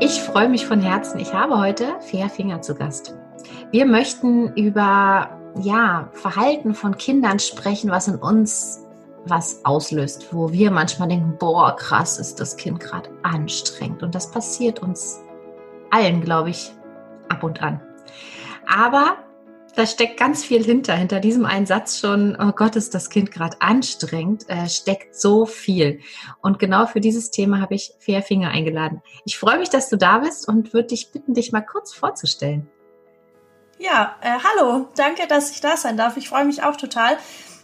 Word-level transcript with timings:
Ich 0.00 0.22
freue 0.22 0.48
mich 0.48 0.66
von 0.66 0.80
Herzen. 0.80 1.18
Ich 1.20 1.32
habe 1.32 1.58
heute 1.58 1.96
Fair 2.00 2.28
Finger 2.28 2.62
zu 2.62 2.74
Gast. 2.74 3.14
Wir 3.70 3.86
möchten 3.86 4.52
über 4.54 5.30
ja, 5.60 6.08
Verhalten 6.12 6.74
von 6.74 6.96
Kindern 6.96 7.38
sprechen, 7.38 7.90
was 7.90 8.08
in 8.08 8.16
uns 8.16 8.84
was 9.26 9.64
auslöst, 9.64 10.32
wo 10.32 10.52
wir 10.52 10.70
manchmal 10.70 11.08
denken, 11.08 11.36
boah, 11.38 11.76
krass, 11.76 12.18
ist 12.18 12.40
das 12.40 12.56
Kind 12.56 12.80
gerade 12.80 13.10
anstrengend. 13.22 14.02
Und 14.02 14.14
das 14.14 14.30
passiert 14.30 14.80
uns 14.80 15.20
allen, 15.90 16.20
glaube 16.22 16.50
ich, 16.50 16.72
ab 17.28 17.42
und 17.42 17.62
an. 17.62 17.80
Aber 18.66 19.16
da 19.78 19.86
steckt 19.86 20.18
ganz 20.18 20.44
viel 20.44 20.64
hinter. 20.64 20.94
Hinter 20.94 21.20
diesem 21.20 21.46
einen 21.46 21.64
Satz 21.64 22.00
schon, 22.00 22.36
oh 22.40 22.50
Gott, 22.50 22.74
ist 22.74 22.96
das 22.96 23.10
Kind 23.10 23.30
gerade 23.30 23.58
anstrengend, 23.60 24.44
äh, 24.48 24.68
steckt 24.68 25.14
so 25.14 25.46
viel. 25.46 26.00
Und 26.42 26.58
genau 26.58 26.86
für 26.86 27.00
dieses 27.00 27.30
Thema 27.30 27.60
habe 27.60 27.76
ich 27.76 27.92
Fair 28.00 28.22
Finger 28.22 28.50
eingeladen. 28.50 29.02
Ich 29.24 29.38
freue 29.38 29.60
mich, 29.60 29.70
dass 29.70 29.88
du 29.88 29.96
da 29.96 30.18
bist 30.18 30.48
und 30.48 30.72
würde 30.72 30.88
dich 30.88 31.12
bitten, 31.12 31.32
dich 31.32 31.52
mal 31.52 31.60
kurz 31.60 31.94
vorzustellen. 31.94 32.68
Ja, 33.78 34.16
äh, 34.20 34.30
hallo, 34.42 34.88
danke, 34.96 35.28
dass 35.28 35.52
ich 35.52 35.60
da 35.60 35.76
sein 35.76 35.96
darf. 35.96 36.16
Ich 36.16 36.28
freue 36.28 36.44
mich 36.44 36.64
auch 36.64 36.74
total. 36.74 37.16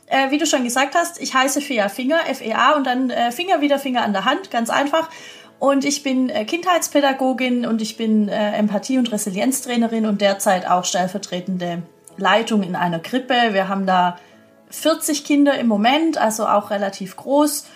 Äh, 0.06 0.30
wie 0.30 0.38
du 0.38 0.46
schon 0.46 0.62
gesagt 0.62 0.94
hast, 0.94 1.20
ich 1.20 1.34
heiße 1.34 1.60
Fea 1.60 1.88
Finger, 1.88 2.28
F-E-A 2.28 2.76
und 2.76 2.86
dann 2.86 3.10
äh, 3.10 3.32
Finger 3.32 3.60
wieder 3.60 3.80
Finger 3.80 4.04
an 4.04 4.12
der 4.12 4.24
Hand, 4.24 4.52
ganz 4.52 4.70
einfach. 4.70 5.10
Und 5.58 5.84
ich 5.84 6.04
bin 6.04 6.28
äh, 6.28 6.44
Kindheitspädagogin 6.44 7.66
und 7.66 7.82
ich 7.82 7.96
bin 7.96 8.28
äh, 8.28 8.56
Empathie- 8.56 8.98
und 8.98 9.10
Resilienztrainerin 9.10 10.06
und 10.06 10.20
derzeit 10.20 10.70
auch 10.70 10.84
stellvertretende 10.84 11.82
Leitung 12.16 12.62
in 12.62 12.76
einer 12.76 12.98
Krippe. 12.98 13.34
Wir 13.52 13.68
haben 13.68 13.86
da 13.86 14.18
40 14.70 15.24
Kinder 15.24 15.58
im 15.58 15.66
Moment, 15.66 16.18
also 16.18 16.46
auch 16.46 16.70
relativ 16.70 17.16
groß. 17.16 17.66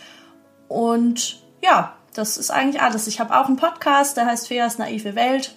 Und 0.68 1.42
ja, 1.62 1.94
das 2.14 2.36
ist 2.36 2.50
eigentlich 2.50 2.82
alles. 2.82 3.06
Ich 3.06 3.20
habe 3.20 3.38
auch 3.38 3.46
einen 3.46 3.56
Podcast, 3.56 4.16
der 4.16 4.26
heißt 4.26 4.48
Feas 4.48 4.78
naive 4.78 5.14
Welt. 5.14 5.54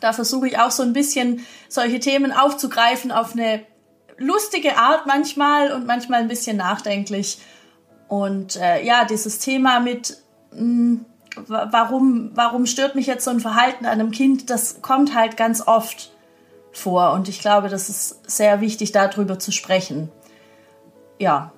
Da 0.00 0.12
versuche 0.12 0.48
ich 0.48 0.58
auch 0.58 0.70
so 0.70 0.82
ein 0.82 0.92
bisschen 0.92 1.44
solche 1.68 2.00
Themen 2.00 2.32
aufzugreifen 2.32 3.12
auf 3.12 3.32
eine 3.32 3.64
lustige 4.16 4.76
Art 4.76 5.06
manchmal 5.06 5.72
und 5.72 5.86
manchmal 5.86 6.20
ein 6.20 6.28
bisschen 6.28 6.56
nachdenklich. 6.56 7.38
Und 8.08 8.56
äh, 8.56 8.84
ja, 8.84 9.04
dieses 9.04 9.38
Thema 9.38 9.80
mit, 9.80 10.18
mh, 10.52 10.58
hm, 10.58 11.04
warum, 11.46 12.30
warum 12.34 12.66
stört 12.66 12.94
mich 12.94 13.06
jetzt 13.06 13.24
so 13.24 13.30
ein 13.30 13.40
Verhalten 13.40 13.86
an 13.86 13.92
einem 13.92 14.10
Kind, 14.12 14.50
das 14.50 14.82
kommt 14.82 15.14
halt 15.14 15.36
ganz 15.36 15.66
oft 15.66 16.13
vor. 16.76 17.12
Und 17.12 17.28
ich 17.28 17.40
glaube, 17.40 17.68
das 17.68 17.88
ist 17.88 18.30
sehr 18.30 18.60
wichtig, 18.60 18.92
darüber 18.92 19.38
zu 19.38 19.52
sprechen. 19.52 20.10
Ja. 21.18 21.52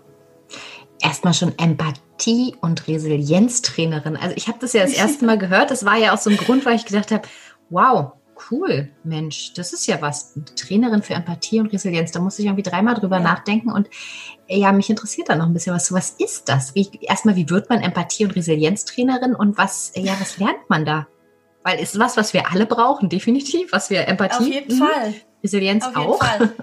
Erstmal 1.00 1.34
schon 1.34 1.59
Empathie 1.59 2.56
und 2.61 2.89
Resilienztrainerin. 2.89 4.17
Also 4.17 4.37
ich 4.37 4.48
habe 4.48 4.59
das 4.61 4.72
ja 4.72 4.83
das 4.83 4.92
erste 4.94 5.27
Mal 5.27 5.39
gehört. 5.39 5.70
Das 5.70 5.84
war 5.84 5.97
ja 5.97 6.14
auch 6.14 6.19
so 6.19 6.31
ein 6.31 6.37
Grund, 6.37 6.64
weil 6.64 6.77
ich 6.77 6.84
gedacht 6.84 7.11
habe, 7.11 7.28
wow, 7.70 8.12
cool, 8.50 8.91
Mensch, 9.05 9.55
das 9.55 9.72
ist 9.72 9.87
ja 9.87 10.00
was. 10.00 10.34
Trainerin 10.56 11.03
für 11.03 11.14
Empathie 11.14 11.61
und 11.61 11.72
Resilienz. 11.72 12.12
Da 12.12 12.21
muss 12.21 12.38
ich 12.38 12.47
irgendwie 12.47 12.62
dreimal 12.62 12.94
drüber 12.94 13.16
ja. 13.16 13.22
nachdenken. 13.22 13.72
Und 13.72 13.88
ja, 14.48 14.72
mich 14.72 14.91
interessiert 14.91 15.28
da 15.28 15.37
noch 15.37 15.47
ein 15.47 15.53
bisschen 15.53 15.75
was. 15.75 15.93
Was 15.93 16.10
ist 16.10 16.48
das? 16.48 16.75
Wie, 16.75 16.88
erstmal, 17.00 17.37
wie 17.37 17.50
wird 17.50 17.71
man 17.71 17.81
Empathie- 17.81 18.25
und 18.25 18.37
Resilienztrainerin 18.37 19.34
und 19.34 19.59
was, 19.59 19.93
ja, 19.94 20.15
was 20.21 20.38
lernt 20.38 20.69
man 20.69 20.84
da? 20.84 21.06
Weil 21.66 21.81
ist 21.81 21.99
was, 21.99 22.16
was 22.16 22.32
wir 22.32 22.49
alle 22.53 22.65
brauchen, 22.65 23.09
definitiv, 23.09 23.72
was 23.72 23.91
wir 23.91 24.06
Empathie. 24.06 24.37
Auf 24.37 24.47
jeden 24.47 24.78
mh, 24.78 24.87
Fall. 24.87 25.15
Resilienz 25.43 25.84
Auf 25.84 25.97
auch. 25.97 26.22
Fall. 26.22 26.53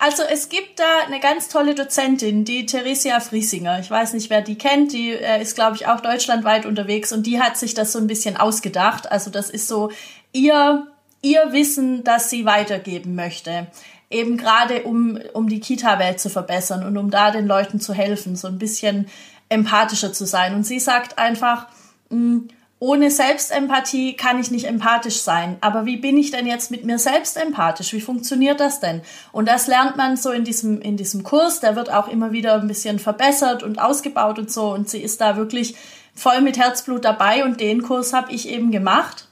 Also 0.00 0.24
es 0.24 0.48
gibt 0.48 0.80
da 0.80 1.06
eine 1.06 1.20
ganz 1.20 1.48
tolle 1.48 1.76
Dozentin, 1.76 2.44
die 2.44 2.66
Theresia 2.66 3.20
Friesinger. 3.20 3.78
Ich 3.78 3.88
weiß 3.88 4.14
nicht, 4.14 4.28
wer 4.28 4.42
die 4.42 4.58
kennt. 4.58 4.92
Die 4.92 5.12
äh, 5.12 5.40
ist, 5.40 5.54
glaube 5.54 5.76
ich, 5.76 5.86
auch 5.86 6.00
deutschlandweit 6.00 6.66
unterwegs 6.66 7.12
und 7.12 7.24
die 7.24 7.40
hat 7.40 7.56
sich 7.56 7.74
das 7.74 7.92
so 7.92 8.00
ein 8.00 8.08
bisschen 8.08 8.36
ausgedacht. 8.36 9.12
Also 9.12 9.30
das 9.30 9.50
ist 9.50 9.68
so 9.68 9.92
ihr, 10.32 10.88
ihr 11.22 11.52
Wissen, 11.52 12.02
das 12.02 12.30
sie 12.30 12.44
weitergeben 12.44 13.14
möchte. 13.14 13.68
Eben 14.10 14.36
gerade 14.36 14.82
um, 14.82 15.20
um 15.34 15.48
die 15.48 15.60
Kita-Welt 15.60 16.18
zu 16.18 16.28
verbessern 16.28 16.84
und 16.84 16.96
um 16.96 17.12
da 17.12 17.30
den 17.30 17.46
Leuten 17.46 17.78
zu 17.78 17.94
helfen, 17.94 18.34
so 18.34 18.48
ein 18.48 18.58
bisschen 18.58 19.06
empathischer 19.48 20.12
zu 20.12 20.26
sein. 20.26 20.56
Und 20.56 20.64
sie 20.64 20.80
sagt 20.80 21.18
einfach, 21.18 21.68
mh, 22.10 22.18
mm, 22.18 22.48
ohne 22.84 23.10
Selbstempathie 23.10 24.12
kann 24.12 24.38
ich 24.38 24.50
nicht 24.50 24.66
empathisch 24.66 25.22
sein. 25.22 25.56
Aber 25.62 25.86
wie 25.86 25.96
bin 25.96 26.18
ich 26.18 26.32
denn 26.32 26.46
jetzt 26.46 26.70
mit 26.70 26.84
mir 26.84 26.98
selbst 26.98 27.38
empathisch? 27.38 27.94
Wie 27.94 28.00
funktioniert 28.02 28.60
das 28.60 28.78
denn? 28.78 29.00
Und 29.32 29.48
das 29.48 29.68
lernt 29.68 29.96
man 29.96 30.18
so 30.18 30.32
in 30.32 30.44
diesem, 30.44 30.82
in 30.82 30.98
diesem 30.98 31.22
Kurs. 31.22 31.60
Der 31.60 31.76
wird 31.76 31.90
auch 31.90 32.08
immer 32.08 32.32
wieder 32.32 32.60
ein 32.60 32.68
bisschen 32.68 32.98
verbessert 32.98 33.62
und 33.62 33.78
ausgebaut 33.78 34.38
und 34.38 34.50
so. 34.52 34.70
Und 34.70 34.90
sie 34.90 35.00
ist 35.00 35.22
da 35.22 35.38
wirklich 35.38 35.76
voll 36.14 36.42
mit 36.42 36.58
Herzblut 36.58 37.06
dabei. 37.06 37.42
Und 37.46 37.58
den 37.58 37.80
Kurs 37.80 38.12
habe 38.12 38.30
ich 38.30 38.50
eben 38.50 38.70
gemacht. 38.70 39.28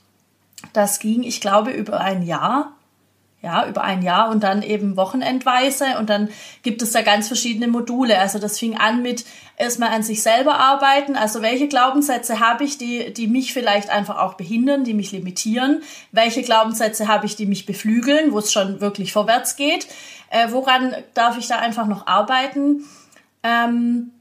Das 0.73 0.99
ging, 0.99 1.23
ich 1.23 1.43
glaube, 1.43 1.73
über 1.73 2.01
ein 2.01 2.23
Jahr 2.23 2.73
ja, 3.43 3.67
über 3.67 3.83
ein 3.83 4.03
Jahr 4.03 4.31
und 4.31 4.45
dann 4.45 4.63
eben 4.63 4.97
wochenendweise 4.97 5.99
und 5.99 6.09
dann 6.09 6.29
gibt 6.63 6.81
es 6.81 6.93
da 6.93 7.03
ganz 7.03 7.27
verschiedene 7.27 7.67
Module. 7.67 8.19
Also 8.19 8.39
das 8.39 8.59
fing 8.59 8.79
an 8.79 9.03
mit 9.03 9.25
erstmal 9.57 9.91
an 9.91 10.05
sich 10.05 10.23
selber 10.23 10.61
arbeiten. 10.61 11.17
Also 11.17 11.43
welche 11.43 11.67
Glaubenssätze 11.67 12.39
habe 12.39 12.63
ich, 12.63 12.79
die, 12.79 13.13
die 13.13 13.27
mich 13.27 13.53
vielleicht 13.53 13.91
einfach 13.91 14.19
auch 14.19 14.35
behindern, 14.35 14.85
die 14.85 14.95
mich 14.95 15.11
limitieren? 15.11 15.83
Welche 16.13 16.43
Glaubenssätze 16.43 17.09
habe 17.09 17.27
ich, 17.27 17.35
die 17.35 17.47
mich 17.47 17.67
beflügeln, 17.67 18.31
wo 18.33 18.39
es 18.39 18.53
schon 18.53 18.81
wirklich 18.81 19.13
vorwärts 19.13 19.57
geht? 19.57 19.89
Äh, 20.31 20.53
woran 20.53 20.95
darf 21.15 21.37
ich 21.37 21.49
da 21.49 21.59
einfach 21.59 21.87
noch 21.87 22.07
arbeiten? 22.07 22.85
Ähm, 23.43 24.13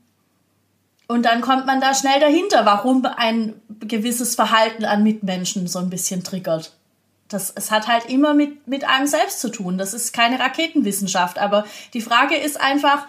und 1.07 1.25
dann 1.25 1.41
kommt 1.41 1.67
man 1.67 1.79
da 1.79 1.93
schnell 1.93 2.19
dahinter, 2.19 2.65
warum 2.65 3.05
ein 3.05 3.53
gewisses 3.81 4.33
Verhalten 4.33 4.85
an 4.85 5.03
Mitmenschen 5.03 5.67
so 5.67 5.77
ein 5.77 5.91
bisschen 5.91 6.23
triggert. 6.23 6.73
Das, 7.33 7.51
es 7.55 7.71
hat 7.71 7.87
halt 7.87 8.05
immer 8.05 8.33
mit, 8.33 8.67
mit 8.67 8.87
einem 8.87 9.07
selbst 9.07 9.39
zu 9.39 9.49
tun. 9.49 9.77
Das 9.77 9.93
ist 9.93 10.13
keine 10.13 10.39
Raketenwissenschaft. 10.39 11.39
Aber 11.39 11.65
die 11.93 12.01
Frage 12.01 12.35
ist 12.35 12.59
einfach, 12.59 13.07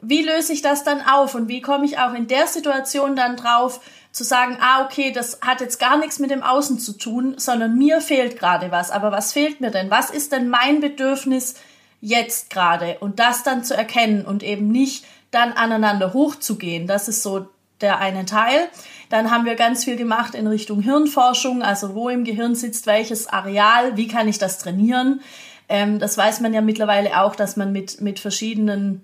wie 0.00 0.22
löse 0.22 0.52
ich 0.52 0.62
das 0.62 0.84
dann 0.84 1.02
auf 1.02 1.34
und 1.34 1.48
wie 1.48 1.60
komme 1.60 1.84
ich 1.84 1.98
auch 1.98 2.14
in 2.14 2.28
der 2.28 2.46
Situation 2.46 3.16
dann 3.16 3.36
drauf 3.36 3.80
zu 4.12 4.24
sagen, 4.24 4.58
ah, 4.60 4.84
okay, 4.84 5.12
das 5.12 5.40
hat 5.42 5.60
jetzt 5.60 5.78
gar 5.78 5.98
nichts 5.98 6.18
mit 6.18 6.30
dem 6.30 6.42
Außen 6.42 6.78
zu 6.78 6.92
tun, 6.92 7.34
sondern 7.36 7.76
mir 7.76 8.00
fehlt 8.00 8.38
gerade 8.38 8.70
was. 8.70 8.90
Aber 8.90 9.12
was 9.12 9.32
fehlt 9.32 9.60
mir 9.60 9.70
denn? 9.70 9.90
Was 9.90 10.10
ist 10.10 10.32
denn 10.32 10.48
mein 10.48 10.80
Bedürfnis 10.80 11.54
jetzt 12.00 12.50
gerade? 12.50 12.98
Und 13.00 13.18
das 13.18 13.42
dann 13.42 13.64
zu 13.64 13.76
erkennen 13.76 14.24
und 14.24 14.42
eben 14.42 14.68
nicht 14.68 15.04
dann 15.30 15.52
aneinander 15.52 16.14
hochzugehen. 16.14 16.86
Das 16.86 17.08
ist 17.08 17.22
so 17.22 17.48
der 17.80 17.98
eine 17.98 18.24
Teil. 18.24 18.68
Dann 19.08 19.30
haben 19.30 19.44
wir 19.44 19.54
ganz 19.54 19.84
viel 19.84 19.96
gemacht 19.96 20.34
in 20.34 20.46
Richtung 20.46 20.80
Hirnforschung, 20.80 21.62
also 21.62 21.94
wo 21.94 22.08
im 22.08 22.24
Gehirn 22.24 22.54
sitzt 22.54 22.86
welches 22.86 23.26
Areal, 23.26 23.96
wie 23.96 24.08
kann 24.08 24.28
ich 24.28 24.38
das 24.38 24.58
trainieren. 24.58 25.20
Ähm, 25.68 25.98
das 25.98 26.16
weiß 26.16 26.40
man 26.40 26.52
ja 26.54 26.60
mittlerweile 26.60 27.20
auch, 27.20 27.36
dass 27.36 27.56
man 27.56 27.72
mit, 27.72 28.00
mit 28.00 28.20
verschiedenen 28.20 29.02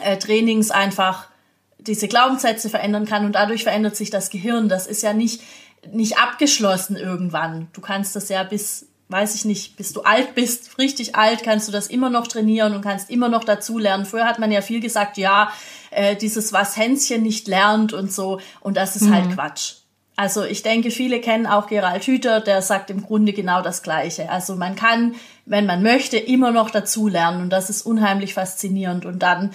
äh, 0.00 0.16
Trainings 0.16 0.70
einfach 0.70 1.28
diese 1.78 2.08
Glaubenssätze 2.08 2.70
verändern 2.70 3.06
kann 3.06 3.24
und 3.24 3.34
dadurch 3.34 3.64
verändert 3.64 3.96
sich 3.96 4.10
das 4.10 4.30
Gehirn. 4.30 4.68
Das 4.68 4.86
ist 4.86 5.02
ja 5.02 5.12
nicht, 5.12 5.42
nicht 5.90 6.18
abgeschlossen 6.18 6.96
irgendwann. 6.96 7.68
Du 7.72 7.80
kannst 7.80 8.14
das 8.14 8.28
ja 8.28 8.42
bis, 8.44 8.88
weiß 9.08 9.34
ich 9.34 9.44
nicht, 9.44 9.76
bis 9.76 9.92
du 9.92 10.02
alt 10.02 10.34
bist, 10.34 10.78
richtig 10.78 11.16
alt, 11.16 11.42
kannst 11.42 11.68
du 11.68 11.72
das 11.72 11.88
immer 11.88 12.08
noch 12.08 12.26
trainieren 12.26 12.74
und 12.74 12.82
kannst 12.82 13.10
immer 13.10 13.28
noch 13.28 13.44
dazulernen. 13.44 14.06
Früher 14.06 14.26
hat 14.26 14.38
man 14.38 14.52
ja 14.52 14.62
viel 14.62 14.80
gesagt, 14.80 15.16
ja, 15.16 15.52
äh, 15.92 16.16
dieses 16.16 16.52
was 16.52 16.76
Hänschen 16.76 17.22
nicht 17.22 17.48
lernt 17.48 17.92
und 17.92 18.12
so. 18.12 18.40
Und 18.60 18.76
das 18.76 18.96
ist 18.96 19.10
halt 19.10 19.24
mhm. 19.24 19.28
halt 19.28 19.34
Quatsch. 19.36 19.74
Also 20.16 20.44
ich 20.44 20.62
denke, 20.62 20.90
viele 20.90 21.20
kennen 21.20 21.46
auch 21.46 21.66
Gerald 21.68 22.04
Hüther, 22.04 22.40
der 22.40 22.60
sagt 22.60 22.90
im 22.90 23.02
Grunde 23.02 23.32
genau 23.32 23.62
das 23.62 23.82
Gleiche. 23.82 24.30
Also 24.30 24.56
man 24.56 24.76
kann, 24.76 25.14
wenn 25.46 25.66
man 25.66 25.82
möchte, 25.82 26.18
immer 26.18 26.50
noch 26.50 26.70
dazulernen 26.70 27.42
und 27.42 27.50
das 27.50 27.70
ist 27.70 27.82
unheimlich 27.82 28.34
faszinierend. 28.34 29.06
Und 29.06 29.22
dann 29.22 29.50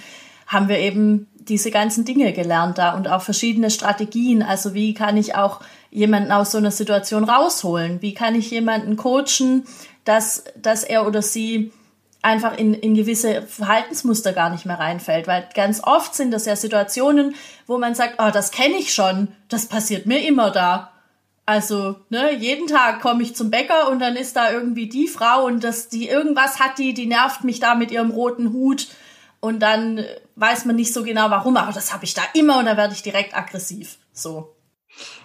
haben 0.47 0.67
wir 0.67 0.79
eben 0.79 1.27
diese 1.37 1.71
ganzen 1.71 2.05
Dinge 2.05 2.33
gelernt 2.33 2.77
da 2.77 2.95
und 2.95 3.07
auch 3.07 3.21
verschiedene 3.21 3.69
Strategien. 3.69 4.41
Also 4.41 4.73
wie 4.73 4.93
kann 4.93 5.15
ich 5.15 5.35
auch 5.35 5.61
jemanden 5.91 6.31
aus 6.31 6.51
so 6.51 6.57
einer 6.57 6.71
Situation 6.71 7.23
rausholen? 7.23 8.01
Wie 8.01 8.13
kann 8.13 8.35
ich 8.35 8.49
jemanden 8.49 8.97
coachen, 8.97 9.63
dass, 10.05 10.43
dass 10.55 10.83
er 10.83 11.05
oder 11.05 11.21
sie 11.21 11.71
einfach 12.21 12.57
in, 12.57 12.73
in 12.73 12.95
gewisse 12.95 13.41
Verhaltensmuster 13.43 14.33
gar 14.33 14.49
nicht 14.49 14.65
mehr 14.65 14.79
reinfällt. 14.79 15.27
Weil 15.27 15.47
ganz 15.53 15.81
oft 15.83 16.15
sind 16.15 16.31
das 16.31 16.45
ja 16.45 16.55
Situationen, 16.55 17.35
wo 17.67 17.77
man 17.77 17.95
sagt, 17.95 18.15
oh, 18.19 18.29
das 18.31 18.51
kenne 18.51 18.77
ich 18.77 18.93
schon, 18.93 19.29
das 19.49 19.67
passiert 19.67 20.05
mir 20.05 20.25
immer 20.25 20.51
da. 20.51 20.91
Also, 21.45 21.95
ne, 22.09 22.35
jeden 22.35 22.67
Tag 22.67 22.99
komme 23.01 23.23
ich 23.23 23.35
zum 23.35 23.49
Bäcker 23.49 23.89
und 23.89 23.99
dann 23.99 24.17
ist 24.17 24.35
da 24.35 24.51
irgendwie 24.51 24.89
die 24.89 25.07
Frau 25.07 25.45
und 25.45 25.63
das, 25.63 25.87
die 25.87 26.09
irgendwas 26.09 26.59
hat, 26.59 26.77
die, 26.77 26.93
die 26.93 27.05
nervt 27.05 27.45
mich 27.45 27.61
da 27.61 27.73
mit 27.73 27.89
ihrem 27.89 28.11
roten 28.11 28.51
Hut 28.51 28.89
und 29.39 29.61
dann 29.61 30.03
weiß 30.35 30.65
man 30.65 30.75
nicht 30.75 30.93
so 30.93 31.03
genau 31.03 31.29
warum, 31.29 31.55
aber 31.55 31.71
das 31.71 31.93
habe 31.93 32.03
ich 32.03 32.13
da 32.13 32.23
immer 32.33 32.59
und 32.59 32.65
dann 32.65 32.75
werde 32.75 32.93
ich 32.93 33.01
direkt 33.01 33.33
aggressiv. 33.33 33.97
So. 34.11 34.56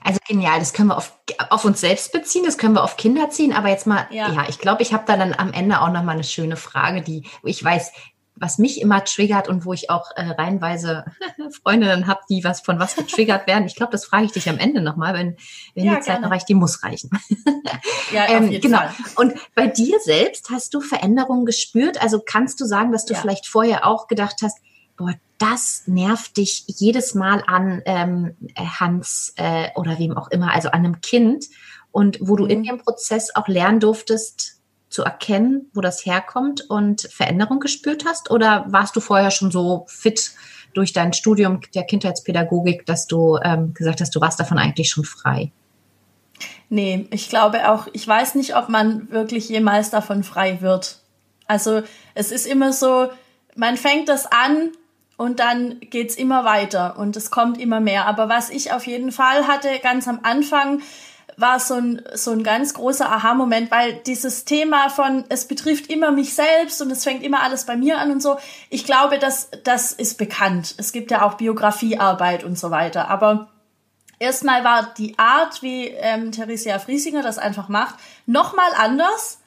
Also 0.04 0.18
genial, 0.26 0.58
das 0.58 0.72
können 0.72 0.88
wir 0.88 0.96
auf, 0.96 1.16
auf 1.50 1.64
uns 1.64 1.80
selbst 1.80 2.12
beziehen, 2.12 2.44
das 2.44 2.58
können 2.58 2.74
wir 2.74 2.82
auf 2.82 2.96
Kinder 2.96 3.30
ziehen, 3.30 3.52
aber 3.52 3.68
jetzt 3.68 3.86
mal, 3.86 4.06
ja, 4.10 4.32
ja 4.32 4.46
ich 4.48 4.58
glaube, 4.58 4.82
ich 4.82 4.92
habe 4.92 5.04
da 5.06 5.16
dann 5.16 5.34
am 5.34 5.52
Ende 5.52 5.80
auch 5.80 5.90
noch 5.90 6.02
mal 6.02 6.12
eine 6.12 6.24
schöne 6.24 6.56
Frage, 6.56 7.02
die, 7.02 7.26
ich 7.44 7.62
weiß, 7.62 7.92
was 8.34 8.58
mich 8.58 8.80
immer 8.80 9.04
triggert 9.04 9.48
und 9.48 9.64
wo 9.64 9.72
ich 9.72 9.90
auch 9.90 10.10
äh, 10.16 10.22
reihenweise 10.22 11.04
Freundinnen 11.62 12.06
habe, 12.06 12.20
die 12.28 12.42
was 12.42 12.60
von 12.60 12.78
was 12.78 12.96
getriggert 12.96 13.46
werden. 13.46 13.66
Ich 13.66 13.76
glaube, 13.76 13.92
das 13.92 14.04
frage 14.04 14.24
ich 14.24 14.32
dich 14.32 14.48
am 14.48 14.58
Ende 14.58 14.80
nochmal, 14.80 15.14
wenn, 15.14 15.36
wenn 15.74 15.84
ja, 15.84 15.96
die 15.96 16.00
Zeit 16.00 16.20
noch 16.20 16.30
reicht, 16.30 16.48
die 16.48 16.54
muss 16.54 16.82
reichen. 16.82 17.10
ja, 18.12 18.26
ähm, 18.28 18.50
genau. 18.60 18.78
Fall. 18.78 18.94
Und 19.16 19.34
bei 19.54 19.68
dir 19.68 19.98
selbst 20.00 20.50
hast 20.50 20.74
du 20.74 20.80
Veränderungen 20.80 21.46
gespürt? 21.46 22.02
Also 22.02 22.20
kannst 22.24 22.60
du 22.60 22.64
sagen, 22.64 22.90
dass 22.90 23.04
du 23.04 23.14
ja. 23.14 23.20
vielleicht 23.20 23.46
vorher 23.46 23.86
auch 23.86 24.08
gedacht 24.08 24.36
hast, 24.42 24.58
boah, 24.96 25.14
das 25.38 25.82
nervt 25.86 26.36
dich 26.36 26.64
jedes 26.66 27.14
Mal 27.14 27.42
an 27.46 27.82
ähm, 27.84 28.36
Hans 28.56 29.32
äh, 29.36 29.70
oder 29.74 29.98
wem 29.98 30.16
auch 30.16 30.30
immer, 30.30 30.52
also 30.52 30.68
an 30.68 30.84
einem 30.84 31.00
Kind 31.00 31.46
und 31.90 32.18
wo 32.20 32.36
du 32.36 32.46
in 32.46 32.60
mhm. 32.60 32.64
dem 32.64 32.78
Prozess 32.78 33.34
auch 33.34 33.48
lernen 33.48 33.80
durftest, 33.80 34.60
zu 34.92 35.02
erkennen, 35.02 35.70
wo 35.74 35.80
das 35.80 36.04
herkommt 36.04 36.68
und 36.68 37.02
Veränderung 37.10 37.60
gespürt 37.60 38.04
hast? 38.06 38.30
Oder 38.30 38.66
warst 38.68 38.94
du 38.94 39.00
vorher 39.00 39.30
schon 39.30 39.50
so 39.50 39.86
fit 39.88 40.32
durch 40.74 40.92
dein 40.92 41.12
Studium 41.12 41.60
der 41.74 41.84
Kindheitspädagogik, 41.84 42.86
dass 42.86 43.06
du 43.06 43.38
ähm, 43.42 43.74
gesagt 43.74 44.00
hast, 44.00 44.14
du 44.14 44.20
warst 44.20 44.38
davon 44.38 44.58
eigentlich 44.58 44.90
schon 44.90 45.04
frei? 45.04 45.50
Nee, 46.68 47.06
ich 47.10 47.28
glaube 47.28 47.70
auch, 47.70 47.88
ich 47.92 48.06
weiß 48.06 48.34
nicht, 48.34 48.56
ob 48.56 48.68
man 48.68 49.10
wirklich 49.10 49.48
jemals 49.48 49.90
davon 49.90 50.22
frei 50.22 50.60
wird. 50.60 51.00
Also 51.46 51.82
es 52.14 52.32
ist 52.32 52.46
immer 52.46 52.72
so, 52.72 53.08
man 53.56 53.76
fängt 53.76 54.08
das 54.08 54.26
an 54.26 54.72
und 55.22 55.38
dann 55.38 55.78
geht's 55.78 56.16
immer 56.16 56.44
weiter 56.44 56.98
und 56.98 57.16
es 57.16 57.30
kommt 57.30 57.60
immer 57.60 57.78
mehr. 57.78 58.06
Aber 58.06 58.28
was 58.28 58.50
ich 58.50 58.72
auf 58.72 58.88
jeden 58.88 59.12
Fall 59.12 59.46
hatte, 59.46 59.68
ganz 59.80 60.08
am 60.08 60.18
Anfang, 60.24 60.82
war 61.36 61.60
so 61.60 61.74
ein, 61.74 62.02
so 62.14 62.32
ein 62.32 62.42
ganz 62.42 62.74
großer 62.74 63.08
Aha-Moment, 63.08 63.70
weil 63.70 63.94
dieses 64.04 64.44
Thema 64.44 64.90
von, 64.90 65.24
es 65.28 65.46
betrifft 65.46 65.86
immer 65.86 66.10
mich 66.10 66.34
selbst 66.34 66.82
und 66.82 66.90
es 66.90 67.04
fängt 67.04 67.22
immer 67.22 67.40
alles 67.40 67.66
bei 67.66 67.76
mir 67.76 67.98
an 67.98 68.10
und 68.10 68.20
so, 68.20 68.36
ich 68.68 68.84
glaube, 68.84 69.20
das, 69.20 69.48
das 69.62 69.92
ist 69.92 70.18
bekannt. 70.18 70.74
Es 70.76 70.90
gibt 70.90 71.12
ja 71.12 71.22
auch 71.22 71.34
Biografiearbeit 71.34 72.42
und 72.42 72.58
so 72.58 72.72
weiter. 72.72 73.08
Aber 73.08 73.48
erstmal 74.18 74.64
war 74.64 74.92
die 74.98 75.16
Art, 75.20 75.62
wie 75.62 75.86
ähm, 75.86 76.32
Theresia 76.32 76.80
Friesinger 76.80 77.22
das 77.22 77.38
einfach 77.38 77.68
macht, 77.68 77.94
nochmal 78.26 78.72
anders, 78.76 79.38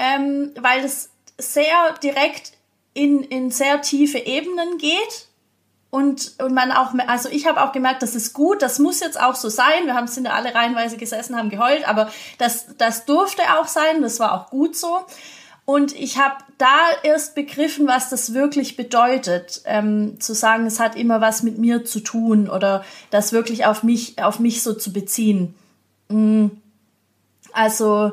ähm, 0.00 0.50
weil 0.60 0.84
es 0.84 1.10
sehr 1.38 1.94
direkt 2.02 2.53
in, 2.94 3.22
in 3.22 3.50
sehr 3.50 3.82
tiefe 3.82 4.18
Ebenen 4.18 4.78
geht 4.78 5.28
und, 5.90 6.34
und 6.42 6.54
man 6.54 6.72
auch, 6.72 6.92
also 7.06 7.28
ich 7.28 7.46
habe 7.46 7.62
auch 7.62 7.70
gemerkt, 7.70 8.02
das 8.02 8.16
ist 8.16 8.32
gut, 8.32 8.62
das 8.62 8.80
muss 8.80 8.98
jetzt 8.98 9.20
auch 9.20 9.36
so 9.36 9.48
sein. 9.48 9.86
Wir 9.86 9.94
haben 9.94 10.08
sind 10.08 10.24
ja 10.24 10.32
alle 10.32 10.52
reihenweise 10.52 10.96
gesessen, 10.96 11.36
haben 11.36 11.50
geheult, 11.50 11.86
aber 11.88 12.10
das, 12.38 12.76
das 12.78 13.04
durfte 13.04 13.42
auch 13.58 13.68
sein, 13.68 14.02
das 14.02 14.18
war 14.18 14.32
auch 14.32 14.50
gut 14.50 14.74
so. 14.74 15.04
Und 15.66 15.94
ich 15.94 16.18
habe 16.18 16.34
da 16.58 16.76
erst 17.04 17.34
begriffen, 17.34 17.86
was 17.86 18.10
das 18.10 18.34
wirklich 18.34 18.76
bedeutet, 18.76 19.62
ähm, 19.64 20.20
zu 20.20 20.34
sagen, 20.34 20.66
es 20.66 20.78
hat 20.78 20.96
immer 20.96 21.20
was 21.20 21.42
mit 21.42 21.58
mir 21.58 21.84
zu 21.84 22.00
tun 22.00 22.50
oder 22.50 22.84
das 23.10 23.32
wirklich 23.32 23.64
auf 23.64 23.82
mich, 23.82 24.22
auf 24.22 24.40
mich 24.40 24.62
so 24.62 24.74
zu 24.74 24.92
beziehen. 24.92 25.54
Mm. 26.08 26.48
Also 27.52 28.12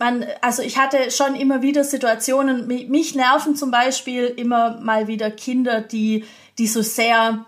man, 0.00 0.24
also 0.40 0.62
ich 0.62 0.78
hatte 0.78 1.10
schon 1.10 1.36
immer 1.36 1.60
wieder 1.60 1.84
Situationen, 1.84 2.66
mich 2.66 3.14
nerven 3.14 3.54
zum 3.54 3.70
Beispiel 3.70 4.24
immer 4.24 4.80
mal 4.80 5.06
wieder 5.06 5.30
Kinder, 5.30 5.82
die, 5.82 6.24
die 6.58 6.66
so 6.66 6.80
sehr 6.80 7.44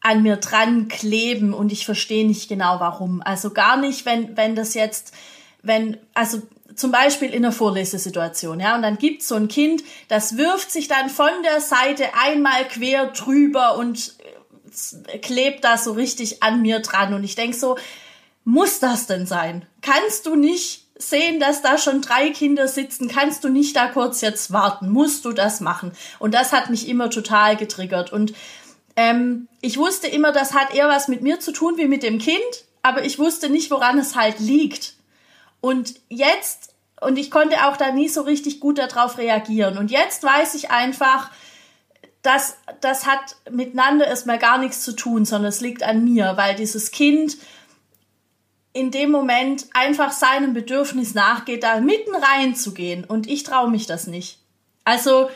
an 0.00 0.22
mir 0.22 0.36
dran 0.36 0.88
kleben 0.88 1.54
und 1.54 1.72
ich 1.72 1.86
verstehe 1.86 2.26
nicht 2.26 2.46
genau 2.46 2.78
warum. 2.78 3.22
Also 3.24 3.50
gar 3.50 3.78
nicht, 3.78 4.04
wenn, 4.04 4.36
wenn 4.36 4.54
das 4.54 4.74
jetzt, 4.74 5.14
wenn, 5.62 5.96
also 6.12 6.42
zum 6.76 6.92
Beispiel 6.92 7.30
in 7.30 7.42
einer 7.42 7.52
Vorlesesituation, 7.52 8.60
ja, 8.60 8.76
und 8.76 8.82
dann 8.82 8.98
gibt's 8.98 9.26
so 9.26 9.36
ein 9.36 9.48
Kind, 9.48 9.82
das 10.08 10.36
wirft 10.36 10.70
sich 10.70 10.88
dann 10.88 11.08
von 11.08 11.30
der 11.42 11.62
Seite 11.62 12.04
einmal 12.22 12.68
quer 12.68 13.06
drüber 13.06 13.78
und 13.78 14.14
äh, 15.08 15.18
klebt 15.20 15.64
da 15.64 15.78
so 15.78 15.92
richtig 15.92 16.42
an 16.42 16.60
mir 16.60 16.80
dran 16.80 17.14
und 17.14 17.24
ich 17.24 17.34
denk 17.34 17.54
so, 17.54 17.78
muss 18.44 18.78
das 18.78 19.06
denn 19.06 19.24
sein? 19.24 19.64
Kannst 19.80 20.26
du 20.26 20.34
nicht 20.36 20.83
sehen, 20.96 21.40
dass 21.40 21.62
da 21.62 21.76
schon 21.76 22.00
drei 22.00 22.30
Kinder 22.30 22.68
sitzen, 22.68 23.08
kannst 23.08 23.44
du 23.44 23.48
nicht 23.48 23.74
da 23.76 23.88
kurz 23.88 24.20
jetzt 24.20 24.52
warten, 24.52 24.88
musst 24.88 25.24
du 25.24 25.32
das 25.32 25.60
machen. 25.60 25.92
Und 26.18 26.34
das 26.34 26.52
hat 26.52 26.70
mich 26.70 26.88
immer 26.88 27.10
total 27.10 27.56
getriggert. 27.56 28.12
Und 28.12 28.32
ähm, 28.96 29.48
ich 29.60 29.76
wusste 29.76 30.06
immer, 30.06 30.32
das 30.32 30.54
hat 30.54 30.72
eher 30.74 30.88
was 30.88 31.08
mit 31.08 31.22
mir 31.22 31.40
zu 31.40 31.52
tun 31.52 31.74
wie 31.76 31.88
mit 31.88 32.02
dem 32.02 32.18
Kind, 32.18 32.40
aber 32.82 33.04
ich 33.04 33.18
wusste 33.18 33.50
nicht, 33.50 33.70
woran 33.70 33.98
es 33.98 34.14
halt 34.14 34.38
liegt. 34.38 34.94
Und 35.60 35.94
jetzt, 36.08 36.74
und 37.00 37.18
ich 37.18 37.30
konnte 37.30 37.66
auch 37.66 37.76
da 37.76 37.90
nie 37.90 38.08
so 38.08 38.22
richtig 38.22 38.60
gut 38.60 38.78
darauf 38.78 39.18
reagieren. 39.18 39.78
Und 39.78 39.90
jetzt 39.90 40.22
weiß 40.22 40.54
ich 40.54 40.70
einfach, 40.70 41.30
dass 42.22 42.56
das 42.80 43.06
hat 43.06 43.36
miteinander 43.50 44.06
erstmal 44.06 44.38
gar 44.38 44.58
nichts 44.58 44.82
zu 44.82 44.92
tun, 44.92 45.24
sondern 45.24 45.48
es 45.48 45.60
liegt 45.60 45.82
an 45.82 46.04
mir, 46.04 46.34
weil 46.36 46.54
dieses 46.54 46.90
Kind 46.90 47.36
in 48.74 48.90
dem 48.90 49.10
Moment 49.10 49.66
einfach 49.72 50.12
seinem 50.12 50.52
Bedürfnis 50.52 51.14
nachgeht, 51.14 51.62
da 51.62 51.80
mitten 51.80 52.14
reinzugehen. 52.14 53.04
Und 53.04 53.28
ich 53.28 53.44
traue 53.44 53.70
mich 53.70 53.86
das 53.86 54.08
nicht. 54.08 54.38
Also 54.84 55.30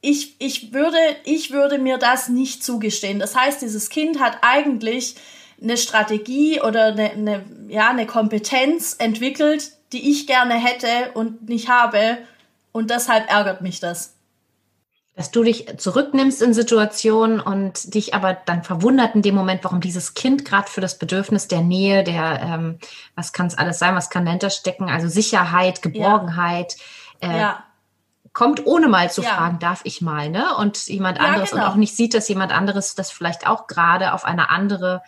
ich, 0.00 0.36
ich, 0.38 0.72
würde, 0.72 0.96
ich 1.24 1.50
würde 1.50 1.78
mir 1.78 1.98
das 1.98 2.28
nicht 2.28 2.64
zugestehen. 2.64 3.18
Das 3.18 3.34
heißt, 3.34 3.60
dieses 3.60 3.90
Kind 3.90 4.20
hat 4.20 4.38
eigentlich 4.42 5.16
eine 5.60 5.76
Strategie 5.76 6.60
oder 6.60 6.86
eine, 6.86 7.10
eine, 7.10 7.44
ja, 7.66 7.90
eine 7.90 8.06
Kompetenz 8.06 8.94
entwickelt, 8.96 9.72
die 9.92 10.10
ich 10.12 10.28
gerne 10.28 10.54
hätte 10.54 11.10
und 11.14 11.48
nicht 11.48 11.68
habe. 11.68 12.18
Und 12.70 12.90
deshalb 12.90 13.28
ärgert 13.28 13.60
mich 13.60 13.80
das 13.80 14.14
dass 15.18 15.32
du 15.32 15.42
dich 15.42 15.66
zurücknimmst 15.78 16.40
in 16.42 16.54
Situationen 16.54 17.40
und 17.40 17.92
dich 17.92 18.14
aber 18.14 18.34
dann 18.34 18.62
verwundert 18.62 19.16
in 19.16 19.22
dem 19.22 19.34
Moment, 19.34 19.64
warum 19.64 19.80
dieses 19.80 20.14
Kind 20.14 20.44
gerade 20.44 20.70
für 20.70 20.80
das 20.80 20.96
Bedürfnis 20.96 21.48
der 21.48 21.60
Nähe, 21.60 22.04
der, 22.04 22.40
ähm, 22.40 22.78
was 23.16 23.32
kann 23.32 23.48
es 23.48 23.58
alles 23.58 23.80
sein, 23.80 23.96
was 23.96 24.10
kann 24.10 24.24
dahinter 24.24 24.48
stecken, 24.48 24.88
also 24.88 25.08
Sicherheit, 25.08 25.82
Geborgenheit, 25.82 26.76
ja. 27.20 27.30
Äh, 27.30 27.40
ja. 27.40 27.64
kommt 28.32 28.64
ohne 28.64 28.86
mal 28.86 29.10
zu 29.10 29.22
ja. 29.22 29.30
fragen, 29.30 29.58
darf 29.58 29.80
ich 29.82 30.00
mal, 30.00 30.30
ne? 30.30 30.54
Und 30.54 30.86
jemand 30.86 31.18
anderes 31.18 31.50
genau. 31.50 31.64
und 31.64 31.68
auch 31.72 31.74
nicht 31.74 31.96
sieht, 31.96 32.14
dass 32.14 32.28
jemand 32.28 32.52
anderes 32.52 32.94
das 32.94 33.10
vielleicht 33.10 33.44
auch 33.44 33.66
gerade 33.66 34.12
auf 34.12 34.24
eine 34.24 34.50
andere 34.50 35.02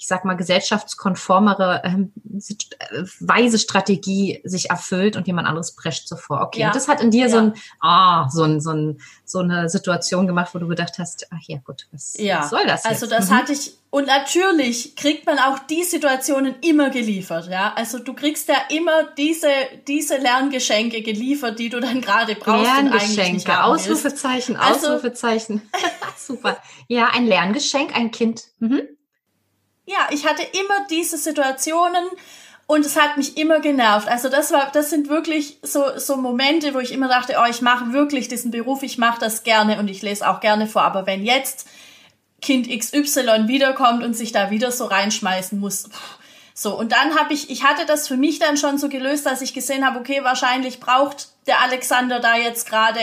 ich 0.00 0.06
sag 0.06 0.24
mal, 0.24 0.32
gesellschaftskonformere 0.32 1.82
ähm, 1.84 2.12
äh, 2.24 3.02
weise 3.20 3.58
Strategie 3.58 4.40
sich 4.44 4.70
erfüllt 4.70 5.14
und 5.14 5.26
jemand 5.26 5.46
anderes 5.46 5.74
prescht 5.74 6.08
so 6.08 6.16
vor. 6.16 6.40
Okay, 6.40 6.60
ja. 6.60 6.68
und 6.68 6.74
das 6.74 6.88
hat 6.88 7.02
in 7.02 7.10
dir 7.10 7.26
ja. 7.26 7.28
so 7.28 7.36
ein, 7.36 7.54
ah, 7.80 8.26
so 8.30 8.44
ein, 8.44 8.62
so 8.62 8.70
ein, 8.70 8.98
so 9.26 9.40
eine 9.40 9.68
Situation 9.68 10.26
gemacht, 10.26 10.54
wo 10.54 10.58
du 10.58 10.68
gedacht 10.68 10.98
hast, 10.98 11.26
ach 11.30 11.42
ja, 11.42 11.58
gut, 11.58 11.86
was, 11.92 12.14
ja. 12.18 12.40
was 12.40 12.48
soll 12.48 12.64
das? 12.66 12.86
Also 12.86 13.04
jetzt? 13.04 13.18
das 13.18 13.28
mhm. 13.28 13.34
hatte 13.34 13.52
ich, 13.52 13.74
und 13.90 14.06
natürlich 14.06 14.96
kriegt 14.96 15.26
man 15.26 15.38
auch 15.38 15.58
die 15.58 15.84
Situationen 15.84 16.54
immer 16.62 16.88
geliefert, 16.88 17.48
ja. 17.50 17.74
Also 17.76 17.98
du 17.98 18.14
kriegst 18.14 18.48
ja 18.48 18.56
immer 18.70 19.04
diese, 19.18 19.50
diese 19.86 20.16
Lerngeschenke 20.16 21.02
geliefert, 21.02 21.58
die 21.58 21.68
du 21.68 21.78
dann 21.78 22.00
gerade 22.00 22.36
brauchst. 22.36 22.64
Lerngeschenke, 22.64 23.64
Ausrufezeichen, 23.64 24.56
also, 24.56 24.86
Ausrufezeichen. 24.86 25.60
Super. 26.16 26.56
Ja, 26.88 27.10
ein 27.12 27.26
Lerngeschenk, 27.26 27.94
ein 27.94 28.10
Kind. 28.10 28.46
Mhm 28.58 28.80
ja, 29.90 30.08
ich 30.10 30.26
hatte 30.26 30.42
immer 30.42 30.86
diese 30.88 31.18
Situationen 31.18 32.04
und 32.66 32.86
es 32.86 32.96
hat 32.96 33.16
mich 33.16 33.36
immer 33.36 33.58
genervt. 33.58 34.08
Also 34.08 34.28
das 34.28 34.52
war, 34.52 34.70
das 34.72 34.90
sind 34.90 35.08
wirklich 35.08 35.58
so, 35.62 35.98
so 35.98 36.16
Momente, 36.16 36.72
wo 36.74 36.78
ich 36.78 36.92
immer 36.92 37.08
dachte, 37.08 37.36
oh, 37.40 37.48
ich 37.50 37.60
mache 37.60 37.92
wirklich 37.92 38.28
diesen 38.28 38.52
Beruf, 38.52 38.84
ich 38.84 38.98
mache 38.98 39.18
das 39.18 39.42
gerne 39.42 39.80
und 39.80 39.88
ich 39.88 40.02
lese 40.02 40.28
auch 40.28 40.38
gerne 40.38 40.68
vor. 40.68 40.82
Aber 40.82 41.06
wenn 41.06 41.24
jetzt 41.24 41.66
Kind 42.40 42.68
XY 42.68 43.48
wiederkommt 43.48 44.04
und 44.04 44.14
sich 44.14 44.30
da 44.30 44.50
wieder 44.50 44.70
so 44.70 44.84
reinschmeißen 44.84 45.58
muss, 45.58 45.88
so, 46.54 46.78
und 46.78 46.92
dann 46.92 47.18
habe 47.18 47.32
ich, 47.32 47.48
ich 47.48 47.64
hatte 47.64 47.86
das 47.86 48.06
für 48.06 48.18
mich 48.18 48.38
dann 48.38 48.56
schon 48.58 48.76
so 48.76 48.88
gelöst, 48.88 49.24
dass 49.24 49.40
ich 49.40 49.54
gesehen 49.54 49.84
habe, 49.84 49.98
okay, 49.98 50.22
wahrscheinlich 50.22 50.78
braucht 50.78 51.28
der 51.46 51.62
Alexander 51.62 52.20
da 52.20 52.36
jetzt 52.36 52.68
gerade 52.68 53.00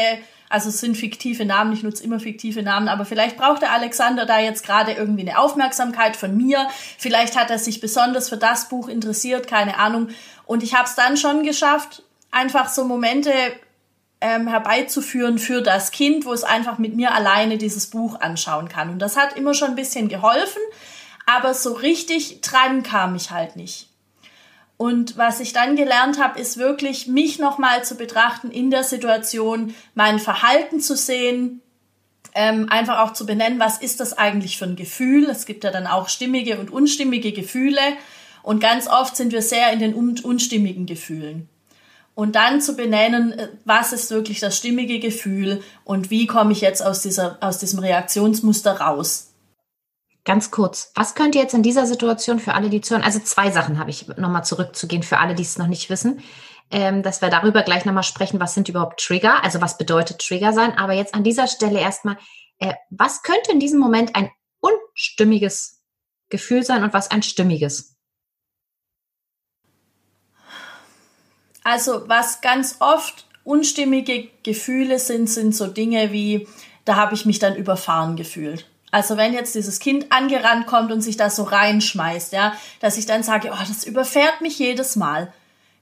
also 0.50 0.70
es 0.70 0.80
sind 0.80 0.96
fiktive 0.96 1.46
Namen, 1.46 1.74
ich 1.74 1.84
nutze 1.84 2.04
immer 2.04 2.20
fiktive 2.20 2.64
Namen, 2.64 2.88
aber 2.88 3.06
vielleicht 3.06 3.38
braucht 3.38 3.62
der 3.62 3.74
Alexander 3.74 4.26
da 4.26 4.40
jetzt 4.40 4.66
gerade 4.66 4.94
irgendwie 4.94 5.28
eine 5.28 5.40
Aufmerksamkeit 5.40 6.16
von 6.16 6.38
mir. 6.38 6.68
Vielleicht 6.98 7.38
hat 7.38 7.50
er 7.50 7.60
sich 7.60 7.82
besonders 7.82 8.30
für 8.30 8.38
das 8.38 8.70
Buch 8.70 8.88
interessiert, 8.88 9.48
keine 9.48 9.78
Ahnung. 9.78 10.10
Und 10.46 10.64
ich 10.64 10.74
habe 10.74 10.86
es 10.86 10.96
dann 10.96 11.18
schon 11.18 11.44
geschafft, 11.44 12.04
einfach 12.32 12.70
so 12.70 12.86
Momente 12.86 13.32
ähm, 14.22 14.48
herbeizuführen 14.48 15.38
für 15.38 15.62
das 15.62 15.92
Kind, 15.92 16.26
wo 16.26 16.34
es 16.34 16.44
einfach 16.44 16.78
mit 16.78 16.96
mir 16.96 17.14
alleine 17.14 17.58
dieses 17.58 17.88
Buch 17.88 18.20
anschauen 18.20 18.70
kann. 18.70 18.90
Und 18.90 19.00
das 19.00 19.18
hat 19.18 19.36
immer 19.36 19.54
schon 19.54 19.70
ein 19.70 19.76
bisschen 19.76 20.08
geholfen. 20.08 20.62
Aber 21.26 21.54
so 21.54 21.74
richtig 21.74 22.40
dran 22.40 22.84
kam 22.84 23.16
ich 23.16 23.32
halt 23.32 23.58
nicht. 23.58 23.90
Und 24.78 25.18
was 25.18 25.40
ich 25.40 25.54
dann 25.54 25.76
gelernt 25.76 26.20
habe, 26.20 26.40
ist 26.40 26.58
wirklich, 26.58 27.08
mich 27.08 27.40
nochmal 27.40 27.84
zu 27.84 27.96
betrachten 27.96 28.52
in 28.52 28.70
der 28.70 28.84
Situation, 28.84 29.74
mein 29.96 30.20
Verhalten 30.20 30.80
zu 30.80 30.96
sehen, 30.96 31.62
ähm, 32.36 32.68
einfach 32.70 33.00
auch 33.00 33.14
zu 33.14 33.26
benennen, 33.26 33.60
was 33.60 33.80
ist 33.80 34.00
das 34.00 34.16
eigentlich 34.16 34.60
für 34.60 34.66
ein 34.66 34.76
Gefühl. 34.76 35.28
Es 35.28 35.48
gibt 35.48 35.64
ja 35.64 35.72
dann 35.72 35.88
auch 35.88 36.08
stimmige 36.10 36.60
und 36.60 36.70
unstimmige 36.70 37.32
Gefühle. 37.32 37.82
Und 38.44 38.60
ganz 38.60 38.88
oft 38.88 39.16
sind 39.16 39.32
wir 39.32 39.42
sehr 39.42 39.74
in 39.74 39.80
den 39.80 39.96
un 39.96 40.20
unstimmigen 40.20 40.86
Gefühlen. 40.86 41.50
Und 42.14 42.36
dann 42.36 42.62
zu 42.62 42.76
benennen, 42.76 43.32
äh, 43.32 43.50
was 43.66 43.94
ist 43.94 44.12
wirklich 44.12 44.40
das 44.40 44.56
stimmige 44.56 45.00
Gefühl 45.00 45.64
und 45.84 46.12
wie 46.12 46.28
komme 46.28 46.52
ich 46.52 46.62
jetzt 46.62 46.86
aus, 46.86 47.02
dieser, 47.02 47.38
aus 47.42 47.58
diesem 47.58 47.80
Reaktionsmuster 47.80 48.80
raus. 48.80 49.27
Ganz 50.28 50.52
kurz, 50.52 50.92
was 50.94 51.16
könnt 51.16 51.36
ihr 51.36 51.42
jetzt 51.42 51.54
in 51.54 51.64
dieser 51.64 51.86
Situation 51.86 52.42
für 52.42 52.54
alle, 52.54 52.70
die 52.70 52.82
zuhören, 52.82 53.06
also 53.06 53.18
zwei 53.20 53.50
Sachen 53.50 53.80
habe 53.80 53.92
ich 53.92 54.10
nochmal 54.18 54.44
zurückzugehen 54.44 55.02
für 55.02 55.20
alle, 55.20 55.36
die 55.36 55.44
es 55.44 55.58
noch 55.58 55.68
nicht 55.68 55.90
wissen, 55.90 56.22
ähm, 56.70 57.02
dass 57.02 57.22
wir 57.22 57.30
darüber 57.30 57.64
gleich 57.64 57.86
nochmal 57.86 58.04
sprechen, 58.04 58.38
was 58.38 58.54
sind 58.54 58.68
überhaupt 58.68 59.00
Trigger, 59.00 59.42
also 59.42 59.62
was 59.62 59.78
bedeutet 59.78 60.20
Trigger 60.20 60.52
sein, 60.52 60.78
aber 60.78 60.92
jetzt 60.92 61.14
an 61.14 61.24
dieser 61.24 61.48
Stelle 61.48 61.80
erstmal, 61.80 62.18
äh, 62.60 62.74
was 62.90 63.24
könnte 63.24 63.54
in 63.54 63.62
diesem 63.62 63.80
Moment 63.80 64.18
ein 64.18 64.30
unstimmiges 64.60 65.82
Gefühl 66.28 66.66
sein 66.66 66.84
und 66.84 66.94
was 66.94 67.10
ein 67.10 67.24
stimmiges? 67.24 67.96
Also 71.64 72.04
was 72.10 72.42
ganz 72.42 72.76
oft 72.82 73.30
unstimmige 73.46 74.28
Gefühle 74.44 75.00
sind, 75.00 75.30
sind 75.30 75.56
so 75.56 75.68
Dinge 75.68 76.12
wie, 76.12 76.50
da 76.84 76.98
habe 76.98 77.16
ich 77.16 77.26
mich 77.26 77.40
dann 77.40 77.56
überfahren 77.56 78.18
gefühlt. 78.18 78.70
Also 78.92 79.18
wenn 79.18 79.34
jetzt 79.34 79.54
dieses 79.54 79.80
Kind 79.80 80.12
angerannt 80.12 80.66
kommt 80.66 80.92
und 80.92 81.02
sich 81.02 81.18
da 81.18 81.30
so 81.30 81.44
reinschmeißt, 81.44 82.34
ja, 82.34 82.54
dass 82.80 82.98
ich 82.98 83.06
dann 83.06 83.24
sage, 83.24 83.50
oh, 83.52 83.66
das 83.68 83.84
überfährt 83.84 84.42
mich 84.42 84.58
jedes 84.60 84.96
Mal. 84.96 85.34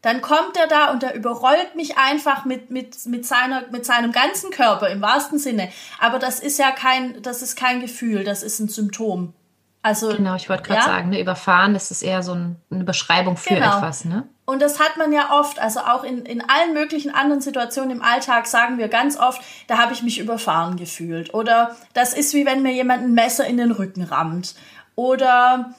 Dann 0.02 0.22
kommt 0.22 0.56
er 0.58 0.68
da 0.68 0.92
und 0.92 1.02
er 1.02 1.16
überrollt 1.16 1.76
mich 1.76 1.98
einfach 1.98 2.46
mit, 2.46 2.70
mit, 2.70 2.96
mit, 3.08 3.26
seiner, 3.26 3.64
mit 3.72 3.86
seinem 3.86 4.12
ganzen 4.12 4.52
Körper 4.52 4.90
im 4.90 5.02
wahrsten 5.02 5.40
Sinne. 5.40 5.70
Aber 6.00 6.20
das 6.20 6.40
ist 6.40 6.60
ja 6.60 6.72
kein, 6.72 7.22
das 7.24 7.42
ist 7.42 7.56
kein 7.56 7.82
Gefühl, 7.82 8.24
das 8.24 8.44
ist 8.44 8.60
ein 8.60 8.68
Symptom. 8.68 9.34
Also, 9.82 10.10
genau, 10.10 10.36
ich 10.36 10.50
wollte 10.50 10.64
gerade 10.64 10.80
ja? 10.80 10.86
sagen, 10.86 11.10
ne, 11.10 11.20
überfahren, 11.20 11.74
das 11.76 11.92
ist 11.92 12.02
eher 12.02 12.24
so 12.24 12.34
ein, 12.34 12.56
eine 12.72 12.84
Beschreibung 12.84 13.38
für 13.38 13.56
genau. 13.56 13.78
etwas. 13.78 14.06
Ne? 14.06 14.28
Und 14.46 14.62
das 14.62 14.80
hat 14.80 14.98
man 14.98 15.12
ja 15.12 15.32
oft, 15.32 15.58
also 15.60 15.80
auch 15.80 16.04
in, 16.04 16.24
in 16.26 16.42
allen 16.48 16.74
möglichen 16.74 17.10
anderen 17.10 17.42
Situationen 17.42 17.92
im 17.92 18.02
Alltag 18.04 18.46
sagen 18.46 18.78
wir 18.78 18.90
ganz 18.90 19.18
oft, 19.18 19.42
da 19.68 19.80
habe 19.80 19.94
ich 19.94 20.04
mich 20.04 20.20
überfahren 20.20 20.78
gefühlt. 20.78 21.34
Oder 21.34 21.76
das 21.94 22.14
ist 22.14 22.34
wie 22.36 22.46
wenn 22.46 22.62
mir 22.62 22.72
jemand 22.72 23.04
ein 23.04 23.14
Messer 23.14 23.46
in 23.46 23.58
den 23.58 23.72
Rücken 23.72 24.04
rammt. 24.04 24.54
Oder 24.96 25.74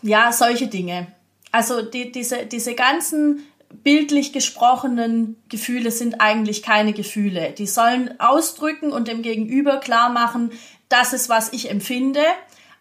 ja, 0.00 0.32
solche 0.32 0.68
Dinge. 0.68 1.06
Also 1.50 1.82
die, 1.82 2.10
diese, 2.10 2.46
diese 2.46 2.74
ganzen 2.74 3.44
bildlich 3.82 4.32
gesprochenen 4.32 5.42
Gefühle 5.50 5.90
sind 5.90 6.20
eigentlich 6.20 6.62
keine 6.62 6.94
Gefühle. 6.94 7.52
Die 7.52 7.66
sollen 7.66 8.18
ausdrücken 8.20 8.90
und 8.90 9.08
dem 9.08 9.22
Gegenüber 9.22 9.78
klar 9.78 10.08
machen, 10.08 10.50
das 10.88 11.12
ist, 11.12 11.28
was 11.28 11.52
ich 11.52 11.70
empfinde 11.70 12.22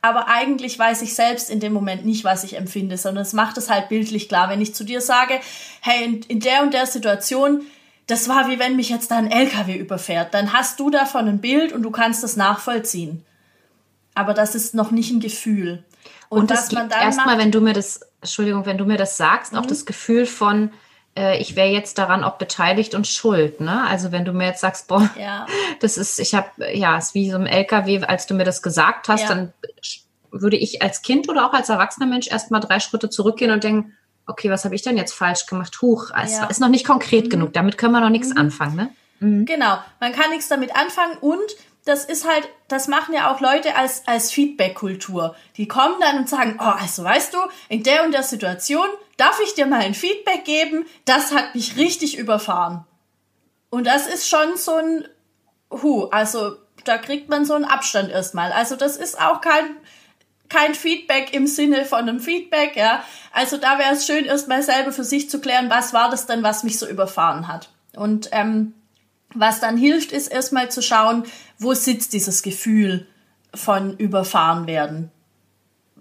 aber 0.01 0.27
eigentlich 0.27 0.77
weiß 0.77 1.03
ich 1.03 1.13
selbst 1.13 1.49
in 1.49 1.59
dem 1.59 1.73
Moment 1.73 2.05
nicht, 2.05 2.23
was 2.23 2.43
ich 2.43 2.57
empfinde, 2.57 2.97
sondern 2.97 3.21
es 3.21 3.33
macht 3.33 3.57
es 3.57 3.69
halt 3.69 3.89
bildlich 3.89 4.27
klar. 4.27 4.49
Wenn 4.49 4.61
ich 4.61 4.73
zu 4.73 4.83
dir 4.83 4.99
sage, 4.99 5.39
hey, 5.81 6.03
in, 6.03 6.21
in 6.23 6.39
der 6.39 6.63
und 6.63 6.73
der 6.73 6.87
Situation, 6.87 7.61
das 8.07 8.27
war 8.27 8.49
wie 8.49 8.57
wenn 8.57 8.75
mich 8.75 8.89
jetzt 8.89 9.11
da 9.11 9.17
ein 9.17 9.31
LKW 9.31 9.75
überfährt, 9.75 10.33
dann 10.33 10.53
hast 10.53 10.79
du 10.79 10.89
davon 10.89 11.27
ein 11.27 11.39
Bild 11.39 11.71
und 11.71 11.83
du 11.83 11.91
kannst 11.91 12.23
das 12.23 12.35
nachvollziehen. 12.35 13.23
Aber 14.15 14.33
das 14.33 14.55
ist 14.55 14.73
noch 14.73 14.91
nicht 14.91 15.11
ein 15.11 15.19
Gefühl. 15.19 15.83
Und, 16.29 16.41
und 16.41 16.51
das 16.51 16.71
man 16.71 16.89
dann 16.89 17.01
erstmal, 17.01 17.37
wenn 17.37 17.51
du 17.51 17.61
mir 17.61 17.73
das, 17.73 18.01
Entschuldigung, 18.21 18.65
wenn 18.65 18.77
du 18.77 18.85
mir 18.85 18.97
das 18.97 19.17
sagst, 19.17 19.53
mhm. 19.53 19.59
auch 19.59 19.65
das 19.65 19.85
Gefühl 19.85 20.25
von, 20.25 20.71
ich 21.15 21.55
wäre 21.55 21.69
jetzt 21.69 21.97
daran 21.97 22.23
auch 22.23 22.37
beteiligt 22.37 22.95
und 22.95 23.05
schuld. 23.05 23.59
Ne? 23.59 23.83
Also 23.87 24.11
wenn 24.11 24.25
du 24.25 24.31
mir 24.31 24.47
jetzt 24.47 24.61
sagst, 24.61 24.87
boah, 24.87 25.09
ja. 25.19 25.45
das 25.81 25.97
ist, 25.97 26.19
ich 26.19 26.33
habe, 26.33 26.47
ja, 26.73 26.97
es 26.97 27.07
ist 27.07 27.15
wie 27.15 27.29
so 27.29 27.37
ein 27.37 27.47
LKW, 27.47 28.03
als 28.03 28.27
du 28.27 28.33
mir 28.33 28.45
das 28.45 28.61
gesagt 28.61 29.09
hast, 29.09 29.23
ja. 29.23 29.27
dann 29.27 29.53
würde 30.31 30.57
ich 30.57 30.81
als 30.81 31.01
Kind 31.01 31.29
oder 31.29 31.45
auch 31.45 31.53
als 31.53 31.69
erwachsener 31.69 32.05
Mensch 32.05 32.29
erstmal 32.29 32.61
drei 32.61 32.79
Schritte 32.79 33.09
zurückgehen 33.09 33.51
und 33.51 33.63
denken, 33.63 33.97
okay, 34.25 34.49
was 34.49 34.63
habe 34.63 34.75
ich 34.75 34.81
denn 34.81 34.97
jetzt 34.97 35.13
falsch 35.13 35.45
gemacht? 35.45 35.81
Huch, 35.81 36.11
es 36.23 36.33
ja. 36.33 36.45
ist 36.45 36.61
noch 36.61 36.69
nicht 36.69 36.85
konkret 36.85 37.25
mhm. 37.25 37.29
genug, 37.29 37.53
damit 37.53 37.77
können 37.77 37.93
wir 37.93 38.01
noch 38.01 38.09
nichts 38.09 38.29
mhm. 38.29 38.37
anfangen. 38.37 38.75
Ne? 38.75 38.89
Mhm. 39.19 39.45
Genau, 39.45 39.77
man 39.99 40.13
kann 40.13 40.29
nichts 40.29 40.47
damit 40.47 40.75
anfangen 40.75 41.17
und 41.19 41.51
das 41.85 42.05
ist 42.05 42.27
halt, 42.27 42.47
das 42.67 42.87
machen 42.87 43.13
ja 43.13 43.33
auch 43.33 43.39
Leute 43.39 43.75
als, 43.75 44.07
als 44.07 44.31
Feedback-Kultur. 44.31 45.35
Die 45.57 45.67
kommen 45.67 45.95
dann 45.99 46.19
und 46.19 46.29
sagen, 46.29 46.57
oh, 46.59 46.63
also 46.63 47.03
weißt 47.03 47.33
du, 47.33 47.39
in 47.69 47.83
der 47.83 48.03
und 48.03 48.11
der 48.11 48.23
Situation 48.23 48.87
darf 49.17 49.39
ich 49.43 49.55
dir 49.55 49.65
mal 49.65 49.81
ein 49.81 49.95
Feedback 49.95 50.45
geben, 50.45 50.85
das 51.05 51.31
hat 51.31 51.55
mich 51.55 51.77
richtig 51.77 52.17
überfahren. 52.17 52.85
Und 53.69 53.87
das 53.87 54.05
ist 54.07 54.29
schon 54.29 54.57
so 54.57 54.75
ein, 54.75 55.07
hu, 55.71 56.05
also 56.05 56.55
da 56.83 56.97
kriegt 56.97 57.29
man 57.29 57.45
so 57.45 57.53
einen 57.55 57.65
Abstand 57.65 58.11
erstmal. 58.11 58.51
Also 58.51 58.75
das 58.75 58.97
ist 58.97 59.19
auch 59.19 59.41
kein, 59.41 59.77
kein 60.49 60.75
Feedback 60.75 61.33
im 61.33 61.47
Sinne 61.47 61.85
von 61.85 61.99
einem 61.99 62.19
Feedback, 62.19 62.75
ja. 62.75 63.03
Also 63.31 63.57
da 63.57 63.79
wäre 63.79 63.93
es 63.93 64.05
schön, 64.05 64.25
erstmal 64.25 64.61
selber 64.61 64.91
für 64.91 65.03
sich 65.03 65.29
zu 65.29 65.39
klären, 65.39 65.69
was 65.69 65.93
war 65.93 66.09
das 66.09 66.27
denn, 66.27 66.43
was 66.43 66.63
mich 66.63 66.77
so 66.77 66.87
überfahren 66.87 67.47
hat. 67.47 67.69
Und 67.95 68.29
ähm, 68.31 68.73
was 69.33 69.59
dann 69.59 69.77
hilft, 69.77 70.11
ist 70.11 70.27
erstmal 70.27 70.71
zu 70.71 70.81
schauen, 70.81 71.23
wo 71.57 71.73
sitzt 71.73 72.13
dieses 72.13 72.41
Gefühl 72.41 73.07
von 73.53 73.97
überfahren 73.97 74.67
werden. 74.67 75.11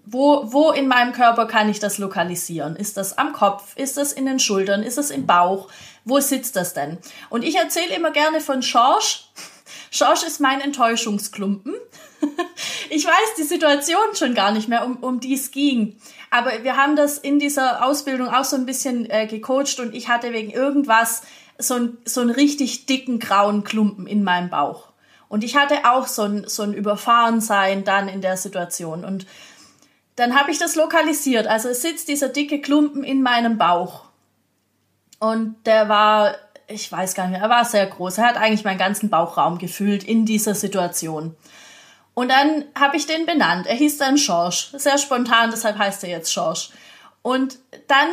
Wo, 0.04 0.52
wo 0.52 0.72
in 0.72 0.88
meinem 0.88 1.12
Körper 1.12 1.46
kann 1.46 1.68
ich 1.68 1.78
das 1.78 1.98
lokalisieren? 1.98 2.74
Ist 2.74 2.96
das 2.96 3.16
am 3.16 3.32
Kopf? 3.32 3.76
Ist 3.76 3.96
das 3.96 4.12
in 4.12 4.26
den 4.26 4.40
Schultern? 4.40 4.82
Ist 4.82 4.98
das 4.98 5.10
im 5.10 5.26
Bauch? 5.26 5.68
Wo 6.04 6.18
sitzt 6.18 6.56
das 6.56 6.74
denn? 6.74 6.98
Und 7.28 7.44
ich 7.44 7.56
erzähle 7.56 7.94
immer 7.94 8.10
gerne 8.10 8.40
von 8.40 8.62
Schorsch. 8.62 9.30
Schorsch 9.92 10.24
ist 10.24 10.40
mein 10.40 10.60
Enttäuschungsklumpen. 10.60 11.74
ich 12.90 13.06
weiß 13.06 13.34
die 13.38 13.44
Situation 13.44 14.14
schon 14.14 14.34
gar 14.34 14.52
nicht 14.52 14.68
mehr, 14.68 14.84
um, 14.84 14.96
um 14.96 15.20
die 15.20 15.34
es 15.34 15.50
ging. 15.50 15.96
Aber 16.30 16.62
wir 16.62 16.76
haben 16.76 16.96
das 16.96 17.18
in 17.18 17.38
dieser 17.38 17.84
Ausbildung 17.84 18.28
auch 18.28 18.44
so 18.44 18.56
ein 18.56 18.66
bisschen 18.66 19.08
äh, 19.10 19.26
gecoacht 19.26 19.80
und 19.80 19.94
ich 19.94 20.08
hatte 20.08 20.32
wegen 20.32 20.50
irgendwas 20.50 21.22
so, 21.60 21.74
ein, 21.74 21.98
so 22.04 22.20
einen 22.20 22.30
richtig 22.30 22.86
dicken 22.86 23.18
grauen 23.18 23.64
Klumpen 23.64 24.06
in 24.06 24.24
meinem 24.24 24.50
Bauch. 24.50 24.88
Und 25.28 25.44
ich 25.44 25.56
hatte 25.56 25.84
auch 25.84 26.06
so 26.06 26.22
ein, 26.22 26.48
so 26.48 26.64
ein 26.64 26.74
Überfahrensein 26.74 27.84
dann 27.84 28.08
in 28.08 28.20
der 28.20 28.36
Situation. 28.36 29.04
Und 29.04 29.26
dann 30.16 30.38
habe 30.38 30.50
ich 30.50 30.58
das 30.58 30.74
lokalisiert. 30.74 31.46
Also 31.46 31.68
es 31.68 31.82
sitzt 31.82 32.08
dieser 32.08 32.28
dicke 32.28 32.60
Klumpen 32.60 33.04
in 33.04 33.22
meinem 33.22 33.56
Bauch. 33.56 34.06
Und 35.20 35.54
der 35.66 35.88
war, 35.88 36.34
ich 36.66 36.90
weiß 36.90 37.14
gar 37.14 37.28
nicht 37.28 37.32
mehr, 37.32 37.42
er 37.42 37.50
war 37.50 37.64
sehr 37.64 37.86
groß. 37.86 38.18
Er 38.18 38.28
hat 38.28 38.36
eigentlich 38.36 38.64
meinen 38.64 38.78
ganzen 38.78 39.08
Bauchraum 39.08 39.58
gefühlt 39.58 40.02
in 40.02 40.26
dieser 40.26 40.54
Situation. 40.54 41.36
Und 42.14 42.28
dann 42.28 42.64
habe 42.74 42.96
ich 42.96 43.06
den 43.06 43.24
benannt. 43.24 43.66
Er 43.66 43.76
hieß 43.76 43.98
dann 43.98 44.18
Schorsch. 44.18 44.72
Sehr 44.76 44.98
spontan, 44.98 45.50
deshalb 45.50 45.78
heißt 45.78 46.02
er 46.04 46.10
jetzt 46.10 46.32
Schorsch. 46.32 46.70
Und 47.22 47.58
dann 47.86 48.08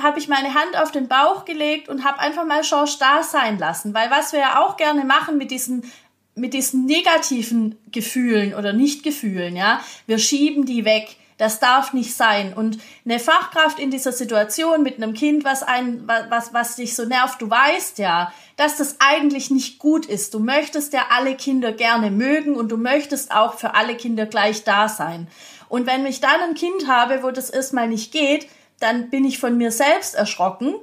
habe 0.00 0.18
ich 0.18 0.28
meine 0.28 0.54
Hand 0.54 0.76
auf 0.76 0.90
den 0.90 1.08
Bauch 1.08 1.44
gelegt 1.44 1.88
und 1.88 2.04
habe 2.04 2.18
einfach 2.18 2.44
mal 2.44 2.64
Schorsch 2.64 2.98
da 2.98 3.22
sein 3.22 3.58
lassen. 3.58 3.94
Weil 3.94 4.10
was 4.10 4.32
wir 4.32 4.40
ja 4.40 4.62
auch 4.62 4.76
gerne 4.76 5.04
machen 5.04 5.38
mit 5.38 5.50
diesen 5.50 5.90
mit 6.34 6.54
diesen 6.54 6.86
negativen 6.86 7.78
Gefühlen 7.90 8.54
oder 8.54 8.72
Nichtgefühlen, 8.72 9.54
ja, 9.54 9.82
wir 10.06 10.18
schieben 10.18 10.64
die 10.64 10.84
weg. 10.84 11.16
Das 11.38 11.58
darf 11.58 11.92
nicht 11.92 12.14
sein. 12.14 12.52
Und 12.54 12.78
eine 13.04 13.18
Fachkraft 13.18 13.78
in 13.80 13.90
dieser 13.90 14.12
Situation 14.12 14.82
mit 14.82 14.96
einem 14.96 15.12
Kind, 15.12 15.44
was 15.44 15.62
ein, 15.62 16.06
was, 16.06 16.54
was 16.54 16.76
dich 16.76 16.94
so 16.94 17.04
nervt, 17.04 17.42
du 17.42 17.50
weißt 17.50 17.98
ja, 17.98 18.32
dass 18.56 18.76
das 18.76 18.96
eigentlich 19.00 19.50
nicht 19.50 19.78
gut 19.78 20.06
ist. 20.06 20.34
Du 20.34 20.38
möchtest 20.38 20.92
ja 20.92 21.06
alle 21.10 21.34
Kinder 21.34 21.72
gerne 21.72 22.10
mögen 22.10 22.54
und 22.54 22.70
du 22.70 22.76
möchtest 22.76 23.32
auch 23.32 23.54
für 23.54 23.74
alle 23.74 23.96
Kinder 23.96 24.26
gleich 24.26 24.62
da 24.62 24.88
sein. 24.88 25.26
Und 25.68 25.86
wenn 25.86 26.06
ich 26.06 26.20
dann 26.20 26.40
ein 26.42 26.54
Kind 26.54 26.86
habe, 26.86 27.22
wo 27.22 27.30
das 27.30 27.50
erstmal 27.50 27.88
nicht 27.88 28.12
geht, 28.12 28.46
dann 28.82 29.10
bin 29.10 29.24
ich 29.24 29.38
von 29.38 29.56
mir 29.56 29.70
selbst 29.70 30.14
erschrocken 30.14 30.74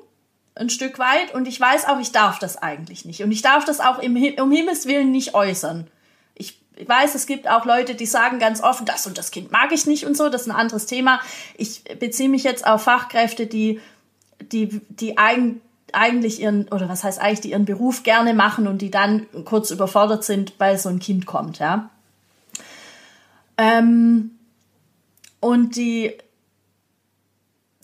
ein 0.60 0.70
Stück 0.70 1.00
weit 1.00 1.34
und 1.34 1.48
ich 1.48 1.60
weiß 1.60 1.88
auch, 1.88 2.00
ich 2.00 2.12
darf 2.12 2.38
das 2.38 2.58
eigentlich 2.58 3.06
nicht 3.06 3.24
und 3.24 3.32
ich 3.32 3.42
darf 3.42 3.66
das 3.66 3.80
auch 3.80 4.00
im, 4.00 4.16
um 4.40 4.52
Himmels 4.52 4.86
Willen 4.86 5.12
nicht 5.12 5.34
äußern. 5.34 5.88
Ich 6.36 6.60
weiß, 6.86 7.16
es 7.16 7.26
gibt 7.26 7.50
auch 7.50 7.66
Leute, 7.66 7.96
die 7.96 8.06
sagen 8.06 8.40
ganz 8.40 8.62
offen, 8.62 8.86
das 8.86 9.08
und 9.08 9.18
das 9.18 9.32
Kind 9.32 9.52
mag 9.52 9.72
ich 9.72 9.86
nicht 9.86 10.06
und 10.06 10.18
so, 10.18 10.30
das 10.30 10.42
ist 10.44 10.48
ein 10.50 10.56
anderes 10.56 10.86
Thema. 10.86 11.22
Ich 11.58 11.84
beziehe 12.00 12.30
mich 12.30 12.44
jetzt 12.44 12.68
auf 12.68 12.84
Fachkräfte, 12.84 13.48
die, 13.48 13.80
die, 14.40 14.82
die 14.90 15.18
eigen, 15.18 15.62
eigentlich 15.92 16.40
ihren, 16.42 16.68
oder 16.70 16.88
was 16.88 17.04
heißt 17.04 17.20
eigentlich, 17.20 17.42
die 17.42 17.52
ihren 17.52 17.66
Beruf 17.66 18.04
gerne 18.04 18.34
machen 18.34 18.68
und 18.68 18.82
die 18.82 18.92
dann 18.92 19.26
kurz 19.46 19.72
überfordert 19.72 20.24
sind, 20.24 20.54
weil 20.58 20.78
so 20.78 20.90
ein 20.90 21.00
Kind 21.00 21.26
kommt, 21.26 21.60
ja. 21.60 21.90
Ähm, 23.58 24.32
und 25.40 25.76
die, 25.76 26.14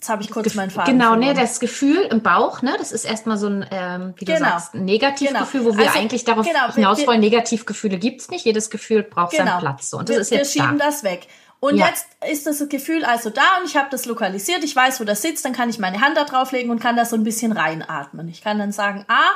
Jetzt 0.06 0.12
habe 0.12 0.22
ich 0.22 0.30
kurz 0.30 0.54
meinen 0.54 0.70
Faden. 0.70 0.96
Genau, 0.96 1.16
ne, 1.16 1.34
das 1.34 1.58
Gefühl 1.58 2.02
im 2.02 2.22
Bauch, 2.22 2.62
ne, 2.62 2.76
das 2.78 2.92
ist 2.92 3.04
erstmal 3.04 3.38
so 3.38 3.48
ein, 3.48 3.66
ähm, 3.72 4.14
wie 4.18 4.24
du 4.24 4.34
genau. 4.34 4.50
sagst, 4.50 4.74
ein 4.74 4.84
Negativgefühl, 4.84 5.62
genau. 5.62 5.74
wo 5.74 5.78
wir 5.78 5.88
also, 5.88 5.98
eigentlich 5.98 6.24
darauf 6.24 6.46
genau, 6.46 6.72
hinaus 6.72 7.04
wollen, 7.08 7.18
Negativgefühle 7.18 7.98
gibt's 7.98 8.30
nicht. 8.30 8.44
Jedes 8.44 8.70
Gefühl 8.70 9.02
braucht 9.02 9.32
genau. 9.32 9.46
seinen 9.46 9.58
Platz. 9.58 9.90
So. 9.90 9.98
Und 9.98 10.08
das 10.08 10.14
wir, 10.14 10.20
ist 10.20 10.30
jetzt 10.30 10.54
wir 10.54 10.62
schieben 10.62 10.78
da. 10.78 10.86
das 10.86 11.02
weg. 11.02 11.26
Und 11.58 11.76
ja. 11.76 11.88
jetzt 11.88 12.06
ist 12.30 12.46
das 12.46 12.68
Gefühl 12.68 13.04
also 13.04 13.30
da 13.30 13.42
und 13.60 13.68
ich 13.68 13.76
habe 13.76 13.88
das 13.90 14.06
lokalisiert, 14.06 14.62
ich 14.62 14.76
weiß, 14.76 15.00
wo 15.00 15.04
das 15.04 15.22
sitzt, 15.22 15.44
dann 15.44 15.52
kann 15.52 15.70
ich 15.70 15.80
meine 15.80 16.00
Hand 16.00 16.16
da 16.16 16.22
drauflegen 16.22 16.70
und 16.70 16.78
kann 16.78 16.94
da 16.94 17.04
so 17.04 17.16
ein 17.16 17.24
bisschen 17.24 17.50
reinatmen. 17.50 18.28
Ich 18.28 18.42
kann 18.42 18.60
dann 18.60 18.70
sagen, 18.70 19.04
ah, 19.08 19.30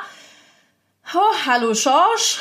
oh, 1.13 1.47
hallo 1.47 1.73
George, 1.73 2.37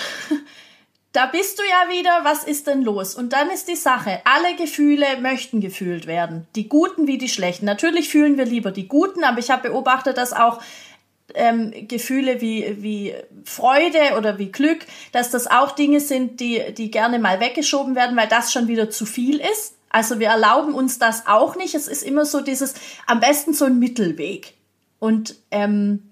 da 1.11 1.25
bist 1.25 1.57
du 1.57 1.63
ja 1.63 1.91
wieder, 1.91 2.23
was 2.23 2.43
ist 2.43 2.67
denn 2.67 2.83
los? 2.83 3.15
Und 3.15 3.33
dann 3.33 3.49
ist 3.49 3.67
die 3.67 3.75
Sache, 3.75 4.21
alle 4.25 4.55
Gefühle 4.55 5.05
möchten 5.21 5.59
gefühlt 5.59 6.05
werden, 6.05 6.47
die 6.55 6.69
guten 6.69 7.07
wie 7.07 7.17
die 7.17 7.29
schlechten. 7.29 7.65
Natürlich 7.65 8.09
fühlen 8.09 8.37
wir 8.37 8.45
lieber 8.45 8.71
die 8.71 8.87
guten, 8.87 9.23
aber 9.23 9.39
ich 9.39 9.49
habe 9.49 9.69
beobachtet, 9.69 10.17
dass 10.17 10.33
auch 10.33 10.61
ähm, 11.33 11.73
Gefühle 11.87 12.41
wie, 12.41 12.75
wie 12.81 13.15
Freude 13.43 14.17
oder 14.17 14.37
wie 14.37 14.51
Glück, 14.51 14.85
dass 15.11 15.31
das 15.31 15.47
auch 15.47 15.71
Dinge 15.71 15.99
sind, 15.99 16.39
die, 16.39 16.73
die 16.77 16.91
gerne 16.91 17.17
mal 17.19 17.39
weggeschoben 17.39 17.95
werden, 17.95 18.15
weil 18.15 18.27
das 18.27 18.51
schon 18.51 18.67
wieder 18.67 18.89
zu 18.89 19.05
viel 19.05 19.39
ist. 19.39 19.75
Also 19.89 20.19
wir 20.19 20.27
erlauben 20.27 20.75
uns 20.75 20.99
das 20.99 21.25
auch 21.25 21.55
nicht. 21.55 21.73
Es 21.73 21.87
ist 21.87 22.03
immer 22.03 22.25
so 22.25 22.41
dieses, 22.41 22.75
am 23.07 23.19
besten 23.19 23.53
so 23.53 23.65
ein 23.65 23.79
Mittelweg. 23.79 24.53
Und 24.99 25.35
ähm, 25.49 26.08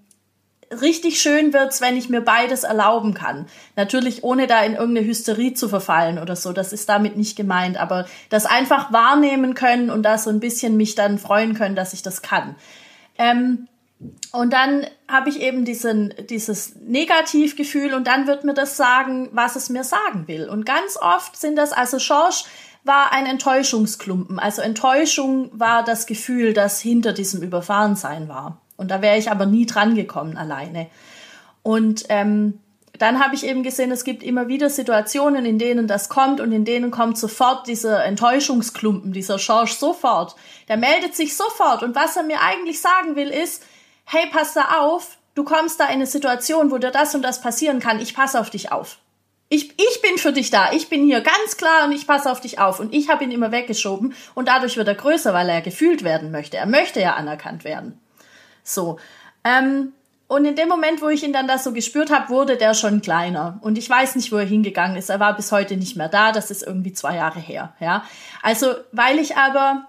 richtig 0.72 1.22
schön 1.22 1.54
wird's, 1.54 1.82
wenn 1.82 1.98
ich 1.98 2.10
mir 2.10 2.22
beides 2.22 2.64
erlauben 2.64 3.14
kann. 3.14 3.48
Natürlich 3.76 4.24
ohne 4.24 4.48
da 4.48 4.62
in 4.64 4.74
irgendeine 4.74 5.08
Hysterie 5.08 5.54
zu 5.54 5.70
verfallen 5.70 6.20
oder 6.20 6.36
so. 6.36 6.52
Das 6.54 6.74
ist 6.74 6.90
damit 6.90 7.18
nicht 7.18 7.36
gemeint. 7.36 7.78
Aber 7.78 8.06
das 8.30 8.46
einfach 8.46 8.92
wahrnehmen 8.92 9.54
können 9.54 9.90
und 9.90 10.04
da 10.04 10.18
so 10.18 10.30
ein 10.30 10.40
bisschen 10.40 10.78
mich 10.78 10.96
dann 10.96 11.18
freuen 11.18 11.54
können, 11.54 11.76
dass 11.76 11.94
ich 11.94 12.04
das 12.04 12.22
kann. 12.22 12.56
Ähm, 13.18 13.68
und 14.32 14.54
dann 14.54 14.86
habe 15.08 15.30
ich 15.30 15.42
eben 15.42 15.66
diesen, 15.66 16.14
dieses 16.30 16.76
Negativgefühl 16.76 17.94
und 17.94 18.06
dann 18.06 18.28
wird 18.28 18.44
mir 18.44 18.54
das 18.54 18.78
sagen, 18.78 19.30
was 19.32 19.56
es 19.56 19.70
mir 19.70 19.84
sagen 19.84 20.28
will. 20.28 20.48
Und 20.50 20.66
ganz 20.66 20.98
oft 20.98 21.36
sind 21.36 21.56
das, 21.56 21.72
also 21.72 21.98
Schorsch 21.98 22.44
war 22.84 23.12
ein 23.12 23.26
Enttäuschungsklumpen. 23.26 24.40
Also 24.40 24.62
Enttäuschung 24.62 25.50
war 25.54 25.84
das 25.84 26.06
Gefühl, 26.06 26.54
das 26.54 26.80
hinter 26.80 27.14
diesem 27.14 27.42
Überfahrensein 27.42 28.30
war. 28.30 28.62
Und 28.77 28.89
da 28.89 29.01
wäre 29.01 29.17
ich 29.17 29.29
aber 29.29 29.46
nie 29.46 29.65
dran 29.65 29.96
gekommen 29.96 30.38
alleine. 30.38 30.88
Und 31.63 32.05
ähm, 32.10 32.60
dann 32.98 33.24
habe 33.24 33.36
ich 33.36 33.46
eben 33.46 33.63
gesehen, 33.63 33.91
es 33.91 34.03
gibt 34.03 34.24
immer 34.24 34.48
wieder 34.48 34.69
Situationen, 34.69 35.46
in 35.46 35.60
denen 35.60 35.88
das 35.88 36.10
kommt 36.10 36.39
und 36.39 36.51
in 36.51 36.65
denen 36.65 36.91
kommt 36.91 37.17
sofort 37.17 37.67
dieser 37.67 38.03
Enttäuschungsklumpen, 38.05 39.12
dieser 39.12 39.39
Schorsch 39.39 39.74
sofort. 39.74 40.36
Der 40.67 40.77
meldet 40.77 41.15
sich 41.15 41.36
sofort 41.36 41.84
und 41.84 41.96
was 41.96 42.15
er 42.15 42.24
mir 42.24 42.41
eigentlich 42.41 42.81
sagen 42.81 43.15
will 43.15 43.29
ist, 43.29 43.63
hey, 44.05 44.27
pass 44.31 44.53
da 44.53 44.79
auf, 44.79 45.17
du 45.36 45.43
kommst 45.43 45.79
da 45.79 45.86
in 45.86 45.93
eine 45.93 46.07
Situation, 46.07 46.72
wo 46.72 46.77
dir 46.77 46.91
das 46.91 47.13
und 47.13 47.22
das 47.22 47.41
passieren 47.41 47.79
kann, 47.79 48.00
ich 48.00 48.15
passe 48.15 48.39
auf 48.39 48.50
dich 48.50 48.72
auf. 48.72 48.98
Ich, 49.50 49.72
ich 49.79 50.01
bin 50.01 50.17
für 50.17 50.34
dich 50.34 50.50
da, 50.50 50.72
ich 50.74 50.89
bin 50.89 51.05
hier 51.05 51.22
ganz 51.22 51.55
klar 51.57 51.86
und 51.86 51.93
ich 51.93 52.05
passe 52.05 52.29
auf 52.29 52.41
dich 52.41 52.60
auf. 52.60 52.81
Und 52.81 52.93
ich 52.93 53.10
habe 53.10 53.24
ihn 53.24 53.31
immer 53.31 53.51
weggeschoben 53.51 54.13
und 54.36 54.48
dadurch 54.50 54.75
wird 54.75 54.89
er 54.89 54.96
größer, 54.96 55.34
weil 55.34 55.48
er 55.48 55.62
gefühlt 55.62 56.03
werden 56.03 56.31
möchte. 56.31 56.57
Er 56.57 56.65
möchte 56.65 57.00
ja 57.00 57.13
anerkannt 57.13 57.63
werden. 57.63 58.00
So. 58.68 59.00
Ähm, 59.44 59.94
und 60.28 60.44
in 60.44 60.58
dem 60.58 60.68
Moment, 60.68 61.02
wo 61.02 61.08
ich 61.08 61.24
ihn 61.24 61.32
dann 61.32 61.48
da 61.48 61.58
so 61.58 61.72
gespürt 61.72 62.12
habe, 62.12 62.30
wurde 62.30 62.58
der 62.58 62.74
schon 62.74 63.02
kleiner. 63.02 63.60
Und 63.62 63.78
ich 63.78 63.90
weiß 63.90 64.18
nicht, 64.18 64.32
wo 64.34 64.36
er 64.36 64.46
hingegangen 64.46 64.98
ist. 64.98 65.10
Er 65.10 65.22
war 65.22 65.36
bis 65.36 65.54
heute 65.54 65.78
nicht 65.78 65.96
mehr 65.96 66.10
da. 66.10 66.34
Das 66.34 66.52
ist 66.52 66.64
irgendwie 66.64 66.92
zwei 66.92 67.16
Jahre 67.16 67.40
her. 67.40 67.74
Ja. 67.80 68.04
Also, 68.42 68.74
weil 68.92 69.20
ich 69.20 69.38
aber 69.38 69.88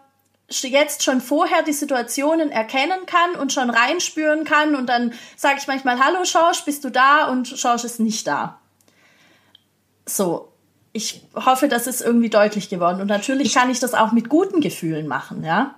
jetzt 0.49 1.03
schon 1.03 1.21
vorher 1.21 1.63
die 1.63 1.73
Situationen 1.73 2.51
erkennen 2.51 3.05
kann 3.07 3.41
und 3.41 3.53
schon 3.53 3.69
reinspüren 3.69 4.45
kann 4.45 4.77
und 4.77 4.87
dann 4.87 5.13
sage 5.37 5.57
ich 5.59 5.67
manchmal, 5.67 6.03
hallo 6.03 6.25
Schorsch, 6.25 6.65
bist 6.65 6.85
du 6.85 6.91
da? 6.91 7.27
Und 7.27 7.49
Schorsch 7.49 7.85
ist 7.85 8.01
nicht 8.01 8.27
da. 8.27 8.59
So, 10.07 10.53
ich 10.93 11.23
hoffe, 11.35 11.69
das 11.69 11.87
ist 11.87 12.01
irgendwie 12.01 12.31
deutlich 12.31 12.71
geworden. 12.71 13.01
Und 13.01 13.09
natürlich 13.09 13.53
kann 13.53 13.69
ich 13.69 13.81
das 13.81 13.93
auch 13.93 14.13
mit 14.13 14.29
guten 14.29 14.61
Gefühlen 14.61 15.07
machen, 15.07 15.45
ja. 15.45 15.75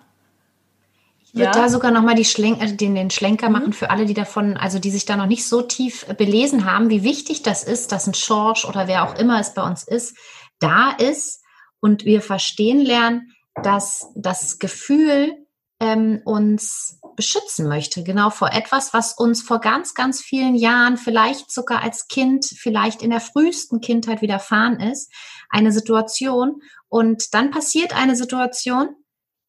Ich 1.32 1.36
würde 1.36 1.44
ja. 1.44 1.52
da 1.52 1.68
sogar 1.68 1.92
nochmal 1.92 2.16
die 2.16 2.24
Schlenk, 2.24 2.60
also 2.60 2.74
den, 2.74 2.96
den 2.96 3.10
Schlenker 3.10 3.48
mhm. 3.48 3.52
machen 3.52 3.72
für 3.72 3.90
alle, 3.90 4.04
die 4.04 4.14
davon, 4.14 4.56
also 4.56 4.80
die 4.80 4.90
sich 4.90 5.04
da 5.04 5.16
noch 5.16 5.26
nicht 5.26 5.46
so 5.46 5.62
tief 5.62 6.04
belesen 6.16 6.64
haben, 6.64 6.90
wie 6.90 7.04
wichtig 7.04 7.42
das 7.42 7.62
ist, 7.62 7.92
dass 7.92 8.08
ein 8.08 8.14
Schorsch 8.14 8.64
oder 8.64 8.88
wer 8.88 9.04
auch 9.04 9.14
immer 9.16 9.38
es 9.38 9.54
bei 9.54 9.62
uns 9.62 9.84
ist, 9.84 10.16
da 10.58 10.90
ist 10.90 11.40
und 11.78 12.04
wir 12.04 12.20
verstehen 12.20 12.80
lernen, 12.80 13.32
dass 13.62 14.10
das 14.16 14.58
Gefühl 14.58 15.46
ähm, 15.78 16.20
uns 16.24 16.98
beschützen 17.14 17.68
möchte, 17.68 18.02
genau 18.02 18.30
vor 18.30 18.52
etwas, 18.52 18.92
was 18.92 19.12
uns 19.12 19.40
vor 19.40 19.60
ganz, 19.60 19.94
ganz 19.94 20.20
vielen 20.20 20.56
Jahren, 20.56 20.96
vielleicht 20.96 21.52
sogar 21.52 21.80
als 21.80 22.08
Kind, 22.08 22.44
vielleicht 22.44 23.02
in 23.02 23.10
der 23.10 23.20
frühesten 23.20 23.80
Kindheit 23.80 24.20
widerfahren 24.20 24.80
ist, 24.80 25.12
eine 25.48 25.70
Situation. 25.70 26.60
Und 26.88 27.34
dann 27.34 27.50
passiert 27.50 27.94
eine 27.94 28.16
Situation, 28.16 28.96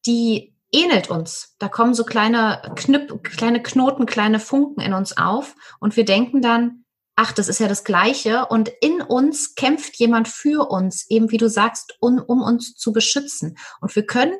die 0.06 0.51
ähnelt 0.72 1.10
uns. 1.10 1.54
Da 1.58 1.68
kommen 1.68 1.94
so 1.94 2.04
kleine 2.04 2.72
Knüpp, 2.76 3.22
kleine 3.24 3.62
Knoten, 3.62 4.06
kleine 4.06 4.40
Funken 4.40 4.80
in 4.80 4.94
uns 4.94 5.16
auf 5.16 5.54
und 5.80 5.96
wir 5.96 6.04
denken 6.04 6.42
dann, 6.42 6.82
ach, 7.16 7.32
das 7.32 7.48
ist 7.48 7.60
ja 7.60 7.68
das 7.68 7.84
Gleiche. 7.84 8.46
Und 8.46 8.70
in 8.80 9.00
uns 9.02 9.54
kämpft 9.54 9.96
jemand 9.96 10.28
für 10.28 10.70
uns, 10.70 11.08
eben 11.08 11.30
wie 11.30 11.36
du 11.36 11.48
sagst, 11.48 11.96
um, 12.00 12.18
um 12.18 12.42
uns 12.42 12.74
zu 12.74 12.92
beschützen. 12.92 13.58
Und 13.80 13.94
wir 13.94 14.06
können, 14.06 14.34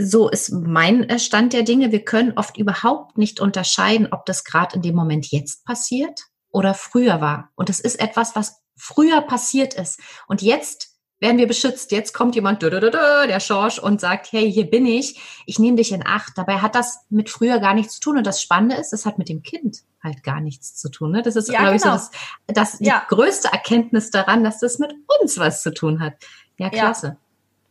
so 0.00 0.28
ist 0.28 0.50
mein 0.50 1.18
Stand 1.18 1.52
der 1.52 1.62
Dinge, 1.62 1.92
wir 1.92 2.04
können 2.04 2.32
oft 2.36 2.56
überhaupt 2.56 3.18
nicht 3.18 3.40
unterscheiden, 3.40 4.08
ob 4.10 4.24
das 4.26 4.44
gerade 4.44 4.76
in 4.76 4.82
dem 4.82 4.94
Moment 4.94 5.30
jetzt 5.30 5.64
passiert 5.64 6.22
oder 6.50 6.74
früher 6.74 7.20
war. 7.20 7.50
Und 7.54 7.68
das 7.68 7.80
ist 7.80 8.00
etwas, 8.00 8.34
was 8.34 8.62
früher 8.76 9.20
passiert 9.22 9.74
ist. 9.74 10.00
Und 10.26 10.42
jetzt 10.42 10.97
werden 11.20 11.38
wir 11.38 11.48
beschützt. 11.48 11.90
Jetzt 11.92 12.12
kommt 12.12 12.34
jemand, 12.34 12.62
der 12.62 13.40
Schorsch, 13.40 13.78
und 13.78 14.00
sagt, 14.00 14.32
hey, 14.32 14.50
hier 14.50 14.66
bin 14.70 14.86
ich, 14.86 15.20
ich 15.46 15.58
nehme 15.58 15.76
dich 15.76 15.92
in 15.92 16.06
Acht. 16.06 16.32
Dabei 16.36 16.58
hat 16.58 16.74
das 16.74 17.04
mit 17.10 17.30
früher 17.30 17.58
gar 17.58 17.74
nichts 17.74 17.94
zu 17.94 18.00
tun. 18.00 18.18
Und 18.18 18.26
das 18.26 18.40
Spannende 18.40 18.76
ist, 18.76 18.92
das 18.92 19.06
hat 19.06 19.18
mit 19.18 19.28
dem 19.28 19.42
Kind 19.42 19.82
halt 20.02 20.22
gar 20.22 20.40
nichts 20.40 20.76
zu 20.76 20.90
tun. 20.90 21.12
Ne? 21.12 21.22
Das 21.22 21.36
ist, 21.36 21.48
ja, 21.48 21.60
glaube 21.60 21.78
genau. 21.78 21.96
ich, 21.96 22.00
so 22.00 22.08
genau. 22.10 22.60
das, 22.60 22.72
das 22.72 22.80
ja. 22.80 23.02
die 23.08 23.14
größte 23.14 23.48
Erkenntnis 23.48 24.10
daran, 24.10 24.44
dass 24.44 24.60
das 24.60 24.78
mit 24.78 24.94
uns 25.20 25.38
was 25.38 25.62
zu 25.62 25.74
tun 25.74 26.00
hat. 26.00 26.14
Ja, 26.56 26.70
klasse. 26.70 27.06
Ja. 27.06 27.16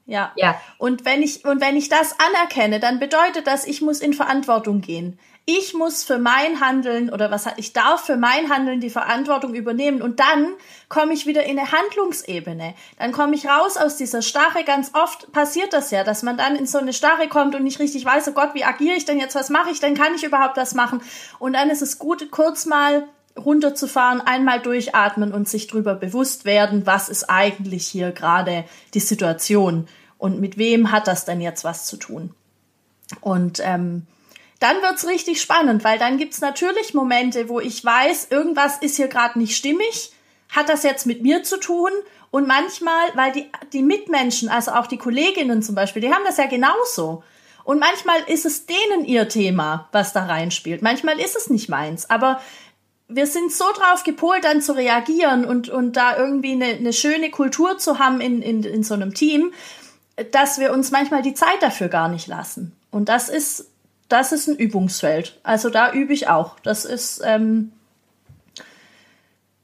Ja. 0.08 0.32
ja. 0.36 0.62
Und 0.78 1.06
wenn 1.06 1.22
ich, 1.22 1.46
und 1.46 1.62
wenn 1.62 1.76
ich 1.76 1.90
das 1.90 2.16
anerkenne, 2.20 2.80
dann 2.80 3.00
bedeutet 3.00 3.46
das, 3.46 3.68
ich 3.68 3.82
muss 3.82 4.00
in 4.00 4.14
Verantwortung 4.14 4.82
gehen. 4.82 5.20
Ich 5.50 5.74
muss 5.74 6.04
für 6.04 6.18
mein 6.18 6.60
Handeln 6.60 7.10
oder 7.10 7.32
was 7.32 7.46
ich 7.56 7.72
darf 7.72 8.06
für 8.06 8.18
mein 8.18 8.50
Handeln 8.50 8.82
die 8.82 8.90
Verantwortung 8.90 9.54
übernehmen 9.54 10.02
und 10.02 10.20
dann 10.20 10.50
komme 10.90 11.14
ich 11.14 11.26
wieder 11.26 11.46
in 11.46 11.58
eine 11.58 11.72
Handlungsebene. 11.72 12.74
Dann 13.00 13.14
komme 13.14 13.34
ich 13.34 13.48
raus 13.48 13.78
aus 13.78 13.96
dieser 13.96 14.22
Starre. 14.22 14.66
Ganz 14.66 14.92
oft 14.94 15.32
passiert 15.32 15.72
das 15.72 15.90
ja, 15.90 16.04
dass 16.04 16.22
man 16.22 16.36
dann 16.36 16.58
in 16.58 16.68
so 16.68 16.80
eine 16.80 16.92
Starre 16.92 17.30
kommt 17.30 17.56
und 17.56 17.64
nicht 17.64 17.80
richtig 17.80 18.04
weiß, 18.04 18.28
oh 18.28 18.34
Gott, 18.34 18.56
wie 18.56 18.66
agiere 18.66 18.98
ich 18.98 19.06
denn 19.06 19.22
jetzt? 19.22 19.36
Was 19.36 19.50
mache 19.50 19.70
ich 19.70 19.80
denn? 19.80 19.96
Kann 19.96 20.14
ich 20.16 20.26
überhaupt 20.26 20.58
das 20.58 20.76
machen? 20.76 21.02
Und 21.40 21.54
dann 21.54 21.70
ist 21.70 21.82
es 21.82 21.98
gut, 21.98 22.30
kurz 22.30 22.66
mal 22.66 23.08
runterzufahren, 23.38 24.20
einmal 24.20 24.60
durchatmen 24.60 25.34
und 25.34 25.48
sich 25.48 25.68
darüber 25.68 25.96
bewusst 25.96 26.44
werden, 26.44 26.86
was 26.86 27.08
ist 27.08 27.30
eigentlich 27.30 27.88
hier 27.88 28.12
gerade 28.12 28.66
die 28.94 29.00
Situation 29.00 29.88
und 30.18 30.42
mit 30.42 30.58
wem 30.58 30.92
hat 30.92 31.08
das 31.08 31.24
denn 31.24 31.40
jetzt 31.40 31.64
was 31.64 31.86
zu 31.86 31.96
tun. 31.96 32.34
Und 33.22 33.62
ähm, 33.64 34.08
dann 34.60 34.82
wird's 34.82 35.08
richtig 35.08 35.42
spannend, 35.42 35.84
weil 35.84 36.00
dann 36.00 36.18
gibt's 36.18 36.42
natürlich 36.42 36.94
Momente, 36.94 37.50
wo 37.50 37.60
ich 37.60 37.84
weiß, 37.84 38.28
irgendwas 38.32 38.78
ist 38.78 38.96
hier 38.96 39.08
gerade 39.08 39.38
nicht 39.38 39.56
stimmig. 39.56 40.12
Hat 40.50 40.70
das 40.70 40.84
jetzt 40.84 41.06
mit 41.06 41.22
mir 41.22 41.44
zu 41.44 41.60
tun? 41.60 41.92
Und 42.32 42.48
manchmal, 42.48 43.08
weil 43.16 43.32
die, 43.32 43.50
die 43.74 43.84
Mitmenschen, 43.84 44.50
also 44.50 44.72
auch 44.72 44.88
die 44.88 44.98
Kolleginnen 44.98 45.62
zum 45.62 45.76
Beispiel, 45.76 46.02
die 46.02 46.14
haben 46.14 46.24
das 46.26 46.38
ja 46.38 46.48
genauso. 46.48 47.24
Und 47.64 47.80
manchmal 47.80 48.22
ist 48.28 48.46
es 48.46 48.66
denen 48.66 49.06
ihr 49.06 49.28
Thema, 49.28 49.90
was 49.92 50.14
da 50.14 50.26
reinspielt. 50.26 50.82
Manchmal 50.82 51.20
ist 51.20 51.36
es 51.36 51.50
nicht 51.50 51.70
meins. 51.70 52.10
Aber 52.10 52.40
wir 53.08 53.28
sind 53.28 53.52
so 53.52 53.66
drauf 53.74 54.04
gepolt, 54.04 54.44
dann 54.44 54.62
zu 54.62 54.74
reagieren 54.74 55.46
und, 55.46 55.70
und 55.70 55.94
da 55.98 56.18
irgendwie 56.18 56.54
eine, 56.54 56.66
eine 56.66 56.94
schöne 56.94 57.30
Kultur 57.30 57.78
zu 57.78 58.00
haben 58.00 58.22
in, 58.22 58.42
in, 58.42 58.64
in 58.64 58.84
so 58.84 58.94
einem 58.94 59.14
Team, 59.14 59.54
dass 60.32 60.60
wir 60.60 60.74
uns 60.74 60.92
manchmal 60.92 61.22
die 61.22 61.34
Zeit 61.34 61.62
dafür 61.62 61.90
gar 61.90 62.10
nicht 62.10 62.28
lassen. 62.28 62.76
Und 62.90 63.10
das 63.10 63.30
ist 63.30 63.70
das 64.10 64.32
ist 64.32 64.48
ein 64.48 64.56
Übungsfeld. 64.56 65.40
Also 65.44 65.70
da 65.70 65.92
übe 65.92 66.14
ich 66.14 66.28
auch. 66.28 66.60
Das 66.62 66.86
ist 66.86 67.22
ähm, 67.24 67.72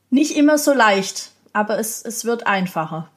nicht 0.10 0.36
immer 0.36 0.58
so 0.58 0.74
leicht, 0.74 1.32
aber 1.54 1.80
es, 1.80 2.02
es 2.04 2.26
wird 2.26 2.46
einfacher. 2.46 3.10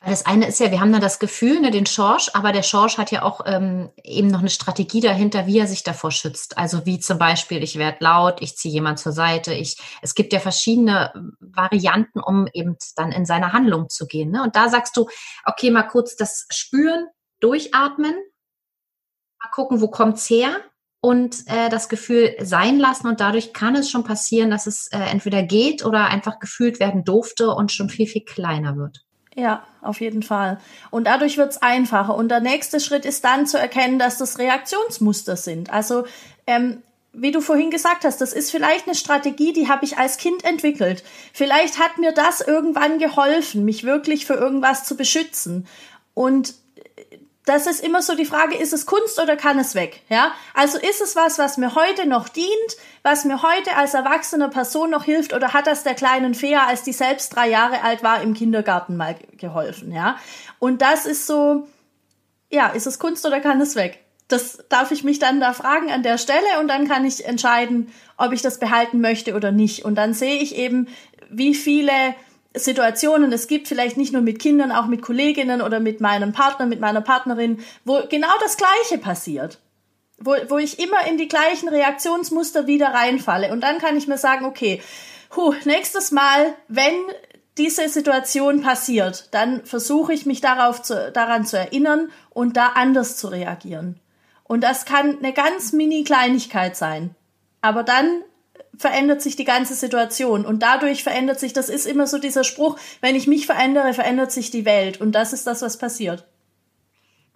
Weil 0.00 0.10
das 0.10 0.26
eine 0.26 0.46
ist 0.46 0.60
ja, 0.60 0.70
wir 0.70 0.78
haben 0.78 0.92
da 0.92 1.00
das 1.00 1.18
Gefühl, 1.18 1.60
ne, 1.60 1.72
den 1.72 1.86
Schorsch, 1.86 2.30
aber 2.32 2.52
der 2.52 2.62
Schorsch 2.62 2.98
hat 2.98 3.10
ja 3.10 3.22
auch 3.22 3.40
ähm, 3.46 3.90
eben 4.04 4.28
noch 4.28 4.38
eine 4.38 4.48
Strategie 4.48 5.00
dahinter, 5.00 5.46
wie 5.46 5.58
er 5.58 5.66
sich 5.66 5.82
davor 5.82 6.12
schützt. 6.12 6.56
Also 6.56 6.86
wie 6.86 7.00
zum 7.00 7.18
Beispiel, 7.18 7.64
ich 7.64 7.78
werde 7.78 7.98
laut, 8.00 8.40
ich 8.40 8.56
ziehe 8.56 8.72
jemand 8.72 9.00
zur 9.00 9.10
Seite. 9.10 9.54
Ich, 9.54 9.76
es 10.00 10.14
gibt 10.14 10.32
ja 10.32 10.38
verschiedene 10.38 11.12
Varianten, 11.40 12.20
um 12.20 12.46
eben 12.52 12.76
dann 12.94 13.10
in 13.10 13.26
seine 13.26 13.52
Handlung 13.52 13.88
zu 13.88 14.06
gehen. 14.06 14.30
Ne? 14.30 14.44
Und 14.44 14.54
da 14.54 14.68
sagst 14.68 14.96
du, 14.96 15.08
okay, 15.44 15.72
mal 15.72 15.82
kurz 15.82 16.14
das 16.14 16.46
Spüren, 16.50 17.08
durchatmen, 17.40 18.14
mal 19.42 19.50
gucken, 19.50 19.80
wo 19.80 19.88
kommt's 19.88 20.28
her 20.28 20.50
und 21.00 21.46
äh, 21.46 21.68
das 21.68 21.88
Gefühl 21.88 22.34
sein 22.40 22.78
lassen 22.78 23.06
und 23.06 23.20
dadurch 23.20 23.52
kann 23.52 23.76
es 23.76 23.90
schon 23.90 24.04
passieren, 24.04 24.50
dass 24.50 24.66
es 24.66 24.88
äh, 24.88 24.98
entweder 24.98 25.42
geht 25.42 25.84
oder 25.84 26.06
einfach 26.06 26.40
gefühlt 26.40 26.80
werden 26.80 27.04
durfte 27.04 27.50
und 27.50 27.72
schon 27.72 27.88
viel, 27.88 28.06
viel 28.06 28.24
kleiner 28.24 28.76
wird. 28.76 29.04
Ja, 29.36 29.62
auf 29.82 30.00
jeden 30.00 30.24
Fall. 30.24 30.58
Und 30.90 31.06
dadurch 31.06 31.36
wird's 31.36 31.58
einfacher. 31.58 32.16
Und 32.16 32.28
der 32.28 32.40
nächste 32.40 32.80
Schritt 32.80 33.04
ist 33.04 33.22
dann 33.22 33.46
zu 33.46 33.56
erkennen, 33.56 34.00
dass 34.00 34.18
das 34.18 34.40
Reaktionsmuster 34.40 35.36
sind. 35.36 35.72
Also 35.72 36.06
ähm, 36.48 36.82
wie 37.12 37.30
du 37.30 37.40
vorhin 37.40 37.70
gesagt 37.70 38.04
hast, 38.04 38.20
das 38.20 38.32
ist 38.32 38.50
vielleicht 38.50 38.86
eine 38.86 38.96
Strategie, 38.96 39.52
die 39.52 39.68
habe 39.68 39.84
ich 39.84 39.98
als 39.98 40.18
Kind 40.18 40.44
entwickelt. 40.44 41.04
Vielleicht 41.32 41.78
hat 41.78 41.98
mir 41.98 42.12
das 42.12 42.40
irgendwann 42.40 42.98
geholfen, 42.98 43.64
mich 43.64 43.84
wirklich 43.84 44.26
für 44.26 44.34
irgendwas 44.34 44.84
zu 44.84 44.96
beschützen. 44.96 45.66
Und 46.14 46.54
das 47.48 47.66
ist 47.66 47.82
immer 47.82 48.02
so 48.02 48.14
die 48.14 48.24
Frage, 48.24 48.56
ist 48.56 48.72
es 48.72 48.86
Kunst 48.86 49.20
oder 49.20 49.36
kann 49.36 49.58
es 49.58 49.74
weg? 49.74 50.02
Ja? 50.08 50.32
Also 50.54 50.78
ist 50.78 51.00
es 51.00 51.16
was, 51.16 51.38
was 51.38 51.56
mir 51.56 51.74
heute 51.74 52.06
noch 52.06 52.28
dient, 52.28 52.48
was 53.02 53.24
mir 53.24 53.42
heute 53.42 53.76
als 53.76 53.94
erwachsene 53.94 54.48
Person 54.48 54.90
noch 54.90 55.04
hilft 55.04 55.32
oder 55.32 55.54
hat 55.54 55.66
das 55.66 55.82
der 55.82 55.94
kleinen 55.94 56.34
Fea, 56.34 56.66
als 56.66 56.82
die 56.82 56.92
selbst 56.92 57.34
drei 57.34 57.48
Jahre 57.48 57.82
alt 57.82 58.02
war, 58.02 58.22
im 58.22 58.34
Kindergarten 58.34 58.96
mal 58.96 59.16
geholfen? 59.36 59.92
Ja? 59.92 60.18
Und 60.58 60.82
das 60.82 61.06
ist 61.06 61.26
so, 61.26 61.66
ja, 62.50 62.68
ist 62.68 62.86
es 62.86 62.98
Kunst 62.98 63.24
oder 63.24 63.40
kann 63.40 63.60
es 63.60 63.76
weg? 63.76 64.04
Das 64.28 64.64
darf 64.68 64.90
ich 64.90 65.04
mich 65.04 65.18
dann 65.18 65.40
da 65.40 65.54
fragen 65.54 65.90
an 65.90 66.02
der 66.02 66.18
Stelle 66.18 66.60
und 66.60 66.68
dann 66.68 66.86
kann 66.86 67.06
ich 67.06 67.24
entscheiden, 67.24 67.90
ob 68.18 68.32
ich 68.32 68.42
das 68.42 68.58
behalten 68.58 69.00
möchte 69.00 69.34
oder 69.34 69.52
nicht. 69.52 69.86
Und 69.86 69.94
dann 69.94 70.12
sehe 70.12 70.36
ich 70.42 70.54
eben, 70.54 70.88
wie 71.30 71.54
viele 71.54 71.92
Situationen 72.58 73.32
es 73.32 73.46
gibt, 73.46 73.68
vielleicht 73.68 73.96
nicht 73.96 74.12
nur 74.12 74.22
mit 74.22 74.38
Kindern, 74.38 74.72
auch 74.72 74.86
mit 74.86 75.02
Kolleginnen 75.02 75.62
oder 75.62 75.80
mit 75.80 76.00
meinem 76.00 76.32
Partner, 76.32 76.66
mit 76.66 76.80
meiner 76.80 77.00
Partnerin, 77.00 77.60
wo 77.84 78.00
genau 78.08 78.32
das 78.40 78.56
Gleiche 78.56 78.98
passiert. 78.98 79.58
Wo, 80.18 80.34
wo 80.48 80.58
ich 80.58 80.80
immer 80.80 81.06
in 81.06 81.16
die 81.16 81.28
gleichen 81.28 81.68
Reaktionsmuster 81.68 82.66
wieder 82.66 82.88
reinfalle. 82.88 83.52
Und 83.52 83.60
dann 83.60 83.78
kann 83.78 83.96
ich 83.96 84.08
mir 84.08 84.18
sagen, 84.18 84.46
okay, 84.46 84.82
huh, 85.36 85.54
nächstes 85.64 86.10
Mal, 86.10 86.54
wenn 86.66 86.94
diese 87.56 87.88
Situation 87.88 88.62
passiert, 88.62 89.28
dann 89.32 89.64
versuche 89.64 90.12
ich 90.12 90.26
mich 90.26 90.40
darauf 90.40 90.82
zu, 90.82 91.10
daran 91.12 91.44
zu 91.44 91.58
erinnern 91.58 92.10
und 92.30 92.56
da 92.56 92.68
anders 92.74 93.16
zu 93.16 93.28
reagieren. 93.28 94.00
Und 94.44 94.62
das 94.62 94.84
kann 94.84 95.18
eine 95.18 95.32
ganz 95.32 95.72
mini 95.72 96.04
Kleinigkeit 96.04 96.76
sein. 96.76 97.14
Aber 97.60 97.82
dann 97.82 98.22
verändert 98.78 99.20
sich 99.20 99.36
die 99.36 99.44
ganze 99.44 99.74
Situation 99.74 100.46
und 100.46 100.62
dadurch 100.62 101.02
verändert 101.02 101.40
sich, 101.40 101.52
das 101.52 101.68
ist 101.68 101.86
immer 101.86 102.06
so 102.06 102.18
dieser 102.18 102.44
Spruch, 102.44 102.78
wenn 103.00 103.16
ich 103.16 103.26
mich 103.26 103.46
verändere, 103.46 103.92
verändert 103.92 104.32
sich 104.32 104.50
die 104.50 104.64
Welt 104.64 105.00
und 105.00 105.12
das 105.12 105.32
ist 105.32 105.46
das, 105.46 105.62
was 105.62 105.78
passiert. 105.78 106.26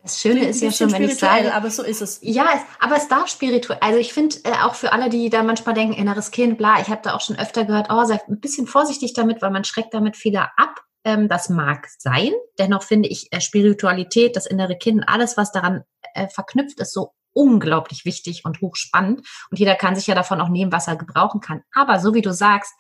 Das 0.02 0.20
Schöne 0.20 0.48
ist 0.48 0.60
ja 0.60 0.72
schon, 0.72 0.90
wenn 0.90 1.04
ich 1.04 1.16
sage, 1.16 1.54
aber 1.54 1.70
so 1.70 1.84
ist 1.84 2.02
es. 2.02 2.18
Ja, 2.22 2.46
es, 2.56 2.62
aber 2.80 2.96
es 2.96 3.06
darf 3.06 3.28
spirituell. 3.28 3.78
Also 3.80 4.00
ich 4.00 4.12
finde 4.12 4.36
äh, 4.42 4.50
auch 4.64 4.74
für 4.74 4.92
alle, 4.92 5.08
die 5.08 5.30
da 5.30 5.44
manchmal 5.44 5.76
denken, 5.76 5.94
inneres 5.94 6.32
Kind, 6.32 6.58
bla, 6.58 6.80
ich 6.80 6.88
habe 6.88 7.02
da 7.04 7.14
auch 7.14 7.20
schon 7.20 7.38
öfter 7.38 7.64
gehört, 7.64 7.86
oh, 7.88 8.04
sei 8.04 8.20
ein 8.28 8.40
bisschen 8.40 8.66
vorsichtig 8.66 9.12
damit, 9.12 9.42
weil 9.42 9.52
man 9.52 9.62
schreckt 9.62 9.94
damit 9.94 10.16
viele 10.16 10.42
ab. 10.56 10.80
Ähm, 11.04 11.28
das 11.28 11.48
mag 11.48 11.86
sein. 11.98 12.32
Dennoch 12.58 12.82
finde 12.82 13.08
ich 13.08 13.32
äh, 13.32 13.40
Spiritualität, 13.40 14.34
das 14.34 14.46
innere 14.46 14.76
Kind, 14.76 15.04
alles, 15.06 15.36
was 15.36 15.52
daran 15.52 15.84
äh, 16.14 16.28
verknüpft 16.28 16.80
ist, 16.80 16.92
so 16.92 17.12
unglaublich 17.32 18.04
wichtig 18.04 18.44
und 18.44 18.60
hochspannend. 18.60 19.26
Und 19.50 19.58
jeder 19.58 19.74
kann 19.74 19.94
sich 19.94 20.06
ja 20.06 20.14
davon 20.14 20.40
auch 20.40 20.48
nehmen, 20.48 20.72
was 20.72 20.88
er 20.88 20.96
gebrauchen 20.96 21.40
kann. 21.40 21.62
Aber 21.74 21.98
so 21.98 22.14
wie 22.14 22.22
du 22.22 22.32
sagst, 22.32 22.72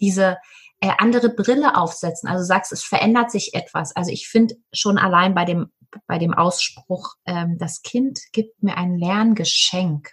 diese 0.00 0.38
äh, 0.80 0.90
andere 0.98 1.30
Brille 1.30 1.76
aufsetzen, 1.76 2.28
also 2.28 2.44
sagst, 2.44 2.72
es 2.72 2.84
verändert 2.84 3.30
sich 3.30 3.54
etwas. 3.54 3.94
Also 3.94 4.10
ich 4.10 4.28
finde 4.28 4.56
schon 4.72 4.98
allein 4.98 5.34
bei 5.34 5.44
dem, 5.44 5.72
bei 6.06 6.18
dem 6.18 6.34
Ausspruch, 6.34 7.14
ähm, 7.26 7.56
das 7.58 7.82
Kind 7.82 8.20
gibt 8.32 8.62
mir 8.62 8.76
ein 8.76 8.98
Lerngeschenk. 8.98 10.10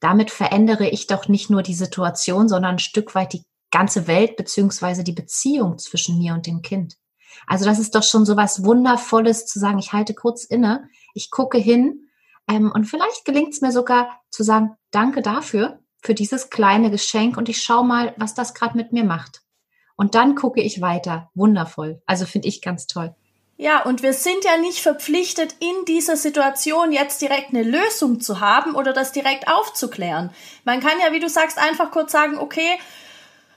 Damit 0.00 0.30
verändere 0.30 0.88
ich 0.88 1.06
doch 1.06 1.28
nicht 1.28 1.50
nur 1.50 1.62
die 1.62 1.74
Situation, 1.74 2.48
sondern 2.48 2.76
ein 2.76 2.78
Stück 2.78 3.14
weit 3.14 3.32
die 3.34 3.44
ganze 3.70 4.06
Welt 4.06 4.36
beziehungsweise 4.36 5.04
die 5.04 5.12
Beziehung 5.12 5.78
zwischen 5.78 6.18
mir 6.18 6.34
und 6.34 6.46
dem 6.46 6.62
Kind. 6.62 6.96
Also 7.46 7.64
das 7.64 7.78
ist 7.78 7.94
doch 7.94 8.02
schon 8.02 8.24
so 8.24 8.36
was 8.36 8.64
Wundervolles 8.64 9.46
zu 9.46 9.58
sagen, 9.58 9.78
ich 9.78 9.92
halte 9.92 10.14
kurz 10.14 10.44
inne, 10.44 10.88
ich 11.14 11.30
gucke 11.30 11.58
hin 11.58 12.09
ähm, 12.50 12.72
und 12.72 12.84
vielleicht 12.84 13.24
gelingt 13.24 13.52
es 13.52 13.60
mir 13.60 13.72
sogar 13.72 14.20
zu 14.30 14.42
sagen, 14.42 14.76
danke 14.90 15.22
dafür, 15.22 15.78
für 16.02 16.14
dieses 16.14 16.50
kleine 16.50 16.90
Geschenk 16.90 17.36
und 17.36 17.48
ich 17.48 17.62
schaue 17.62 17.84
mal, 17.84 18.14
was 18.16 18.34
das 18.34 18.54
gerade 18.54 18.76
mit 18.76 18.92
mir 18.92 19.04
macht. 19.04 19.42
Und 19.96 20.14
dann 20.14 20.34
gucke 20.34 20.62
ich 20.62 20.80
weiter. 20.80 21.30
Wundervoll. 21.34 22.02
Also 22.06 22.24
finde 22.24 22.48
ich 22.48 22.62
ganz 22.62 22.86
toll. 22.86 23.14
Ja, 23.58 23.82
und 23.82 24.02
wir 24.02 24.14
sind 24.14 24.42
ja 24.44 24.56
nicht 24.56 24.80
verpflichtet, 24.80 25.54
in 25.60 25.84
dieser 25.84 26.16
Situation 26.16 26.92
jetzt 26.92 27.20
direkt 27.20 27.50
eine 27.50 27.62
Lösung 27.62 28.18
zu 28.18 28.40
haben 28.40 28.74
oder 28.74 28.94
das 28.94 29.12
direkt 29.12 29.48
aufzuklären. 29.48 30.30
Man 30.64 30.80
kann 30.80 30.98
ja, 31.04 31.12
wie 31.12 31.20
du 31.20 31.28
sagst, 31.28 31.58
einfach 31.58 31.90
kurz 31.90 32.12
sagen, 32.12 32.38
okay, 32.38 32.78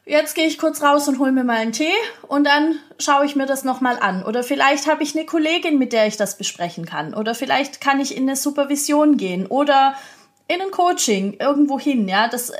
jetzt 0.05 0.35
gehe 0.35 0.47
ich 0.47 0.57
kurz 0.57 0.81
raus 0.81 1.07
und 1.07 1.19
hole 1.19 1.31
mir 1.31 1.43
mal 1.43 1.57
einen 1.57 1.71
Tee 1.71 1.93
und 2.27 2.45
dann 2.45 2.79
schaue 2.99 3.25
ich 3.25 3.35
mir 3.35 3.45
das 3.45 3.63
nochmal 3.63 3.97
an. 3.99 4.23
Oder 4.23 4.43
vielleicht 4.43 4.87
habe 4.87 5.03
ich 5.03 5.15
eine 5.15 5.25
Kollegin, 5.25 5.77
mit 5.77 5.93
der 5.93 6.07
ich 6.07 6.17
das 6.17 6.37
besprechen 6.37 6.85
kann. 6.85 7.13
Oder 7.13 7.35
vielleicht 7.35 7.81
kann 7.81 7.99
ich 7.99 8.15
in 8.15 8.23
eine 8.23 8.35
Supervision 8.35 9.17
gehen 9.17 9.47
oder 9.47 9.95
in 10.47 10.61
ein 10.61 10.71
Coaching 10.71 11.37
irgendwo 11.39 11.79
hin. 11.79 12.07
Ja, 12.07 12.27
das, 12.27 12.49
äh, 12.49 12.59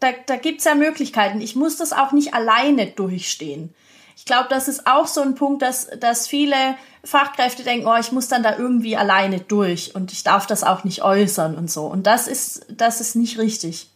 da, 0.00 0.08
da 0.26 0.36
gibt's 0.36 0.64
ja 0.64 0.74
Möglichkeiten. 0.74 1.40
Ich 1.40 1.56
muss 1.56 1.76
das 1.76 1.92
auch 1.92 2.12
nicht 2.12 2.34
alleine 2.34 2.86
durchstehen. 2.86 3.74
Ich 4.16 4.24
glaube, 4.24 4.46
das 4.48 4.66
ist 4.66 4.86
auch 4.86 5.06
so 5.06 5.20
ein 5.20 5.34
Punkt, 5.34 5.60
dass, 5.60 5.88
dass 6.00 6.26
viele 6.26 6.56
Fachkräfte 7.04 7.64
denken, 7.64 7.86
oh, 7.86 7.96
ich 8.00 8.12
muss 8.12 8.28
dann 8.28 8.42
da 8.42 8.56
irgendwie 8.56 8.96
alleine 8.96 9.40
durch 9.40 9.94
und 9.94 10.10
ich 10.10 10.22
darf 10.22 10.46
das 10.46 10.64
auch 10.64 10.84
nicht 10.84 11.02
äußern 11.02 11.54
und 11.56 11.70
so. 11.70 11.84
Und 11.86 12.06
das 12.06 12.26
ist, 12.26 12.64
das 12.70 13.00
ist 13.00 13.14
nicht 13.14 13.38
richtig. 13.38 13.90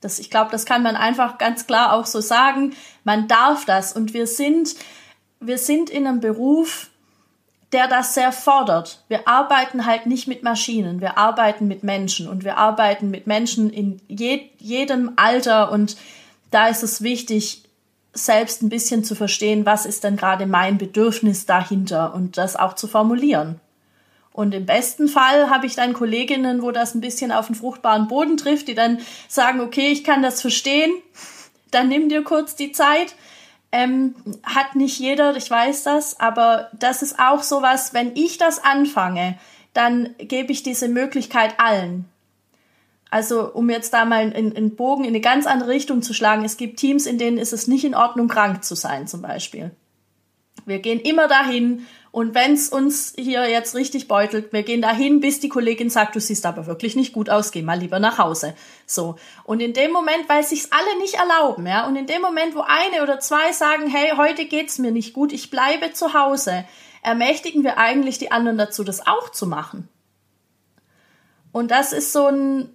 Das, 0.00 0.18
ich 0.18 0.30
glaube, 0.30 0.50
das 0.50 0.64
kann 0.64 0.82
man 0.82 0.96
einfach 0.96 1.38
ganz 1.38 1.66
klar 1.66 1.92
auch 1.92 2.06
so 2.06 2.20
sagen. 2.20 2.74
Man 3.04 3.28
darf 3.28 3.64
das 3.64 3.92
und 3.92 4.14
wir 4.14 4.26
sind, 4.26 4.74
wir 5.40 5.58
sind 5.58 5.90
in 5.90 6.06
einem 6.06 6.20
Beruf, 6.20 6.88
der 7.72 7.86
das 7.86 8.14
sehr 8.14 8.32
fordert. 8.32 9.04
Wir 9.08 9.28
arbeiten 9.28 9.86
halt 9.86 10.06
nicht 10.06 10.26
mit 10.26 10.42
Maschinen, 10.42 11.00
wir 11.00 11.18
arbeiten 11.18 11.68
mit 11.68 11.84
Menschen 11.84 12.28
und 12.28 12.44
wir 12.44 12.56
arbeiten 12.56 13.10
mit 13.10 13.26
Menschen 13.26 13.70
in 13.70 14.00
je, 14.08 14.48
jedem 14.58 15.12
Alter 15.16 15.70
und 15.70 15.96
da 16.50 16.66
ist 16.68 16.82
es 16.82 17.02
wichtig, 17.02 17.62
selbst 18.12 18.62
ein 18.62 18.70
bisschen 18.70 19.04
zu 19.04 19.14
verstehen, 19.14 19.66
was 19.66 19.86
ist 19.86 20.02
denn 20.02 20.16
gerade 20.16 20.46
mein 20.46 20.78
Bedürfnis 20.78 21.46
dahinter 21.46 22.12
und 22.12 22.38
das 22.38 22.56
auch 22.56 22.74
zu 22.74 22.88
formulieren. 22.88 23.60
Und 24.40 24.54
im 24.54 24.64
besten 24.64 25.06
Fall 25.06 25.50
habe 25.50 25.66
ich 25.66 25.74
dann 25.74 25.92
Kolleginnen, 25.92 26.62
wo 26.62 26.70
das 26.70 26.94
ein 26.94 27.02
bisschen 27.02 27.30
auf 27.30 27.48
den 27.48 27.54
fruchtbaren 27.54 28.08
Boden 28.08 28.38
trifft, 28.38 28.68
die 28.68 28.74
dann 28.74 29.00
sagen, 29.28 29.60
okay, 29.60 29.88
ich 29.88 30.02
kann 30.02 30.22
das 30.22 30.40
verstehen, 30.40 30.90
dann 31.70 31.88
nimm 31.88 32.08
dir 32.08 32.24
kurz 32.24 32.56
die 32.56 32.72
Zeit. 32.72 33.14
Ähm, 33.70 34.14
hat 34.42 34.76
nicht 34.76 34.98
jeder, 34.98 35.36
ich 35.36 35.50
weiß 35.50 35.82
das, 35.82 36.18
aber 36.20 36.70
das 36.72 37.02
ist 37.02 37.18
auch 37.20 37.42
sowas, 37.42 37.92
wenn 37.92 38.16
ich 38.16 38.38
das 38.38 38.64
anfange, 38.64 39.38
dann 39.74 40.14
gebe 40.16 40.52
ich 40.52 40.62
diese 40.62 40.88
Möglichkeit 40.88 41.60
allen. 41.60 42.06
Also, 43.10 43.52
um 43.52 43.68
jetzt 43.68 43.92
da 43.92 44.06
mal 44.06 44.32
einen 44.32 44.74
Bogen 44.74 45.04
in 45.04 45.10
eine 45.10 45.20
ganz 45.20 45.46
andere 45.46 45.68
Richtung 45.68 46.00
zu 46.00 46.14
schlagen, 46.14 46.46
es 46.46 46.56
gibt 46.56 46.78
Teams, 46.78 47.04
in 47.04 47.18
denen 47.18 47.36
ist 47.36 47.52
es 47.52 47.66
nicht 47.66 47.84
in 47.84 47.94
Ordnung, 47.94 48.28
krank 48.28 48.64
zu 48.64 48.74
sein, 48.74 49.06
zum 49.06 49.20
Beispiel. 49.20 49.70
Wir 50.64 50.78
gehen 50.78 51.00
immer 51.00 51.28
dahin 51.28 51.86
und 52.12 52.34
wenn's 52.34 52.68
uns 52.68 53.12
hier 53.16 53.48
jetzt 53.48 53.74
richtig 53.74 54.08
beutelt, 54.08 54.52
wir 54.52 54.64
gehen 54.64 54.82
dahin, 54.82 55.20
bis 55.20 55.38
die 55.38 55.48
Kollegin 55.48 55.90
sagt, 55.90 56.16
du 56.16 56.20
siehst 56.20 56.44
aber 56.44 56.66
wirklich 56.66 56.96
nicht 56.96 57.12
gut 57.12 57.30
aus, 57.30 57.52
geh 57.52 57.62
mal 57.62 57.78
lieber 57.78 58.00
nach 58.00 58.18
Hause. 58.18 58.54
So. 58.84 59.16
Und 59.44 59.60
in 59.60 59.72
dem 59.72 59.92
Moment, 59.92 60.28
weil 60.28 60.42
sich's 60.42 60.70
alle 60.72 60.98
nicht 60.98 61.14
erlauben, 61.14 61.66
ja, 61.66 61.86
und 61.86 61.94
in 61.94 62.06
dem 62.06 62.20
Moment, 62.20 62.54
wo 62.56 62.62
eine 62.62 63.02
oder 63.02 63.20
zwei 63.20 63.52
sagen, 63.52 63.86
hey, 63.88 64.12
heute 64.16 64.46
geht's 64.46 64.78
mir 64.78 64.90
nicht 64.90 65.12
gut, 65.12 65.32
ich 65.32 65.50
bleibe 65.50 65.92
zu 65.92 66.12
Hause, 66.14 66.64
ermächtigen 67.02 67.62
wir 67.62 67.78
eigentlich 67.78 68.18
die 68.18 68.32
anderen 68.32 68.58
dazu, 68.58 68.82
das 68.82 69.06
auch 69.06 69.30
zu 69.30 69.46
machen. 69.46 69.88
Und 71.52 71.70
das 71.70 71.92
ist 71.92 72.12
so 72.12 72.26
ein, 72.26 72.70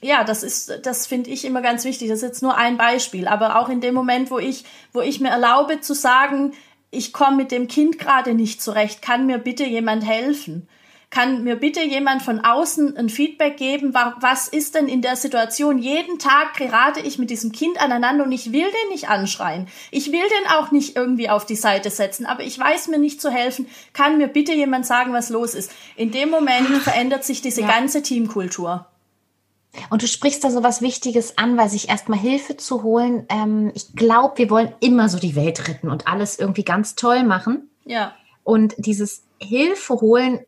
ja, 0.00 0.22
das 0.22 0.42
ist, 0.42 0.86
das 0.86 1.06
finde 1.06 1.30
ich 1.30 1.44
immer 1.44 1.60
ganz 1.60 1.84
wichtig. 1.84 2.08
Das 2.08 2.18
ist 2.18 2.28
jetzt 2.28 2.42
nur 2.42 2.56
ein 2.56 2.76
Beispiel, 2.76 3.26
aber 3.26 3.58
auch 3.58 3.68
in 3.68 3.80
dem 3.80 3.94
Moment, 3.94 4.30
wo 4.30 4.38
ich, 4.38 4.64
wo 4.92 5.00
ich 5.00 5.20
mir 5.20 5.30
erlaube 5.30 5.80
zu 5.80 5.94
sagen, 5.94 6.52
ich 6.90 7.12
komme 7.12 7.36
mit 7.36 7.52
dem 7.52 7.68
Kind 7.68 7.98
gerade 7.98 8.34
nicht 8.34 8.62
zurecht, 8.62 9.02
kann 9.02 9.26
mir 9.26 9.38
bitte 9.38 9.64
jemand 9.64 10.04
helfen? 10.06 10.68
Kann 11.10 11.42
mir 11.42 11.56
bitte 11.56 11.82
jemand 11.82 12.20
von 12.20 12.44
außen 12.44 12.98
ein 12.98 13.08
Feedback 13.08 13.56
geben, 13.56 13.94
was 13.94 14.46
ist 14.46 14.74
denn 14.74 14.88
in 14.88 15.00
der 15.00 15.16
Situation? 15.16 15.78
Jeden 15.78 16.18
Tag 16.18 16.54
gerate 16.58 17.00
ich 17.00 17.18
mit 17.18 17.30
diesem 17.30 17.50
Kind 17.50 17.80
aneinander 17.80 18.24
und 18.24 18.32
ich 18.32 18.52
will 18.52 18.66
den 18.66 18.88
nicht 18.90 19.08
anschreien. 19.08 19.68
Ich 19.90 20.12
will 20.12 20.20
den 20.20 20.50
auch 20.50 20.70
nicht 20.70 20.96
irgendwie 20.96 21.30
auf 21.30 21.46
die 21.46 21.56
Seite 21.56 21.88
setzen, 21.88 22.26
aber 22.26 22.42
ich 22.42 22.58
weiß 22.58 22.88
mir 22.88 22.98
nicht 22.98 23.22
zu 23.22 23.30
helfen. 23.30 23.66
Kann 23.94 24.18
mir 24.18 24.28
bitte 24.28 24.52
jemand 24.52 24.84
sagen, 24.84 25.14
was 25.14 25.30
los 25.30 25.54
ist? 25.54 25.72
In 25.96 26.10
dem 26.10 26.28
Moment 26.28 26.68
verändert 26.82 27.24
sich 27.24 27.40
diese 27.40 27.62
ja. 27.62 27.68
ganze 27.68 28.02
Teamkultur. 28.02 28.86
Und 29.90 30.02
du 30.02 30.06
sprichst 30.06 30.44
da 30.44 30.50
so 30.50 30.62
was 30.62 30.82
Wichtiges 30.82 31.38
an, 31.38 31.56
weil 31.56 31.68
sich 31.68 31.88
erstmal 31.88 32.18
Hilfe 32.18 32.56
zu 32.56 32.82
holen. 32.82 33.26
Ähm, 33.28 33.70
ich 33.74 33.94
glaube, 33.94 34.38
wir 34.38 34.50
wollen 34.50 34.72
immer 34.80 35.08
so 35.08 35.18
die 35.18 35.36
Welt 35.36 35.68
retten 35.68 35.90
und 35.90 36.06
alles 36.06 36.38
irgendwie 36.38 36.64
ganz 36.64 36.94
toll 36.94 37.24
machen. 37.24 37.70
Ja. 37.84 38.14
Und 38.44 38.74
dieses 38.78 39.24
Hilfe 39.40 39.94
holen 40.00 40.40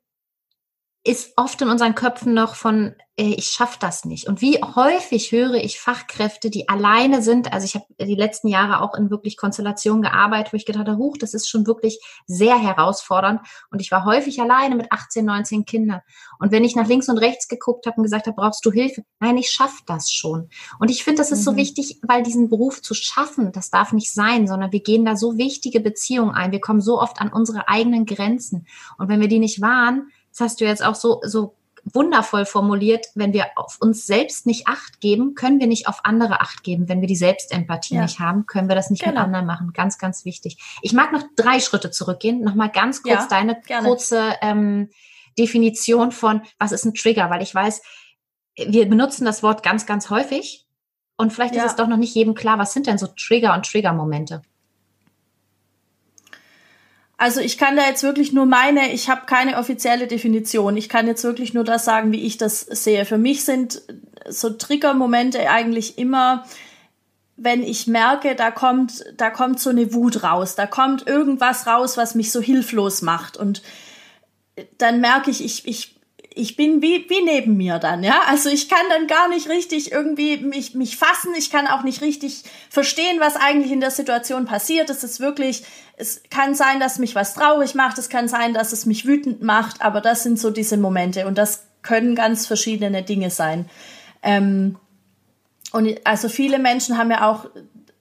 ist 1.03 1.33
oft 1.37 1.61
in 1.63 1.71
unseren 1.71 1.95
Köpfen 1.95 2.35
noch 2.35 2.55
von, 2.55 2.95
äh, 3.17 3.35
ich 3.35 3.47
schaffe 3.47 3.79
das 3.81 4.05
nicht. 4.05 4.29
Und 4.29 4.43
wie 4.43 4.61
häufig 4.63 5.33
höre 5.33 5.55
ich 5.55 5.81
Fachkräfte, 5.81 6.51
die 6.51 6.69
alleine 6.69 7.23
sind. 7.23 7.55
Also 7.55 7.65
ich 7.65 7.75
habe 7.75 7.87
die 7.99 8.15
letzten 8.15 8.49
Jahre 8.49 8.83
auch 8.83 8.95
in 8.95 9.11
wirklich 9.11 9.39
Konstellationen 9.39 10.03
gearbeitet, 10.03 10.53
wo 10.53 10.59
ich 10.59 10.67
gedacht 10.67 10.89
habe, 10.89 10.99
huch, 10.99 11.17
das 11.17 11.33
ist 11.33 11.49
schon 11.49 11.67
wirklich 11.67 11.99
sehr 12.27 12.59
herausfordernd. 12.59 13.41
Und 13.71 13.81
ich 13.81 13.91
war 13.91 14.05
häufig 14.05 14.43
alleine 14.43 14.77
mit 14.77 14.93
18, 14.93 15.25
19 15.25 15.65
Kindern. 15.65 16.03
Und 16.39 16.53
wenn 16.53 16.65
ich 16.65 16.77
nach 16.77 16.87
links 16.87 17.09
und 17.09 17.17
rechts 17.17 17.49
geguckt 17.49 17.87
habe 17.87 17.97
und 17.97 18.03
gesagt 18.03 18.27
habe, 18.27 18.37
brauchst 18.37 18.65
du 18.67 18.71
Hilfe? 18.71 19.03
Nein, 19.21 19.39
ich 19.39 19.51
schaffe 19.51 19.83
das 19.87 20.11
schon. 20.11 20.51
Und 20.79 20.91
ich 20.91 21.03
finde, 21.03 21.23
das 21.23 21.33
ist 21.33 21.41
mhm. 21.41 21.45
so 21.45 21.57
wichtig, 21.57 21.99
weil 22.03 22.23
diesen 22.23 22.51
Beruf 22.51 22.83
zu 22.83 22.93
schaffen, 22.93 23.53
das 23.53 23.71
darf 23.71 23.95
nicht 23.95 24.13
sein, 24.13 24.47
sondern 24.47 24.71
wir 24.71 24.81
gehen 24.81 25.07
da 25.07 25.17
so 25.17 25.39
wichtige 25.39 25.81
Beziehungen 25.81 26.35
ein. 26.35 26.53
Wir 26.53 26.61
kommen 26.61 26.83
so 26.83 27.01
oft 27.01 27.23
an 27.23 27.33
unsere 27.33 27.69
eigenen 27.69 28.05
Grenzen. 28.05 28.67
Und 28.99 29.09
wenn 29.09 29.21
wir 29.21 29.29
die 29.29 29.39
nicht 29.39 29.63
wahren, 29.63 30.11
das 30.31 30.41
hast 30.41 30.61
du 30.61 30.65
jetzt 30.65 30.85
auch 30.85 30.95
so, 30.95 31.21
so 31.25 31.55
wundervoll 31.85 32.45
formuliert, 32.45 33.07
wenn 33.15 33.33
wir 33.33 33.47
auf 33.57 33.79
uns 33.81 34.07
selbst 34.07 34.47
nicht 34.47 34.67
Acht 34.67 35.01
geben, 35.01 35.35
können 35.35 35.61
wir 35.61 35.67
nicht 35.67 35.89
auf 35.89 36.01
andere 36.05 36.41
Acht 36.41 36.63
geben. 36.63 36.89
Wenn 36.89 37.01
wir 37.01 37.09
die 37.09 37.17
Selbstempathie 37.17 37.95
ja. 37.95 38.03
nicht 38.03 38.21
haben, 38.21 38.47
können 38.47 38.69
wir 38.69 38.77
das 38.77 38.91
nicht 38.91 39.03
genau. 39.03 39.15
mit 39.15 39.23
anderen 39.25 39.47
machen. 39.47 39.73
Ganz, 39.73 39.99
ganz 39.99 40.25
wichtig. 40.25 40.59
Ich 40.83 40.93
mag 40.93 41.13
noch 41.13 41.23
drei 41.37 41.61
Schritte 41.61 41.91
zurückgehen. 41.91 42.43
Nochmal 42.43 42.71
ganz 42.71 43.03
kurz 43.03 43.15
ja, 43.15 43.27
deine 43.29 43.61
gerne. 43.67 43.89
kurze 43.89 44.35
ähm, 44.43 44.91
Definition 45.39 46.13
von, 46.13 46.43
was 46.59 46.73
ist 46.73 46.85
ein 46.85 46.95
Trigger? 46.95 47.31
Weil 47.31 47.43
ich 47.43 47.55
weiß, 47.55 47.83
wir 48.57 48.89
benutzen 48.89 49.25
das 49.25 49.43
Wort 49.43 49.63
ganz, 49.63 49.87
ganz 49.87 50.11
häufig. 50.11 50.67
Und 51.17 51.33
vielleicht 51.33 51.55
ja. 51.55 51.65
ist 51.65 51.73
es 51.73 51.77
doch 51.77 51.87
noch 51.87 51.97
nicht 51.97 52.15
jedem 52.15 52.35
klar, 52.35 52.59
was 52.59 52.73
sind 52.73 52.87
denn 52.87 52.99
so 52.99 53.07
Trigger 53.07 53.55
und 53.55 53.67
Trigger-Momente? 53.67 54.43
Also 57.21 57.41
ich 57.43 57.59
kann 57.59 57.77
da 57.77 57.87
jetzt 57.87 58.03
wirklich 58.03 58.33
nur 58.33 58.47
meine, 58.47 58.95
ich 58.95 59.11
habe 59.11 59.27
keine 59.27 59.59
offizielle 59.59 60.07
Definition. 60.07 60.79
Ich 60.79 60.89
kann 60.89 61.07
jetzt 61.07 61.23
wirklich 61.23 61.53
nur 61.53 61.65
das 61.65 61.85
sagen, 61.85 62.13
wie 62.13 62.25
ich 62.25 62.39
das 62.39 62.61
sehe. 62.61 63.05
Für 63.05 63.19
mich 63.19 63.45
sind 63.45 63.83
so 64.27 64.49
Triggermomente 64.49 65.51
eigentlich 65.51 65.99
immer, 65.99 66.47
wenn 67.37 67.63
ich 67.63 67.87
merke, 67.87 68.35
da 68.37 68.51
kommt, 68.51 69.05
da 69.19 69.29
kommt 69.29 69.61
so 69.61 69.69
eine 69.69 69.93
Wut 69.93 70.23
raus, 70.23 70.55
da 70.55 70.67
kommt 70.67 71.07
irgendwas 71.07 71.67
raus, 71.67 71.99
was 71.99 72.15
mich 72.15 72.33
so 72.33 72.41
hilflos 72.41 73.03
macht. 73.03 73.37
Und 73.37 73.61
dann 74.79 75.03
merke 75.03 75.31
ich, 75.31 75.45
ich, 75.45 75.69
ich 75.69 76.00
ich 76.35 76.57
bin 76.57 76.81
wie, 76.81 77.07
wie 77.09 77.25
neben 77.25 77.57
mir 77.57 77.79
dann, 77.79 78.05
ja. 78.05 78.23
Also 78.29 78.49
ich 78.51 78.69
kann 78.69 78.85
dann 78.89 79.07
gar 79.09 79.29
nicht 79.29 79.49
richtig 79.49 79.91
irgendwie 79.91 80.37
mich, 80.37 80.75
mich 80.75 80.97
fassen. 80.97 81.33
Ich 81.37 81.51
kann 81.51 81.67
auch 81.67 81.83
nicht 81.83 82.03
richtig 82.03 82.45
verstehen, 82.69 83.19
was 83.19 83.37
eigentlich 83.37 83.73
in 83.73 83.81
der 83.81 83.91
Situation 83.91 84.45
passiert. 84.45 84.91
Es 84.91 85.03
ist 85.03 85.19
wirklich, 85.19 85.65
es 85.97 86.23
kann 86.31 86.55
sein, 86.55 86.79
dass 86.79 86.99
mich 86.99 87.17
was 87.17 87.35
traurig 87.35 87.75
macht. 87.75 87.99
Es 87.99 88.09
kann 88.09 88.29
sein, 88.29 88.55
dass 88.55 88.73
es 88.73 88.87
mich 88.87 89.07
wütend 89.07 89.43
macht. 89.43 89.83
Aber 89.83 90.01
das 90.01 90.23
sind 90.23 90.39
so 90.39 90.51
diese 90.51 90.77
Momente 90.77 91.27
und 91.27 91.37
das 91.37 91.65
können 91.83 92.15
ganz 92.15 92.47
verschiedene 92.47 93.03
Dinge 93.03 93.31
sein. 93.31 93.69
Ähm, 94.23 94.77
und 95.73 95.89
also 96.05 96.29
viele 96.29 96.59
Menschen 96.59 96.97
haben 96.97 97.11
ja 97.11 97.29
auch, 97.29 97.47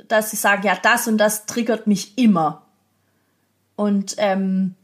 dass 0.07 0.31
sie 0.31 0.37
sagen, 0.37 0.63
ja, 0.65 0.77
das 0.81 1.07
und 1.07 1.17
das 1.17 1.45
triggert 1.47 1.87
mich 1.87 2.17
immer. 2.17 2.63
Und 3.75 4.15
ähm, 4.17 4.75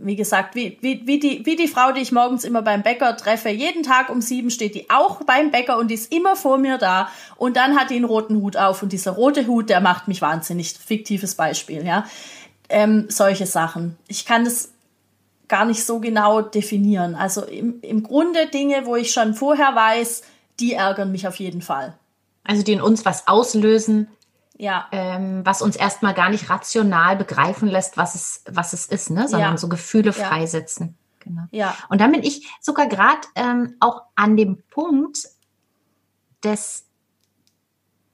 wie 0.00 0.16
gesagt, 0.16 0.54
wie, 0.54 0.78
wie, 0.80 1.06
wie, 1.06 1.18
die, 1.18 1.44
wie 1.44 1.56
die 1.56 1.68
Frau, 1.68 1.92
die 1.92 2.00
ich 2.00 2.12
morgens 2.12 2.44
immer 2.44 2.62
beim 2.62 2.82
Bäcker 2.82 3.16
treffe, 3.16 3.48
jeden 3.48 3.82
Tag 3.82 4.10
um 4.10 4.20
sieben 4.20 4.50
steht 4.50 4.74
die 4.74 4.90
auch 4.90 5.22
beim 5.24 5.50
Bäcker 5.50 5.78
und 5.78 5.88
die 5.88 5.94
ist 5.94 6.12
immer 6.12 6.36
vor 6.36 6.58
mir 6.58 6.78
da 6.78 7.08
und 7.36 7.56
dann 7.56 7.76
hat 7.76 7.90
die 7.90 7.96
einen 7.96 8.04
roten 8.04 8.36
Hut 8.36 8.56
auf 8.56 8.82
und 8.82 8.92
dieser 8.92 9.12
rote 9.12 9.46
Hut, 9.46 9.70
der 9.70 9.80
macht 9.80 10.08
mich 10.08 10.22
wahnsinnig. 10.22 10.74
Fiktives 10.74 11.34
Beispiel, 11.34 11.84
ja. 11.84 12.04
Ähm, 12.68 13.06
solche 13.08 13.46
Sachen. 13.46 13.96
Ich 14.08 14.26
kann 14.26 14.44
das 14.44 14.72
gar 15.48 15.64
nicht 15.64 15.84
so 15.84 16.00
genau 16.00 16.42
definieren. 16.42 17.14
Also 17.14 17.42
im, 17.42 17.80
im 17.80 18.02
Grunde 18.02 18.46
Dinge, 18.46 18.84
wo 18.84 18.96
ich 18.96 19.12
schon 19.12 19.34
vorher 19.34 19.74
weiß, 19.74 20.22
die 20.60 20.74
ärgern 20.74 21.10
mich 21.10 21.26
auf 21.26 21.36
jeden 21.36 21.62
Fall. 21.62 21.94
Also 22.44 22.62
die 22.62 22.72
in 22.72 22.80
uns 22.82 23.04
was 23.04 23.26
auslösen, 23.26 24.08
ja. 24.58 24.86
ähm, 24.92 25.40
was 25.44 25.62
uns 25.62 25.76
erstmal 25.76 26.14
gar 26.14 26.28
nicht 26.28 26.50
rational 26.50 27.16
begreifen 27.16 27.68
lässt, 27.68 27.96
was 27.96 28.14
es, 28.14 28.44
was 28.50 28.72
es 28.72 28.86
ist, 28.86 29.10
ne? 29.10 29.28
sondern 29.28 29.52
ja. 29.52 29.56
so 29.56 29.68
Gefühle 29.68 30.10
ja. 30.10 30.12
freisetzen. 30.12 30.98
Genau. 31.20 31.42
Ja. 31.50 31.76
Und 31.88 32.00
dann 32.00 32.12
bin 32.12 32.22
ich 32.22 32.48
sogar 32.60 32.86
gerade 32.86 33.20
ähm, 33.34 33.76
auch 33.80 34.02
an 34.14 34.36
dem 34.36 34.62
Punkt 34.70 35.18
des 36.44 36.84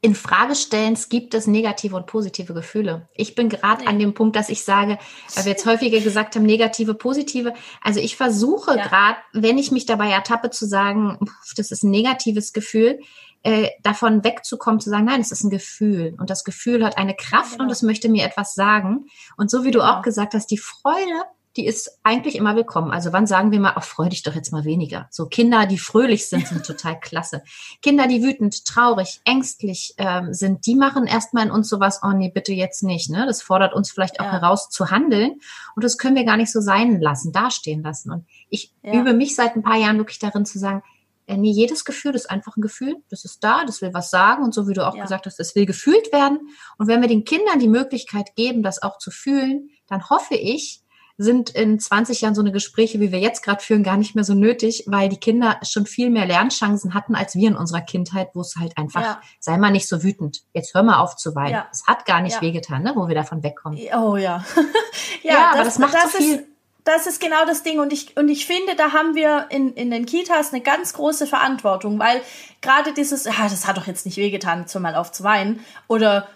Infragestellens 0.04 1.08
gibt 1.08 1.32
es 1.32 1.46
negative 1.46 1.96
und 1.96 2.04
positive 2.04 2.52
Gefühle. 2.52 3.08
Ich 3.14 3.34
bin 3.34 3.48
gerade 3.48 3.84
nee. 3.84 3.88
an 3.88 3.98
dem 3.98 4.12
Punkt, 4.12 4.36
dass 4.36 4.50
ich 4.50 4.62
sage, 4.62 4.98
weil 5.34 5.44
wir 5.46 5.52
jetzt 5.52 5.64
häufiger 5.66 5.98
gesagt 6.00 6.36
haben, 6.36 6.44
negative, 6.44 6.92
positive. 6.92 7.54
Also 7.80 8.00
ich 8.00 8.16
versuche 8.16 8.76
ja. 8.76 8.86
gerade, 8.86 9.16
wenn 9.32 9.56
ich 9.56 9.70
mich 9.70 9.86
dabei 9.86 10.10
ertappe, 10.10 10.50
zu 10.50 10.66
sagen, 10.66 11.18
das 11.56 11.70
ist 11.70 11.84
ein 11.84 11.90
negatives 11.90 12.52
Gefühl, 12.52 13.00
äh, 13.44 13.70
davon 13.82 14.24
wegzukommen, 14.24 14.80
zu 14.80 14.90
sagen, 14.90 15.04
nein, 15.04 15.20
es 15.20 15.30
ist 15.30 15.44
ein 15.44 15.50
Gefühl 15.50 16.16
und 16.18 16.30
das 16.30 16.44
Gefühl 16.44 16.84
hat 16.84 16.96
eine 16.96 17.14
Kraft 17.14 17.52
genau. 17.52 17.64
und 17.64 17.70
es 17.70 17.82
möchte 17.82 18.08
mir 18.08 18.24
etwas 18.24 18.54
sagen. 18.54 19.06
Und 19.36 19.50
so 19.50 19.64
wie 19.64 19.70
du 19.70 19.80
genau. 19.80 19.98
auch 19.98 20.02
gesagt 20.02 20.32
hast, 20.32 20.50
die 20.50 20.56
Freude, 20.56 21.24
die 21.56 21.66
ist 21.66 22.00
eigentlich 22.02 22.36
immer 22.36 22.56
willkommen. 22.56 22.90
Also 22.90 23.12
wann 23.12 23.26
sagen 23.26 23.52
wir 23.52 23.60
mal, 23.60 23.74
ach, 23.76 23.84
freu 23.84 24.08
dich 24.08 24.22
doch 24.22 24.34
jetzt 24.34 24.50
mal 24.50 24.64
weniger. 24.64 25.08
So 25.10 25.26
Kinder, 25.26 25.66
die 25.66 25.78
fröhlich 25.78 26.26
sind, 26.26 26.48
sind 26.48 26.64
total 26.66 26.98
klasse. 26.98 27.42
Kinder, 27.82 28.08
die 28.08 28.22
wütend, 28.22 28.64
traurig, 28.64 29.20
ängstlich 29.26 29.94
ähm, 29.98 30.32
sind, 30.32 30.64
die 30.64 30.74
machen 30.74 31.06
erstmal 31.06 31.44
in 31.44 31.52
uns 31.52 31.68
sowas, 31.68 32.00
oh 32.02 32.12
nee, 32.12 32.30
bitte 32.34 32.54
jetzt 32.54 32.82
nicht. 32.82 33.10
Ne? 33.10 33.24
Das 33.26 33.42
fordert 33.42 33.74
uns 33.74 33.90
vielleicht 33.90 34.20
auch 34.20 34.24
ja. 34.24 34.32
heraus 34.32 34.70
zu 34.70 34.90
handeln. 34.90 35.32
Und 35.76 35.84
das 35.84 35.98
können 35.98 36.16
wir 36.16 36.24
gar 36.24 36.38
nicht 36.38 36.50
so 36.50 36.62
sein 36.62 36.98
lassen, 36.98 37.30
dastehen 37.30 37.82
lassen. 37.82 38.10
Und 38.10 38.24
ich 38.48 38.72
ja. 38.82 38.94
übe 38.94 39.12
mich 39.12 39.36
seit 39.36 39.54
ein 39.54 39.62
paar 39.62 39.76
Jahren 39.76 39.98
wirklich 39.98 40.18
darin 40.18 40.46
zu 40.46 40.58
sagen, 40.58 40.82
äh, 41.26 41.36
nee, 41.36 41.50
jedes 41.50 41.84
Gefühl 41.84 42.14
ist 42.14 42.30
einfach 42.30 42.56
ein 42.56 42.62
Gefühl. 42.62 42.96
Das 43.08 43.24
ist 43.24 43.42
da, 43.42 43.64
das 43.64 43.80
will 43.80 43.94
was 43.94 44.10
sagen. 44.10 44.44
Und 44.44 44.54
so 44.54 44.68
wie 44.68 44.74
du 44.74 44.86
auch 44.86 44.96
ja. 44.96 45.02
gesagt 45.02 45.26
hast, 45.26 45.40
es 45.40 45.54
will 45.54 45.66
gefühlt 45.66 46.12
werden. 46.12 46.38
Und 46.78 46.86
wenn 46.86 47.00
wir 47.00 47.08
den 47.08 47.24
Kindern 47.24 47.58
die 47.58 47.68
Möglichkeit 47.68 48.34
geben, 48.36 48.62
das 48.62 48.82
auch 48.82 48.98
zu 48.98 49.10
fühlen, 49.10 49.70
dann 49.86 50.08
hoffe 50.10 50.34
ich, 50.34 50.82
sind 51.16 51.50
in 51.50 51.78
20 51.78 52.20
Jahren 52.20 52.34
so 52.34 52.40
eine 52.40 52.50
Gespräche, 52.50 52.98
wie 52.98 53.12
wir 53.12 53.20
jetzt 53.20 53.44
gerade 53.44 53.62
führen, 53.62 53.84
gar 53.84 53.96
nicht 53.96 54.16
mehr 54.16 54.24
so 54.24 54.34
nötig, 54.34 54.84
weil 54.88 55.08
die 55.08 55.16
Kinder 55.16 55.60
schon 55.62 55.86
viel 55.86 56.10
mehr 56.10 56.26
Lernchancen 56.26 56.92
hatten 56.92 57.14
als 57.14 57.36
wir 57.36 57.48
in 57.48 57.56
unserer 57.56 57.82
Kindheit, 57.82 58.30
wo 58.34 58.40
es 58.40 58.56
halt 58.58 58.76
einfach, 58.76 59.00
ja. 59.00 59.20
sei 59.38 59.56
mal 59.56 59.70
nicht 59.70 59.88
so 59.88 60.02
wütend. 60.02 60.42
Jetzt 60.52 60.74
hör 60.74 60.82
mal 60.82 60.98
auf 60.98 61.14
zu 61.14 61.36
weinen. 61.36 61.52
Ja. 61.52 61.68
Es 61.70 61.86
hat 61.86 62.04
gar 62.04 62.20
nicht 62.20 62.36
ja. 62.36 62.40
wehgetan, 62.42 62.82
ne, 62.82 62.94
wo 62.96 63.06
wir 63.06 63.14
davon 63.14 63.44
wegkommen. 63.44 63.78
Oh 63.96 64.16
ja. 64.16 64.44
ja, 65.22 65.32
ja, 65.32 65.52
das, 65.52 65.54
aber 65.54 65.64
das 65.64 65.78
macht 65.78 65.94
das 65.94 66.12
so 66.12 66.18
viel. 66.18 66.34
Ist 66.34 66.53
das 66.84 67.06
ist 67.06 67.20
genau 67.20 67.44
das 67.46 67.62
Ding. 67.62 67.80
Und 67.80 67.92
ich, 67.92 68.16
und 68.16 68.28
ich 68.28 68.46
finde, 68.46 68.76
da 68.76 68.92
haben 68.92 69.14
wir 69.14 69.46
in, 69.50 69.72
in 69.74 69.90
den 69.90 70.06
Kitas 70.06 70.52
eine 70.52 70.62
ganz 70.62 70.92
große 70.92 71.26
Verantwortung, 71.26 71.98
weil 71.98 72.22
gerade 72.60 72.92
dieses, 72.92 73.26
ah, 73.26 73.48
das 73.48 73.66
hat 73.66 73.76
doch 73.76 73.86
jetzt 73.86 74.06
nicht 74.06 74.18
wehgetan, 74.18 74.60
jetzt 74.60 74.74
mal 74.78 74.94
auf 74.94 75.10
zu 75.10 75.24
weinen. 75.24 75.64
Oder, 75.88 76.28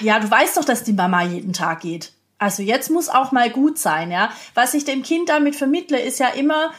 ja, 0.00 0.20
du 0.20 0.30
weißt 0.30 0.56
doch, 0.56 0.64
dass 0.64 0.84
die 0.84 0.92
Mama 0.92 1.22
jeden 1.22 1.52
Tag 1.52 1.80
geht. 1.80 2.12
Also 2.38 2.62
jetzt 2.62 2.90
muss 2.90 3.08
auch 3.08 3.32
mal 3.32 3.50
gut 3.50 3.78
sein, 3.78 4.10
ja. 4.10 4.30
Was 4.54 4.74
ich 4.74 4.84
dem 4.84 5.02
Kind 5.02 5.28
damit 5.28 5.56
vermittle, 5.56 6.00
ist 6.00 6.18
ja 6.20 6.28
immer, 6.28 6.72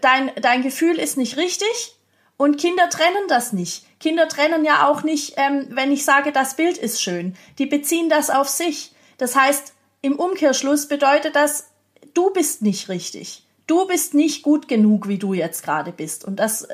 dein, 0.00 0.30
dein 0.40 0.62
Gefühl 0.62 0.98
ist 0.98 1.16
nicht 1.16 1.36
richtig 1.36 1.96
und 2.36 2.58
Kinder 2.58 2.88
trennen 2.88 3.26
das 3.28 3.52
nicht. 3.52 3.84
Kinder 3.98 4.28
trennen 4.28 4.64
ja 4.64 4.88
auch 4.88 5.02
nicht, 5.02 5.34
ähm, 5.36 5.66
wenn 5.70 5.92
ich 5.92 6.04
sage, 6.04 6.32
das 6.32 6.54
Bild 6.54 6.78
ist 6.78 7.02
schön. 7.02 7.36
Die 7.58 7.66
beziehen 7.66 8.08
das 8.08 8.30
auf 8.30 8.48
sich. 8.48 8.92
Das 9.18 9.36
heißt, 9.36 9.74
im 10.00 10.16
Umkehrschluss 10.16 10.88
bedeutet 10.88 11.36
das, 11.36 11.69
du 12.14 12.30
bist 12.30 12.62
nicht 12.62 12.88
richtig. 12.88 13.44
Du 13.66 13.86
bist 13.86 14.14
nicht 14.14 14.42
gut 14.42 14.66
genug, 14.66 15.06
wie 15.06 15.18
du 15.18 15.32
jetzt 15.32 15.62
gerade 15.62 15.92
bist. 15.92 16.24
Und 16.24 16.36
das, 16.40 16.66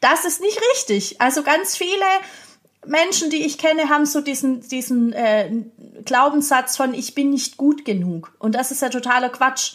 das 0.00 0.24
ist 0.24 0.40
nicht 0.40 0.60
richtig. 0.72 1.20
Also 1.20 1.42
ganz 1.42 1.76
viele 1.76 2.04
Menschen, 2.86 3.30
die 3.30 3.44
ich 3.44 3.58
kenne, 3.58 3.88
haben 3.88 4.06
so 4.06 4.20
diesen, 4.20 4.60
diesen 4.60 5.12
äh, 5.12 5.50
Glaubenssatz 6.04 6.76
von 6.76 6.94
ich 6.94 7.14
bin 7.14 7.30
nicht 7.30 7.56
gut 7.56 7.84
genug. 7.84 8.32
Und 8.38 8.54
das 8.54 8.70
ist 8.70 8.82
ja 8.82 8.88
totaler 8.88 9.28
Quatsch. 9.28 9.74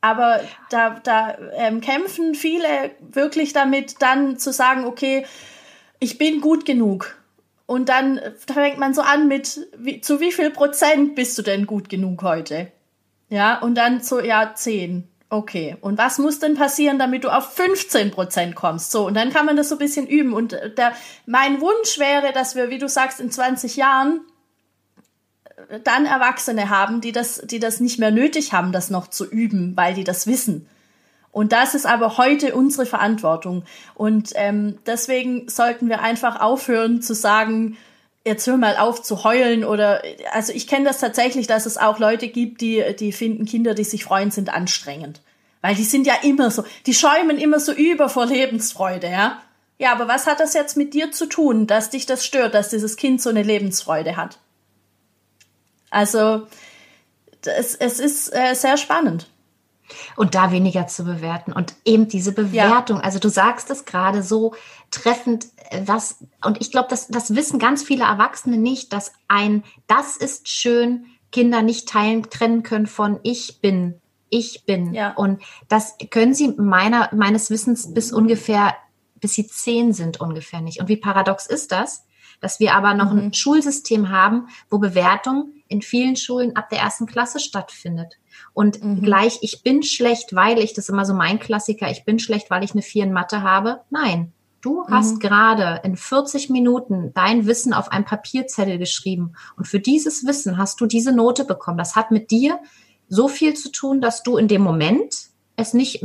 Aber 0.00 0.40
da, 0.70 1.00
da 1.02 1.36
ähm, 1.54 1.80
kämpfen 1.80 2.34
viele 2.34 2.90
wirklich 3.00 3.52
damit, 3.52 3.96
dann 4.00 4.38
zu 4.38 4.52
sagen, 4.52 4.84
okay, 4.84 5.26
ich 5.98 6.18
bin 6.18 6.40
gut 6.40 6.64
genug. 6.64 7.16
Und 7.66 7.88
dann 7.88 8.20
fängt 8.46 8.78
man 8.78 8.94
so 8.94 9.02
an 9.02 9.28
mit, 9.28 9.68
wie, 9.76 10.00
zu 10.00 10.20
wie 10.20 10.32
viel 10.32 10.50
Prozent 10.50 11.14
bist 11.14 11.36
du 11.36 11.42
denn 11.42 11.66
gut 11.66 11.88
genug 11.88 12.22
heute? 12.22 12.70
Ja, 13.28 13.58
und 13.58 13.74
dann 13.74 14.00
so, 14.00 14.20
ja, 14.20 14.54
10. 14.54 15.08
Okay. 15.30 15.76
Und 15.80 15.98
was 15.98 16.18
muss 16.18 16.38
denn 16.38 16.54
passieren, 16.54 16.98
damit 16.98 17.24
du 17.24 17.28
auf 17.28 17.52
15 17.54 18.10
Prozent 18.10 18.54
kommst? 18.54 18.90
So, 18.90 19.06
und 19.06 19.14
dann 19.14 19.30
kann 19.30 19.44
man 19.44 19.56
das 19.56 19.68
so 19.68 19.74
ein 19.74 19.78
bisschen 19.78 20.06
üben. 20.06 20.32
Und 20.32 20.54
äh, 20.54 20.72
der, 20.72 20.92
mein 21.26 21.60
Wunsch 21.60 21.98
wäre, 21.98 22.32
dass 22.32 22.54
wir, 22.54 22.70
wie 22.70 22.78
du 22.78 22.88
sagst, 22.88 23.20
in 23.20 23.30
20 23.30 23.76
Jahren 23.76 24.22
äh, 25.68 25.80
dann 25.80 26.06
Erwachsene 26.06 26.70
haben, 26.70 27.02
die 27.02 27.12
das, 27.12 27.42
die 27.44 27.58
das 27.58 27.80
nicht 27.80 27.98
mehr 27.98 28.10
nötig 28.10 28.54
haben, 28.54 28.72
das 28.72 28.88
noch 28.88 29.08
zu 29.08 29.28
üben, 29.28 29.76
weil 29.76 29.92
die 29.92 30.04
das 30.04 30.26
wissen. 30.26 30.66
Und 31.30 31.52
das 31.52 31.74
ist 31.74 31.84
aber 31.84 32.16
heute 32.16 32.54
unsere 32.54 32.86
Verantwortung. 32.86 33.64
Und 33.94 34.32
ähm, 34.34 34.78
deswegen 34.86 35.46
sollten 35.48 35.90
wir 35.90 36.00
einfach 36.00 36.40
aufhören 36.40 37.02
zu 37.02 37.14
sagen, 37.14 37.76
jetzt 38.24 38.46
hör 38.46 38.56
mal 38.56 38.76
auf 38.76 39.02
zu 39.02 39.24
heulen 39.24 39.64
oder 39.64 40.02
also 40.32 40.52
ich 40.52 40.66
kenne 40.66 40.84
das 40.84 40.98
tatsächlich, 40.98 41.46
dass 41.46 41.66
es 41.66 41.78
auch 41.78 41.98
Leute 41.98 42.28
gibt, 42.28 42.60
die 42.60 42.84
die 42.98 43.12
finden 43.12 43.46
Kinder, 43.46 43.74
die 43.74 43.84
sich 43.84 44.04
freuen, 44.04 44.30
sind 44.30 44.52
anstrengend. 44.52 45.20
Weil 45.60 45.74
die 45.74 45.84
sind 45.84 46.06
ja 46.06 46.14
immer 46.22 46.50
so, 46.50 46.64
die 46.86 46.94
schäumen 46.94 47.38
immer 47.38 47.58
so 47.58 47.72
über 47.72 48.08
vor 48.08 48.26
Lebensfreude, 48.26 49.08
ja. 49.08 49.40
Ja, 49.78 49.92
aber 49.92 50.08
was 50.08 50.26
hat 50.26 50.40
das 50.40 50.54
jetzt 50.54 50.76
mit 50.76 50.92
dir 50.92 51.12
zu 51.12 51.26
tun, 51.26 51.66
dass 51.66 51.90
dich 51.90 52.04
das 52.04 52.24
stört, 52.24 52.54
dass 52.54 52.68
dieses 52.68 52.96
Kind 52.96 53.22
so 53.22 53.30
eine 53.30 53.42
Lebensfreude 53.42 54.16
hat? 54.16 54.38
Also, 55.90 56.46
es, 57.44 57.74
es 57.76 58.00
ist 58.00 58.34
äh, 58.34 58.54
sehr 58.54 58.76
spannend. 58.76 59.28
Und 60.16 60.34
da 60.34 60.52
weniger 60.52 60.86
zu 60.86 61.04
bewerten 61.04 61.52
und 61.52 61.74
eben 61.84 62.08
diese 62.08 62.32
Bewertung. 62.32 62.98
Ja. 62.98 63.04
Also 63.04 63.18
du 63.18 63.30
sagst 63.30 63.70
es 63.70 63.86
gerade 63.86 64.22
so 64.22 64.54
treffend, 64.90 65.46
was, 65.84 66.24
und 66.44 66.60
ich 66.60 66.70
glaube, 66.70 66.88
das, 66.90 67.08
das 67.08 67.34
wissen 67.34 67.58
ganz 67.58 67.82
viele 67.82 68.04
Erwachsene 68.04 68.56
nicht, 68.56 68.92
dass 68.92 69.12
ein, 69.28 69.64
das 69.86 70.16
ist 70.16 70.48
schön, 70.48 71.06
Kinder 71.30 71.62
nicht 71.62 71.88
teilen, 71.88 72.22
trennen 72.30 72.62
können 72.62 72.86
von 72.86 73.20
ich 73.22 73.60
bin, 73.60 74.00
ich 74.30 74.64
bin. 74.64 74.94
Ja. 74.94 75.12
Und 75.12 75.42
das 75.68 75.96
können 76.10 76.34
sie 76.34 76.48
meiner, 76.56 77.10
meines 77.14 77.50
Wissens 77.50 77.92
bis 77.92 78.12
ungefähr, 78.12 78.74
bis 79.16 79.34
sie 79.34 79.46
zehn 79.46 79.92
sind 79.92 80.20
ungefähr 80.20 80.60
nicht. 80.60 80.80
Und 80.80 80.88
wie 80.88 80.96
paradox 80.96 81.46
ist 81.46 81.72
das? 81.72 82.06
Dass 82.40 82.60
wir 82.60 82.74
aber 82.74 82.94
noch 82.94 83.12
mhm. 83.12 83.18
ein 83.18 83.34
Schulsystem 83.34 84.10
haben, 84.10 84.48
wo 84.70 84.78
Bewertung 84.78 85.52
in 85.66 85.82
vielen 85.82 86.16
Schulen 86.16 86.56
ab 86.56 86.70
der 86.70 86.78
ersten 86.78 87.06
Klasse 87.06 87.40
stattfindet. 87.40 88.14
Und 88.54 88.82
mhm. 88.82 89.02
gleich, 89.02 89.38
ich 89.42 89.62
bin 89.62 89.82
schlecht, 89.82 90.34
weil 90.34 90.58
ich, 90.60 90.72
das 90.72 90.84
ist 90.84 90.90
immer 90.90 91.04
so 91.04 91.14
mein 91.14 91.40
Klassiker, 91.40 91.90
ich 91.90 92.04
bin 92.04 92.18
schlecht, 92.18 92.48
weil 92.50 92.64
ich 92.64 92.72
eine 92.72 92.82
Vier 92.82 93.04
in 93.04 93.12
Mathe 93.12 93.42
habe. 93.42 93.80
Nein, 93.90 94.32
du 94.60 94.82
mhm. 94.82 94.92
hast 94.92 95.20
gerade 95.20 95.80
in 95.84 95.96
40 95.96 96.50
Minuten 96.50 97.12
dein 97.14 97.46
Wissen 97.46 97.72
auf 97.72 97.90
einem 97.90 98.04
Papierzettel 98.04 98.78
geschrieben. 98.78 99.34
Und 99.56 99.66
für 99.66 99.80
dieses 99.80 100.26
Wissen 100.26 100.58
hast 100.58 100.80
du 100.80 100.86
diese 100.86 101.12
Note 101.12 101.44
bekommen. 101.44 101.78
Das 101.78 101.96
hat 101.96 102.10
mit 102.10 102.30
dir 102.30 102.58
so 103.08 103.28
viel 103.28 103.54
zu 103.54 103.70
tun, 103.70 104.00
dass 104.00 104.22
du 104.22 104.36
in 104.36 104.48
dem 104.48 104.62
Moment 104.62 105.14
es 105.56 105.74
nicht 105.74 106.04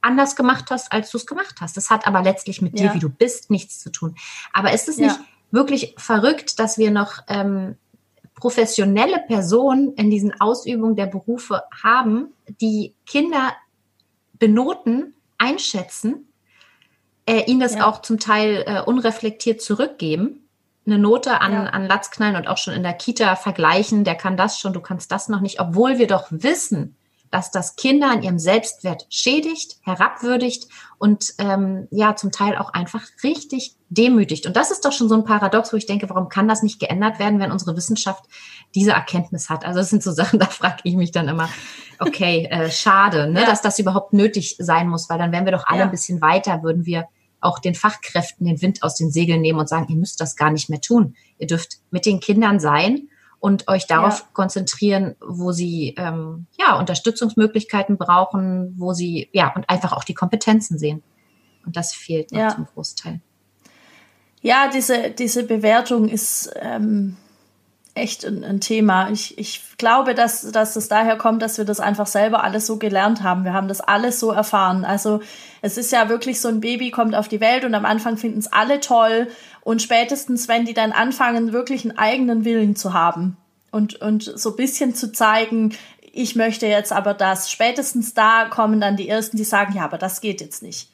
anders 0.00 0.36
gemacht 0.36 0.70
hast, 0.70 0.92
als 0.92 1.10
du 1.10 1.18
es 1.18 1.26
gemacht 1.26 1.56
hast. 1.60 1.76
Das 1.76 1.90
hat 1.90 2.06
aber 2.06 2.22
letztlich 2.22 2.60
mit 2.60 2.78
ja. 2.78 2.88
dir, 2.88 2.94
wie 2.94 2.98
du 2.98 3.08
bist, 3.08 3.50
nichts 3.50 3.80
zu 3.80 3.90
tun. 3.90 4.16
Aber 4.52 4.72
ist 4.72 4.88
es 4.88 4.98
ja. 4.98 5.06
nicht 5.06 5.20
wirklich 5.50 5.94
verrückt, 5.98 6.58
dass 6.58 6.78
wir 6.78 6.90
noch 6.90 7.22
ähm, 7.28 7.76
professionelle 8.34 9.20
Personen 9.20 9.94
in 9.94 10.10
diesen 10.10 10.40
Ausübungen 10.40 10.96
der 10.96 11.06
Berufe 11.06 11.62
haben, 11.82 12.32
die 12.60 12.94
Kinder 13.06 13.52
benoten, 14.38 15.14
einschätzen, 15.38 16.26
äh, 17.32 17.44
ihnen 17.50 17.60
das 17.60 17.74
ja. 17.74 17.86
auch 17.86 18.02
zum 18.02 18.18
Teil 18.18 18.64
äh, 18.66 18.80
unreflektiert 18.80 19.60
zurückgeben 19.60 20.42
eine 20.86 20.98
Note 20.98 21.40
an, 21.40 21.52
ja. 21.52 21.64
an 21.64 21.86
Latz 21.86 22.10
knallen 22.10 22.36
und 22.36 22.48
auch 22.48 22.58
schon 22.58 22.74
in 22.74 22.82
der 22.82 22.94
Kita 22.94 23.36
vergleichen, 23.36 24.04
der 24.04 24.14
kann 24.14 24.36
das 24.36 24.58
schon, 24.58 24.72
du 24.72 24.80
kannst 24.80 25.12
das 25.12 25.28
noch 25.28 25.40
nicht, 25.40 25.60
obwohl 25.60 25.98
wir 25.98 26.06
doch 26.06 26.26
wissen, 26.30 26.96
dass 27.30 27.50
das 27.50 27.76
Kinder 27.76 28.10
an 28.10 28.22
ihrem 28.22 28.38
Selbstwert 28.38 29.06
schädigt, 29.08 29.78
herabwürdigt 29.82 30.68
und 30.98 31.32
ähm, 31.38 31.88
ja 31.90 32.14
zum 32.14 32.30
Teil 32.30 32.58
auch 32.58 32.74
einfach 32.74 33.02
richtig 33.24 33.74
demütigt. 33.88 34.46
Und 34.46 34.54
das 34.54 34.70
ist 34.70 34.84
doch 34.84 34.92
schon 34.92 35.08
so 35.08 35.14
ein 35.14 35.24
Paradox, 35.24 35.72
wo 35.72 35.78
ich 35.78 35.86
denke, 35.86 36.10
warum 36.10 36.28
kann 36.28 36.46
das 36.46 36.62
nicht 36.62 36.78
geändert 36.78 37.18
werden, 37.18 37.40
wenn 37.40 37.50
unsere 37.50 37.74
Wissenschaft 37.74 38.24
diese 38.74 38.90
Erkenntnis 38.90 39.48
hat? 39.48 39.64
Also 39.64 39.78
das 39.78 39.88
sind 39.88 40.02
so 40.02 40.12
Sachen, 40.12 40.38
da 40.40 40.46
frage 40.46 40.82
ich 40.82 40.94
mich 40.94 41.10
dann 41.10 41.28
immer, 41.28 41.48
okay, 42.00 42.48
äh, 42.50 42.70
schade, 42.70 43.30
ne, 43.30 43.40
ja. 43.40 43.46
dass 43.46 43.62
das 43.62 43.78
überhaupt 43.78 44.12
nötig 44.12 44.56
sein 44.58 44.88
muss, 44.88 45.08
weil 45.08 45.18
dann 45.18 45.32
wären 45.32 45.46
wir 45.46 45.52
doch 45.52 45.66
alle 45.66 45.78
ja. 45.78 45.84
ein 45.84 45.90
bisschen 45.90 46.20
weiter, 46.20 46.62
würden 46.62 46.84
wir 46.84 47.06
auch 47.42 47.58
den 47.58 47.74
Fachkräften 47.74 48.46
den 48.46 48.62
Wind 48.62 48.82
aus 48.82 48.94
den 48.94 49.10
Segeln 49.10 49.42
nehmen 49.42 49.58
und 49.58 49.68
sagen, 49.68 49.86
ihr 49.88 49.96
müsst 49.96 50.20
das 50.20 50.36
gar 50.36 50.50
nicht 50.50 50.70
mehr 50.70 50.80
tun. 50.80 51.14
Ihr 51.38 51.48
dürft 51.48 51.78
mit 51.90 52.06
den 52.06 52.20
Kindern 52.20 52.60
sein 52.60 53.08
und 53.40 53.68
euch 53.68 53.86
darauf 53.86 54.20
ja. 54.20 54.26
konzentrieren, 54.32 55.16
wo 55.20 55.50
sie 55.50 55.94
ähm, 55.98 56.46
ja 56.58 56.78
Unterstützungsmöglichkeiten 56.78 57.98
brauchen, 57.98 58.74
wo 58.78 58.92
sie 58.92 59.28
ja 59.32 59.52
und 59.54 59.68
einfach 59.68 59.92
auch 59.92 60.04
die 60.04 60.14
Kompetenzen 60.14 60.78
sehen. 60.78 61.02
Und 61.66 61.76
das 61.76 61.92
fehlt 61.92 62.32
noch 62.32 62.38
ja. 62.38 62.48
zum 62.54 62.66
Großteil. 62.66 63.20
Ja, 64.40 64.70
diese 64.72 65.10
diese 65.10 65.44
Bewertung 65.44 66.08
ist 66.08 66.52
ähm, 66.60 67.16
echt 67.94 68.24
ein, 68.24 68.42
ein, 68.42 68.60
Thema. 68.60 69.10
Ich, 69.10 69.36
ich 69.38 69.62
glaube, 69.76 70.14
dass, 70.14 70.50
dass 70.50 70.76
es 70.76 70.88
daher 70.88 71.16
kommt, 71.16 71.42
dass 71.42 71.58
wir 71.58 71.64
das 71.64 71.80
einfach 71.80 72.06
selber 72.06 72.42
alles 72.42 72.66
so 72.66 72.78
gelernt 72.78 73.22
haben. 73.22 73.44
Wir 73.44 73.52
haben 73.52 73.68
das 73.68 73.80
alles 73.80 74.18
so 74.18 74.30
erfahren. 74.30 74.84
Also 74.84 75.20
es 75.60 75.76
ist 75.76 75.92
ja 75.92 76.08
wirklich 76.08 76.40
so 76.40 76.48
ein 76.48 76.60
Baby 76.60 76.90
kommt 76.90 77.14
auf 77.14 77.28
die 77.28 77.40
Welt 77.40 77.64
und 77.64 77.74
am 77.74 77.84
Anfang 77.84 78.16
finden 78.16 78.38
es 78.38 78.52
alle 78.52 78.80
toll 78.80 79.28
und 79.60 79.82
spätestens, 79.82 80.48
wenn 80.48 80.64
die 80.64 80.74
dann 80.74 80.92
anfangen, 80.92 81.52
wirklich 81.52 81.84
einen 81.84 81.98
eigenen 81.98 82.44
Willen 82.44 82.76
zu 82.76 82.94
haben 82.94 83.36
und, 83.70 83.96
und 83.96 84.22
so 84.22 84.50
ein 84.50 84.56
bisschen 84.56 84.94
zu 84.94 85.12
zeigen, 85.12 85.74
ich 86.12 86.36
möchte 86.36 86.66
jetzt 86.66 86.92
aber 86.92 87.14
das, 87.14 87.50
spätestens 87.50 88.14
da 88.14 88.46
kommen 88.46 88.80
dann 88.80 88.96
die 88.96 89.08
Ersten, 89.08 89.36
die 89.36 89.44
sagen, 89.44 89.74
ja, 89.74 89.84
aber 89.84 89.98
das 89.98 90.20
geht 90.20 90.40
jetzt 90.40 90.62
nicht. 90.62 90.91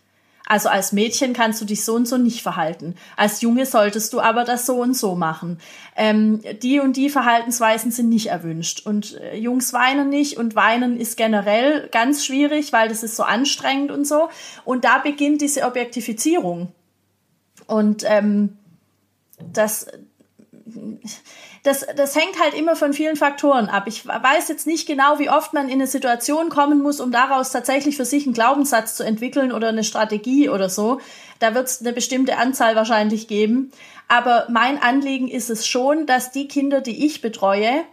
Also 0.51 0.71
als 0.71 0.93
Mädchen 0.93 1.35
kannst 1.35 1.61
du 1.61 1.67
dich 1.67 1.85
so 1.85 1.95
und 1.95 2.09
so 2.09 2.17
nicht 2.17 2.43
verhalten. 2.43 2.95
Als 3.17 3.43
Junge 3.43 3.67
solltest 3.67 4.15
du 4.15 4.21
aber 4.21 4.45
das 4.45 4.65
so 4.65 4.81
und 4.81 4.97
so 4.97 5.15
machen. 5.15 5.59
Ähm, 5.95 6.41
die 6.63 6.81
und 6.81 6.97
die 6.97 7.11
Verhaltensweisen 7.11 7.91
sind 7.91 8.09
nicht 8.09 8.29
erwünscht. 8.29 8.87
Und 8.87 9.21
äh, 9.21 9.37
Jungs 9.37 9.75
weinen 9.75 10.09
nicht 10.09 10.39
und 10.39 10.57
weinen 10.57 10.99
ist 10.99 11.19
generell 11.19 11.89
ganz 11.93 12.25
schwierig, 12.25 12.73
weil 12.73 12.89
das 12.89 13.03
ist 13.03 13.15
so 13.15 13.25
anstrengend 13.25 13.91
und 13.91 14.07
so. 14.07 14.31
Und 14.65 14.87
da 14.87 14.99
beginnt 14.99 15.43
diese 15.43 15.65
Objektifizierung. 15.65 16.73
Und 17.67 18.05
ähm, 18.07 18.57
das, 19.53 19.87
das, 21.63 21.87
das 21.97 22.15
hängt 22.15 22.41
halt 22.41 22.55
immer 22.55 22.77
von 22.77 22.93
vielen 22.93 23.17
Faktoren 23.17 23.69
ab. 23.69 23.85
Ich 23.87 24.07
weiß 24.07 24.49
jetzt 24.49 24.67
nicht 24.67 24.87
genau, 24.87 25.19
wie 25.19 25.31
oft 25.31 25.53
man 25.53 25.67
in 25.69 25.75
eine 25.75 25.87
Situation 25.87 26.49
kommen 26.49 26.81
muss, 26.81 27.01
um 27.01 27.11
daraus 27.11 27.51
tatsächlich 27.51 27.97
für 27.97 28.05
sich 28.05 28.25
einen 28.25 28.35
Glaubenssatz 28.35 28.95
zu 28.95 29.03
entwickeln 29.03 29.53
oder 29.53 29.69
eine 29.69 29.85
Strategie 29.85 30.49
oder 30.49 30.69
so. 30.69 31.01
Da 31.41 31.55
wird 31.55 31.67
es 31.67 31.81
eine 31.81 31.93
bestimmte 31.93 32.37
Anzahl 32.37 32.77
wahrscheinlich 32.77 33.29
geben. 33.29 33.73
Aber 34.07 34.47
mein 34.51 34.81
Anliegen 34.81 35.29
ist 35.29 35.51
es 35.51 35.67
schon, 35.67 36.07
dass 36.07 36.31
die 36.31 36.49
Kinder, 36.49 36.81
die 36.81 37.07
ich 37.07 37.21
betreue, 37.21 37.85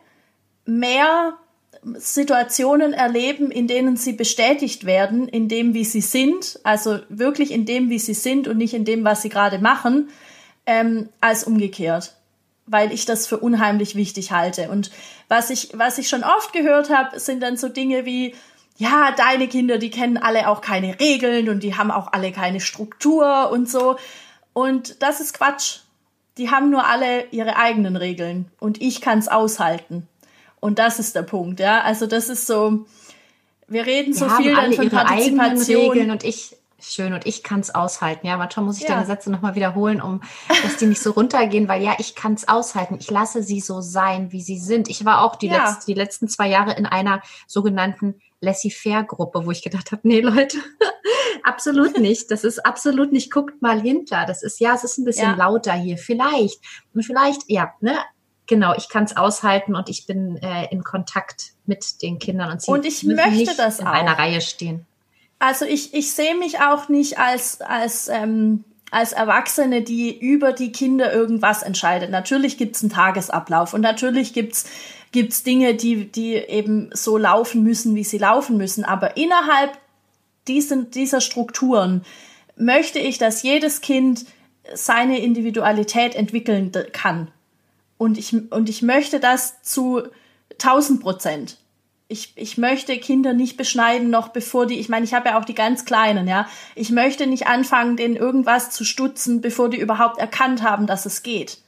mehr 0.66 1.34
Situationen 1.96 2.94
erleben, 2.94 3.52
in 3.52 3.68
denen 3.68 3.98
sie 3.98 4.14
bestätigt 4.14 4.86
werden, 4.86 5.28
in 5.28 5.48
dem, 5.48 5.74
wie 5.74 5.86
sie 5.86 6.02
sind, 6.02 6.60
also 6.64 7.00
wirklich 7.10 7.52
in 7.52 7.66
dem, 7.66 7.90
wie 7.90 8.00
sie 8.00 8.16
sind 8.16 8.48
und 8.48 8.58
nicht 8.58 8.74
in 8.74 8.86
dem, 8.86 9.04
was 9.04 9.22
sie 9.22 9.30
gerade 9.30 9.60
machen, 9.60 10.10
ähm, 10.66 11.10
als 11.22 11.44
umgekehrt 11.44 12.16
weil 12.66 12.92
ich 12.92 13.06
das 13.06 13.28
für 13.28 13.38
unheimlich 13.38 13.96
wichtig 13.96 14.32
halte. 14.32 14.70
Und 14.70 14.92
was 15.28 15.50
ich, 15.50 15.70
was 15.74 15.98
ich 15.98 16.10
schon 16.10 16.24
oft 16.24 16.54
gehört 16.54 16.90
habe, 16.90 17.20
sind 17.20 17.42
dann 17.42 17.58
so 17.58 17.70
Dinge 17.70 18.06
wie, 18.06 18.34
ja, 18.78 19.12
deine 19.16 19.48
Kinder, 19.48 19.78
die 19.78 19.90
kennen 19.90 20.18
alle 20.18 20.50
auch 20.50 20.62
keine 20.62 21.00
Regeln 21.00 21.50
und 21.50 21.62
die 21.64 21.76
haben 21.76 21.92
auch 21.92 22.12
alle 22.14 22.32
keine 22.32 22.60
Struktur 22.60 23.50
und 23.52 23.70
so. 23.70 23.98
Und 24.54 25.02
das 25.02 25.22
ist 25.22 25.34
Quatsch. 25.34 25.80
Die 26.38 26.52
haben 26.52 26.70
nur 26.70 26.86
alle 26.86 27.26
ihre 27.32 27.56
eigenen 27.56 27.96
Regeln 27.96 28.52
und 28.60 28.82
ich 28.82 29.00
kann 29.00 29.20
es 29.20 29.30
aushalten. 29.30 30.08
Und 30.60 30.80
das 30.80 31.00
ist 31.00 31.16
der 31.16 31.22
Punkt, 31.22 31.60
ja. 31.60 31.82
Also 31.82 32.08
das 32.08 32.28
ist 32.28 32.48
so, 32.48 32.86
wir 33.68 33.86
reden 33.86 34.14
so 34.14 34.28
viel 34.30 34.54
dann 34.54 34.74
von 34.74 34.90
Partizipation. 34.90 35.92
Regeln 35.92 36.12
und 36.12 36.24
ich 36.24 36.58
schön 36.94 37.14
und 37.14 37.26
ich 37.26 37.44
kann 37.44 37.60
es 37.60 37.74
aushalten. 37.74 38.28
Ja, 38.28 38.38
manchmal 38.38 38.66
muss 38.66 38.78
ich 38.78 38.84
ja. 38.84 38.96
deine 38.96 39.06
Sätze 39.06 39.32
nochmal 39.32 39.56
wiederholen, 39.56 40.02
um 40.02 40.22
dass 40.64 40.78
die 40.78 40.86
nicht 40.86 41.02
so 41.02 41.12
runtergehen, 41.12 41.68
weil 41.68 41.82
ja, 41.82 41.96
ich 41.98 42.16
kann 42.16 42.34
es 42.34 42.48
aushalten. 42.48 42.98
Ich 43.00 43.10
lasse 43.10 43.44
sie 43.44 43.60
so 43.60 43.82
sein, 43.82 44.32
wie 44.32 44.42
sie 44.42 44.58
sind. 44.58 44.90
Ich 44.90 45.06
war 45.06 45.24
auch 45.24 45.36
die, 45.36 45.48
ja. 45.48 45.70
letzten, 45.70 45.86
die 45.88 45.94
letzten 45.94 46.28
zwei 46.28 46.50
Jahre 46.50 46.74
in 46.74 46.86
einer 46.86 47.22
sogenannten 47.48 48.16
Laissez-faire-Gruppe, 48.42 49.46
wo 49.46 49.52
ich 49.52 49.64
gedacht 49.64 49.92
habe, 49.92 50.08
nee, 50.08 50.22
Leute, 50.22 50.58
absolut 51.44 51.98
nicht. 52.00 52.32
Das 52.32 52.44
ist 52.44 52.66
absolut 52.66 53.12
nicht. 53.12 53.32
Guckt 53.32 53.62
mal 53.62 53.82
hinter. 53.82 54.26
Das 54.26 54.44
ist, 54.44 54.60
ja, 54.60 54.74
es 54.74 54.84
ist 54.84 54.98
ein 54.98 55.06
bisschen 55.06 55.32
ja. 55.32 55.36
lauter 55.36 55.74
hier. 55.74 55.98
Vielleicht. 55.98 56.60
Und 56.94 57.04
vielleicht, 57.04 57.44
ja, 57.48 57.74
ne, 57.82 57.98
genau, 58.48 58.74
ich 58.76 58.90
kann 58.90 59.04
es 59.04 59.16
aushalten 59.16 59.76
und 59.76 59.90
ich 59.90 60.06
bin 60.06 60.38
äh, 60.38 60.68
in 60.72 60.84
Kontakt 60.84 61.54
mit 61.66 62.02
den 62.02 62.20
Kindern 62.20 62.52
und 62.52 62.62
sie 62.62 62.72
und 62.72 62.86
ich 62.86 63.04
möchte 63.04 63.56
das 63.58 63.80
in 63.80 63.88
auch. 63.88 63.92
einer 63.92 64.18
Reihe 64.18 64.42
stehen. 64.42 64.86
Also 65.40 65.66
ich, 65.66 65.94
ich 65.94 66.12
sehe 66.12 66.36
mich 66.36 66.60
auch 66.60 66.90
nicht 66.90 67.20
als, 67.20 67.62
als, 67.62 68.08
ähm, 68.08 68.64
als 68.92 69.14
Erwachsene, 69.14 69.82
die 69.82 70.18
über 70.18 70.54
die 70.54 70.72
Kinder 70.72 71.14
irgendwas 71.14 71.62
entscheidet. 71.62 72.10
Natürlich 72.10 72.58
gibt's 72.58 72.82
einen 72.82 72.92
Tagesablauf 72.92 73.74
und 73.74 73.82
natürlich 73.82 74.34
gibt's 74.34 74.66
gibt's 75.16 75.44
Dinge, 75.44 75.76
die, 75.76 76.12
die 76.12 76.34
eben 76.36 76.90
so 76.94 77.18
laufen 77.18 77.64
müssen, 77.64 77.96
wie 77.96 78.04
sie 78.04 78.18
laufen 78.18 78.58
müssen. 78.58 78.84
Aber 78.84 79.16
innerhalb 79.16 79.78
diesen, 80.46 80.92
dieser 80.92 81.22
Strukturen 81.22 82.04
möchte 82.58 83.00
ich, 83.00 83.18
dass 83.18 83.42
jedes 83.42 83.80
Kind 83.80 84.26
seine 84.74 85.20
Individualität 85.20 86.16
entwickeln 86.16 86.70
kann. 86.92 87.30
Und 87.98 88.18
ich, 88.18 88.34
und 88.52 88.68
ich 88.68 88.82
möchte 88.82 89.22
das 89.22 89.62
zu 89.62 90.04
1000 90.60 91.02
Prozent 91.02 91.58
ich, 92.08 92.34
ich 92.36 92.58
möchte 92.58 92.98
Kinder 92.98 93.34
nicht 93.34 93.58
beschneiden, 93.58 94.10
noch 94.10 94.28
bevor 94.28 94.68
die, 94.68 94.80
ich 94.80 94.90
meine, 94.90 95.06
ich 95.06 95.14
habe 95.14 95.30
ja 95.30 95.40
auch 95.40 95.46
die 95.46 95.56
ganz 95.56 95.86
Kleinen, 95.86 96.28
ja. 96.28 96.48
Ich 96.76 96.92
möchte 96.92 97.26
nicht 97.26 97.48
anfangen, 97.48 97.98
denen 97.98 98.16
irgendwas 98.16 98.70
zu 98.70 98.84
stutzen, 98.84 99.42
bevor 99.42 99.70
die 99.70 99.80
überhaupt 99.80 100.20
erkannt 100.20 100.62
haben, 100.62 100.86
dass 100.86 101.06
es 101.06 101.24
geht. 101.24 101.60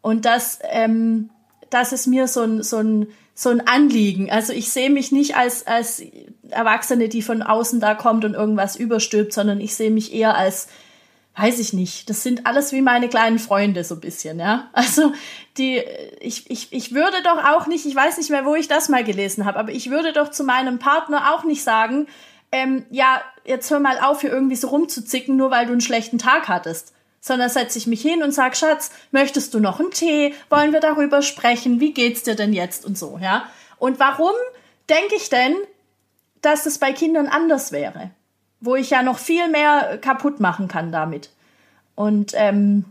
Und 0.00 0.24
das, 0.24 0.58
ähm, 0.70 1.30
das 1.70 1.92
ist 1.92 2.08
mir 2.08 2.26
so 2.26 2.42
ein, 2.42 2.62
so 2.62 2.78
ein, 2.78 3.06
so 3.34 3.50
ein 3.50 3.66
Anliegen. 3.66 4.30
Also 4.30 4.52
ich 4.52 4.70
sehe 4.70 4.90
mich 4.90 5.12
nicht 5.12 5.36
als, 5.36 5.66
als 5.66 6.02
Erwachsene, 6.50 7.08
die 7.08 7.22
von 7.22 7.42
außen 7.42 7.78
da 7.78 7.94
kommt 7.94 8.24
und 8.24 8.34
irgendwas 8.34 8.74
überstülpt, 8.76 9.32
sondern 9.32 9.60
ich 9.60 9.74
sehe 9.74 9.90
mich 9.90 10.12
eher 10.12 10.36
als 10.36 10.68
weiß 11.36 11.58
ich 11.60 11.72
nicht. 11.72 12.10
Das 12.10 12.22
sind 12.22 12.46
alles 12.46 12.72
wie 12.72 12.82
meine 12.82 13.08
kleinen 13.08 13.38
Freunde 13.38 13.84
so 13.84 13.94
ein 13.94 14.00
bisschen, 14.00 14.38
ja. 14.38 14.68
Also 14.72 15.12
die, 15.56 15.82
ich, 16.20 16.50
ich, 16.50 16.72
ich 16.72 16.94
würde 16.94 17.22
doch 17.22 17.44
auch 17.44 17.66
nicht, 17.66 17.86
ich 17.86 17.94
weiß 17.94 18.18
nicht 18.18 18.30
mehr, 18.30 18.44
wo 18.44 18.54
ich 18.54 18.68
das 18.68 18.88
mal 18.88 19.04
gelesen 19.04 19.44
habe, 19.44 19.58
aber 19.58 19.72
ich 19.72 19.90
würde 19.90 20.12
doch 20.12 20.30
zu 20.30 20.44
meinem 20.44 20.78
Partner 20.78 21.34
auch 21.34 21.44
nicht 21.44 21.62
sagen, 21.62 22.06
ähm, 22.50 22.84
ja, 22.90 23.22
jetzt 23.44 23.70
hör 23.70 23.80
mal 23.80 23.98
auf, 23.98 24.20
hier 24.20 24.30
irgendwie 24.30 24.56
so 24.56 24.68
rumzuzicken, 24.68 25.36
nur 25.36 25.50
weil 25.50 25.66
du 25.66 25.72
einen 25.72 25.80
schlechten 25.80 26.18
Tag 26.18 26.48
hattest. 26.48 26.92
Sondern 27.24 27.48
setze 27.48 27.78
ich 27.78 27.86
mich 27.86 28.02
hin 28.02 28.22
und 28.22 28.32
sag, 28.32 28.56
Schatz, 28.56 28.90
möchtest 29.12 29.54
du 29.54 29.60
noch 29.60 29.78
einen 29.78 29.92
Tee? 29.92 30.34
Wollen 30.50 30.72
wir 30.72 30.80
darüber 30.80 31.22
sprechen? 31.22 31.78
Wie 31.78 31.94
geht's 31.94 32.24
dir 32.24 32.34
denn 32.34 32.52
jetzt? 32.52 32.84
Und 32.84 32.98
so, 32.98 33.18
ja. 33.22 33.46
Und 33.78 34.00
warum 34.00 34.34
denke 34.90 35.14
ich 35.14 35.30
denn, 35.30 35.54
dass 36.42 36.66
es 36.66 36.78
bei 36.78 36.92
Kindern 36.92 37.28
anders 37.28 37.70
wäre? 37.70 38.10
Wo 38.62 38.76
ich 38.76 38.90
ja 38.90 39.02
noch 39.02 39.18
viel 39.18 39.48
mehr 39.48 39.98
kaputt 40.00 40.40
machen 40.40 40.68
kann 40.68 40.92
damit. 40.92 41.30
Und 41.94 42.32
ähm, 42.34 42.84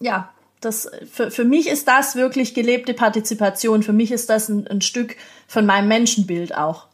ja, 0.00 0.30
das, 0.60 0.90
für, 1.10 1.30
für 1.30 1.44
mich 1.44 1.68
ist 1.68 1.88
das 1.88 2.16
wirklich 2.16 2.52
gelebte 2.52 2.92
Partizipation. 2.92 3.82
Für 3.82 3.92
mich 3.92 4.10
ist 4.10 4.28
das 4.28 4.48
ein, 4.48 4.66
ein 4.66 4.80
Stück 4.80 5.16
von 5.46 5.64
meinem 5.64 5.88
Menschenbild 5.88 6.56
auch. 6.56 6.88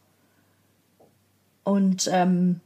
Und 1.63 2.07
ähm, 2.13 2.61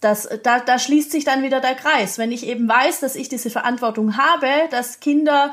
das, 0.00 0.28
da, 0.44 0.60
da 0.60 0.78
schließt 0.78 1.10
sich 1.10 1.24
dann 1.24 1.42
wieder 1.42 1.60
der 1.60 1.74
Kreis. 1.74 2.16
Wenn 2.16 2.30
ich 2.30 2.46
eben 2.46 2.68
weiß, 2.68 3.00
dass 3.00 3.16
ich 3.16 3.28
diese 3.28 3.50
Verantwortung 3.50 4.16
habe, 4.16 4.48
dass 4.70 5.00
Kinder 5.00 5.52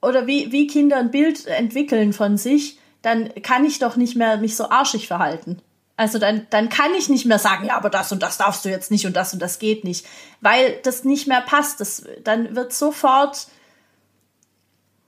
oder 0.00 0.28
wie, 0.28 0.52
wie 0.52 0.68
Kinder 0.68 0.98
ein 0.98 1.10
Bild 1.10 1.46
entwickeln 1.48 2.12
von 2.12 2.36
sich, 2.36 2.78
dann 3.02 3.30
kann 3.42 3.64
ich 3.64 3.80
doch 3.80 3.96
nicht 3.96 4.14
mehr 4.14 4.36
mich 4.36 4.54
so 4.54 4.70
arschig 4.70 5.08
verhalten. 5.08 5.60
Also 5.98 6.20
dann, 6.20 6.46
dann 6.50 6.68
kann 6.68 6.94
ich 6.96 7.08
nicht 7.08 7.26
mehr 7.26 7.40
sagen, 7.40 7.66
ja, 7.66 7.76
aber 7.76 7.90
das 7.90 8.12
und 8.12 8.22
das 8.22 8.38
darfst 8.38 8.64
du 8.64 8.68
jetzt 8.68 8.92
nicht 8.92 9.04
und 9.04 9.16
das 9.16 9.32
und 9.32 9.42
das 9.42 9.58
geht 9.58 9.82
nicht, 9.82 10.06
weil 10.40 10.78
das 10.84 11.02
nicht 11.02 11.26
mehr 11.26 11.40
passt. 11.40 11.80
Das, 11.80 12.04
dann 12.22 12.54
wird 12.54 12.72
sofort, 12.72 13.48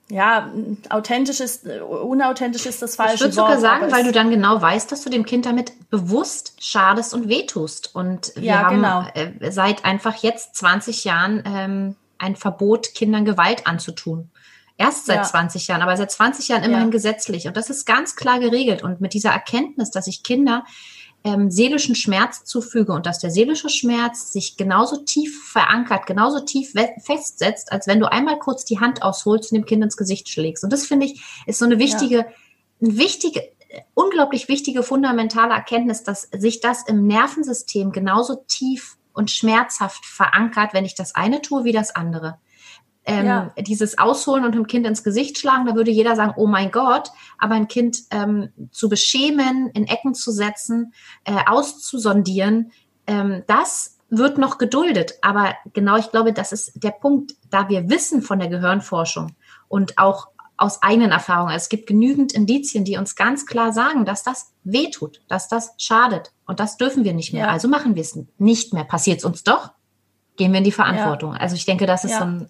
ja, 0.09 0.51
authentisch 0.89 1.39
ist, 1.39 1.65
unauthentisch 1.65 2.65
ist 2.65 2.81
das 2.81 2.97
falsche 2.97 3.15
ich 3.15 3.21
Wort. 3.21 3.31
Ich 3.31 3.37
würde 3.37 3.47
sogar 3.47 3.59
sagen, 3.61 3.89
weil 3.89 4.03
du 4.03 4.11
dann 4.11 4.31
genau 4.31 4.61
weißt, 4.61 4.91
dass 4.91 5.01
du 5.01 5.09
dem 5.09 5.25
Kind 5.25 5.45
damit 5.45 5.71
bewusst 5.89 6.55
schadest 6.59 7.13
und 7.13 7.29
wehtust. 7.29 7.95
Und 7.95 8.33
wir 8.35 8.43
ja, 8.43 8.63
haben 8.63 8.75
genau. 8.75 9.05
äh, 9.13 9.49
seit 9.49 9.85
einfach 9.85 10.17
jetzt 10.17 10.57
20 10.57 11.05
Jahren 11.05 11.41
ähm, 11.45 11.95
ein 12.17 12.35
Verbot, 12.35 12.93
Kindern 12.95 13.23
Gewalt 13.23 13.65
anzutun. 13.65 14.29
Erst 14.77 15.05
seit 15.05 15.17
ja. 15.17 15.23
20 15.23 15.67
Jahren, 15.67 15.81
aber 15.81 15.95
seit 15.95 16.11
20 16.11 16.47
Jahren 16.47 16.63
immerhin 16.63 16.87
ja. 16.87 16.91
gesetzlich. 16.91 17.47
Und 17.47 17.55
das 17.55 17.69
ist 17.69 17.85
ganz 17.85 18.15
klar 18.15 18.39
geregelt. 18.39 18.83
Und 18.83 19.01
mit 19.01 19.13
dieser 19.13 19.29
Erkenntnis, 19.31 19.91
dass 19.91 20.07
ich 20.07 20.23
Kinder 20.23 20.63
ähm, 21.23 21.51
seelischen 21.51 21.95
Schmerz 21.95 22.43
zufüge 22.45 22.93
und 22.93 23.05
dass 23.05 23.19
der 23.19 23.29
seelische 23.29 23.69
Schmerz 23.69 24.31
sich 24.31 24.57
genauso 24.57 24.97
tief 24.97 25.43
verankert, 25.51 26.07
genauso 26.07 26.39
tief 26.39 26.73
festsetzt, 26.99 27.71
als 27.71 27.87
wenn 27.87 27.99
du 27.99 28.11
einmal 28.11 28.39
kurz 28.39 28.65
die 28.65 28.79
Hand 28.79 29.03
ausholst 29.03 29.51
und 29.51 29.57
dem 29.57 29.65
Kind 29.65 29.83
ins 29.83 29.97
Gesicht 29.97 30.29
schlägst. 30.29 30.63
Und 30.63 30.73
das 30.73 30.85
finde 30.85 31.05
ich 31.05 31.21
ist 31.45 31.59
so 31.59 31.65
eine 31.65 31.77
wichtige, 31.77 32.17
ja. 32.17 32.25
eine 32.81 32.97
wichtige, 32.97 33.43
unglaublich 33.93 34.47
wichtige 34.47 34.81
fundamentale 34.81 35.53
Erkenntnis, 35.53 36.03
dass 36.03 36.23
sich 36.35 36.59
das 36.59 36.83
im 36.87 37.05
Nervensystem 37.05 37.91
genauso 37.91 38.43
tief 38.47 38.97
und 39.13 39.29
schmerzhaft 39.29 40.05
verankert, 40.05 40.73
wenn 40.73 40.85
ich 40.85 40.95
das 40.95 41.13
eine 41.13 41.41
tue 41.41 41.65
wie 41.65 41.71
das 41.71 41.95
andere 41.95 42.39
ähm, 43.05 43.25
ja. 43.25 43.53
dieses 43.57 43.97
Ausholen 43.97 44.45
und 44.45 44.53
dem 44.53 44.67
Kind 44.67 44.85
ins 44.85 45.03
Gesicht 45.03 45.37
schlagen, 45.37 45.65
da 45.65 45.75
würde 45.75 45.91
jeder 45.91 46.15
sagen, 46.15 46.33
oh 46.37 46.47
mein 46.47 46.71
Gott, 46.71 47.09
aber 47.39 47.55
ein 47.55 47.67
Kind 47.67 47.99
ähm, 48.11 48.49
zu 48.71 48.89
beschämen, 48.89 49.69
in 49.73 49.87
Ecken 49.87 50.13
zu 50.13 50.31
setzen, 50.31 50.93
äh, 51.23 51.37
auszusondieren, 51.47 52.71
ähm, 53.07 53.43
das 53.47 53.97
wird 54.09 54.37
noch 54.37 54.57
geduldet. 54.57 55.13
Aber 55.21 55.55
genau, 55.73 55.97
ich 55.97 56.11
glaube, 56.11 56.33
das 56.33 56.51
ist 56.51 56.83
der 56.83 56.91
Punkt, 56.91 57.33
da 57.49 57.69
wir 57.69 57.89
wissen 57.89 58.21
von 58.21 58.39
der 58.39 58.49
Gehirnforschung 58.49 59.35
und 59.67 59.97
auch 59.97 60.27
aus 60.57 60.83
eigenen 60.83 61.11
Erfahrungen, 61.11 61.55
es 61.55 61.69
gibt 61.69 61.87
genügend 61.87 62.33
Indizien, 62.33 62.85
die 62.85 62.97
uns 62.97 63.15
ganz 63.15 63.47
klar 63.47 63.73
sagen, 63.73 64.05
dass 64.05 64.21
das 64.21 64.53
wehtut, 64.63 65.21
dass 65.27 65.47
das 65.47 65.73
schadet. 65.77 66.33
Und 66.45 66.59
das 66.59 66.77
dürfen 66.77 67.03
wir 67.03 67.13
nicht 67.13 67.33
mehr. 67.33 67.47
Ja. 67.47 67.51
Also 67.51 67.67
machen 67.67 67.95
wir 67.95 68.01
es 68.03 68.19
nicht 68.37 68.71
mehr. 68.71 68.83
Passiert 68.83 69.19
es 69.19 69.25
uns 69.25 69.43
doch, 69.43 69.71
gehen 70.35 70.51
wir 70.51 70.59
in 70.59 70.63
die 70.63 70.71
Verantwortung. 70.71 71.33
Ja. 71.33 71.39
Also 71.39 71.55
ich 71.55 71.65
denke, 71.65 71.87
das 71.87 72.05
ist 72.05 72.15
so 72.15 72.25
ein 72.25 72.49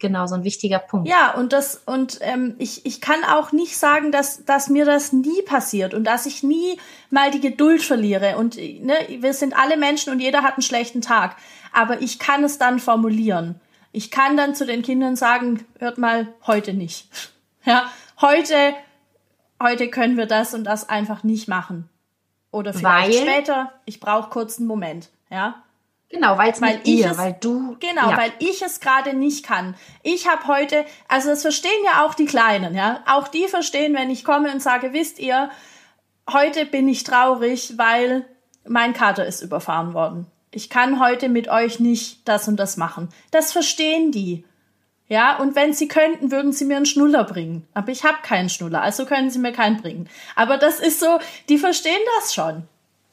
genau 0.00 0.26
so 0.26 0.34
ein 0.34 0.44
wichtiger 0.44 0.78
Punkt. 0.78 1.08
Ja, 1.08 1.34
und 1.34 1.52
das 1.52 1.82
und 1.86 2.18
ähm, 2.22 2.56
ich, 2.58 2.84
ich 2.84 3.00
kann 3.00 3.22
auch 3.24 3.52
nicht 3.52 3.76
sagen, 3.76 4.10
dass, 4.10 4.44
dass 4.44 4.68
mir 4.68 4.84
das 4.84 5.12
nie 5.12 5.42
passiert 5.42 5.94
und 5.94 6.04
dass 6.04 6.26
ich 6.26 6.42
nie 6.42 6.78
mal 7.10 7.30
die 7.30 7.40
Geduld 7.40 7.82
verliere. 7.82 8.36
Und 8.38 8.56
ne, 8.56 8.94
wir 9.20 9.34
sind 9.34 9.56
alle 9.56 9.76
Menschen 9.76 10.12
und 10.12 10.20
jeder 10.20 10.42
hat 10.42 10.54
einen 10.54 10.62
schlechten 10.62 11.02
Tag. 11.02 11.36
Aber 11.72 12.00
ich 12.00 12.18
kann 12.18 12.42
es 12.42 12.58
dann 12.58 12.80
formulieren. 12.80 13.60
Ich 13.92 14.10
kann 14.10 14.36
dann 14.36 14.54
zu 14.54 14.66
den 14.66 14.82
Kindern 14.82 15.16
sagen, 15.16 15.64
hört 15.78 15.98
mal, 15.98 16.28
heute 16.46 16.74
nicht. 16.74 17.08
Ja, 17.62 17.92
heute, 18.22 18.54
heute 19.62 19.90
können 19.90 20.16
wir 20.16 20.24
das 20.24 20.54
und 20.54 20.64
das 20.64 20.88
einfach 20.88 21.24
nicht 21.24 21.46
machen. 21.46 21.90
Oder 22.50 22.72
vielleicht 22.72 23.18
Weil? 23.18 23.28
später, 23.28 23.72
ich 23.84 24.00
brauche 24.00 24.30
kurz 24.30 24.56
einen 24.56 24.66
Moment. 24.66 25.10
Ja. 25.28 25.62
Genau, 26.10 26.36
weil's 26.36 26.60
weil 26.60 26.78
dir, 26.78 27.12
es, 27.12 27.18
weil 27.18 27.36
du. 27.40 27.76
Genau, 27.78 28.10
ja. 28.10 28.16
weil 28.16 28.32
ich 28.40 28.62
es 28.62 28.80
gerade 28.80 29.14
nicht 29.14 29.46
kann. 29.46 29.76
Ich 30.02 30.28
habe 30.28 30.46
heute, 30.48 30.84
also 31.06 31.28
das 31.30 31.42
verstehen 31.42 31.70
ja 31.84 32.04
auch 32.04 32.14
die 32.14 32.26
Kleinen, 32.26 32.74
ja. 32.74 33.02
Auch 33.06 33.28
die 33.28 33.46
verstehen, 33.46 33.94
wenn 33.94 34.10
ich 34.10 34.24
komme 34.24 34.50
und 34.52 34.60
sage, 34.60 34.92
wisst 34.92 35.20
ihr, 35.20 35.50
heute 36.30 36.66
bin 36.66 36.88
ich 36.88 37.04
traurig, 37.04 37.74
weil 37.76 38.26
mein 38.66 38.92
Kater 38.92 39.24
ist 39.24 39.40
überfahren 39.40 39.94
worden. 39.94 40.26
Ich 40.50 40.68
kann 40.68 40.98
heute 40.98 41.28
mit 41.28 41.48
euch 41.48 41.78
nicht 41.78 42.26
das 42.28 42.48
und 42.48 42.56
das 42.56 42.76
machen. 42.76 43.08
Das 43.30 43.52
verstehen 43.52 44.10
die. 44.10 44.44
Ja, 45.06 45.38
und 45.38 45.54
wenn 45.54 45.72
sie 45.72 45.88
könnten, 45.88 46.30
würden 46.30 46.52
sie 46.52 46.64
mir 46.64 46.76
einen 46.76 46.86
Schnuller 46.86 47.24
bringen. 47.24 47.66
Aber 47.72 47.90
ich 47.90 48.04
habe 48.04 48.18
keinen 48.22 48.48
Schnuller, 48.48 48.82
also 48.82 49.06
können 49.06 49.30
sie 49.30 49.40
mir 49.40 49.52
keinen 49.52 49.80
bringen. 49.80 50.08
Aber 50.36 50.56
das 50.56 50.80
ist 50.80 51.00
so, 51.00 51.18
die 51.48 51.58
verstehen 51.58 52.00
das 52.18 52.34
schon. 52.34 52.64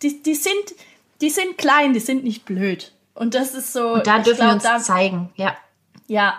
Die, 0.04 0.22
die 0.22 0.36
sind, 0.36 0.76
die 1.22 1.30
sind 1.30 1.58
klein, 1.58 1.94
die 1.94 2.00
sind 2.00 2.24
nicht 2.24 2.46
blöd. 2.46 2.94
Und 3.14 3.34
das 3.34 3.54
ist 3.54 3.74
so. 3.74 3.94
Und 3.94 4.08
da 4.08 4.20
dürfen 4.20 4.38
glaub, 4.38 4.50
wir 4.50 4.54
uns 4.54 4.64
da, 4.64 4.80
zeigen, 4.80 5.30
ja. 5.36 5.56
Ja. 6.08 6.36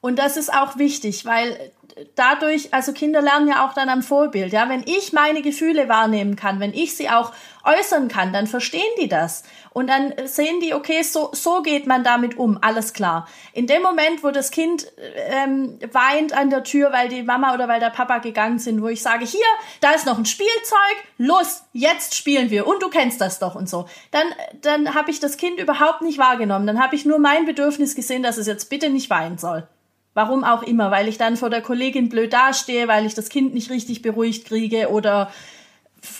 Und 0.00 0.18
das 0.18 0.36
ist 0.36 0.52
auch 0.52 0.76
wichtig, 0.76 1.24
weil 1.24 1.72
dadurch, 2.14 2.72
also 2.72 2.92
Kinder 2.92 3.20
lernen 3.20 3.48
ja 3.48 3.66
auch 3.66 3.72
dann 3.72 3.88
am 3.88 4.02
Vorbild, 4.02 4.52
ja. 4.52 4.68
Wenn 4.68 4.82
ich 4.86 5.12
meine 5.12 5.42
Gefühle 5.42 5.88
wahrnehmen 5.88 6.36
kann, 6.36 6.60
wenn 6.60 6.74
ich 6.74 6.96
sie 6.96 7.08
auch 7.08 7.32
äußern 7.68 8.08
kann, 8.08 8.32
dann 8.32 8.46
verstehen 8.46 8.82
die 9.00 9.08
das. 9.08 9.42
Und 9.70 9.88
dann 9.88 10.12
sehen 10.24 10.60
die, 10.60 10.74
okay, 10.74 11.02
so, 11.02 11.30
so 11.32 11.62
geht 11.62 11.86
man 11.86 12.02
damit 12.02 12.38
um, 12.38 12.58
alles 12.62 12.92
klar. 12.92 13.28
In 13.52 13.66
dem 13.66 13.82
Moment, 13.82 14.24
wo 14.24 14.30
das 14.30 14.50
Kind 14.50 14.86
ähm, 15.28 15.78
weint 15.92 16.32
an 16.32 16.50
der 16.50 16.64
Tür, 16.64 16.92
weil 16.92 17.08
die 17.08 17.22
Mama 17.22 17.54
oder 17.54 17.68
weil 17.68 17.80
der 17.80 17.90
Papa 17.90 18.18
gegangen 18.18 18.58
sind, 18.58 18.82
wo 18.82 18.88
ich 18.88 19.02
sage, 19.02 19.24
hier, 19.24 19.40
da 19.80 19.92
ist 19.92 20.06
noch 20.06 20.18
ein 20.18 20.26
Spielzeug, 20.26 20.96
los, 21.18 21.62
jetzt 21.72 22.14
spielen 22.14 22.50
wir 22.50 22.66
und 22.66 22.82
du 22.82 22.88
kennst 22.88 23.20
das 23.20 23.38
doch 23.38 23.54
und 23.54 23.68
so, 23.68 23.86
dann, 24.10 24.26
dann 24.62 24.94
habe 24.94 25.10
ich 25.10 25.20
das 25.20 25.36
Kind 25.36 25.60
überhaupt 25.60 26.02
nicht 26.02 26.18
wahrgenommen. 26.18 26.66
Dann 26.66 26.82
habe 26.82 26.96
ich 26.96 27.04
nur 27.04 27.18
mein 27.18 27.44
Bedürfnis 27.44 27.94
gesehen, 27.94 28.22
dass 28.22 28.38
es 28.38 28.46
jetzt 28.46 28.70
bitte 28.70 28.90
nicht 28.90 29.10
weinen 29.10 29.38
soll. 29.38 29.68
Warum 30.14 30.42
auch 30.42 30.64
immer, 30.64 30.90
weil 30.90 31.06
ich 31.06 31.18
dann 31.18 31.36
vor 31.36 31.50
der 31.50 31.62
Kollegin 31.62 32.08
blöd 32.08 32.32
dastehe, 32.32 32.88
weil 32.88 33.06
ich 33.06 33.14
das 33.14 33.28
Kind 33.28 33.54
nicht 33.54 33.70
richtig 33.70 34.02
beruhigt 34.02 34.46
kriege 34.46 34.88
oder 34.88 35.30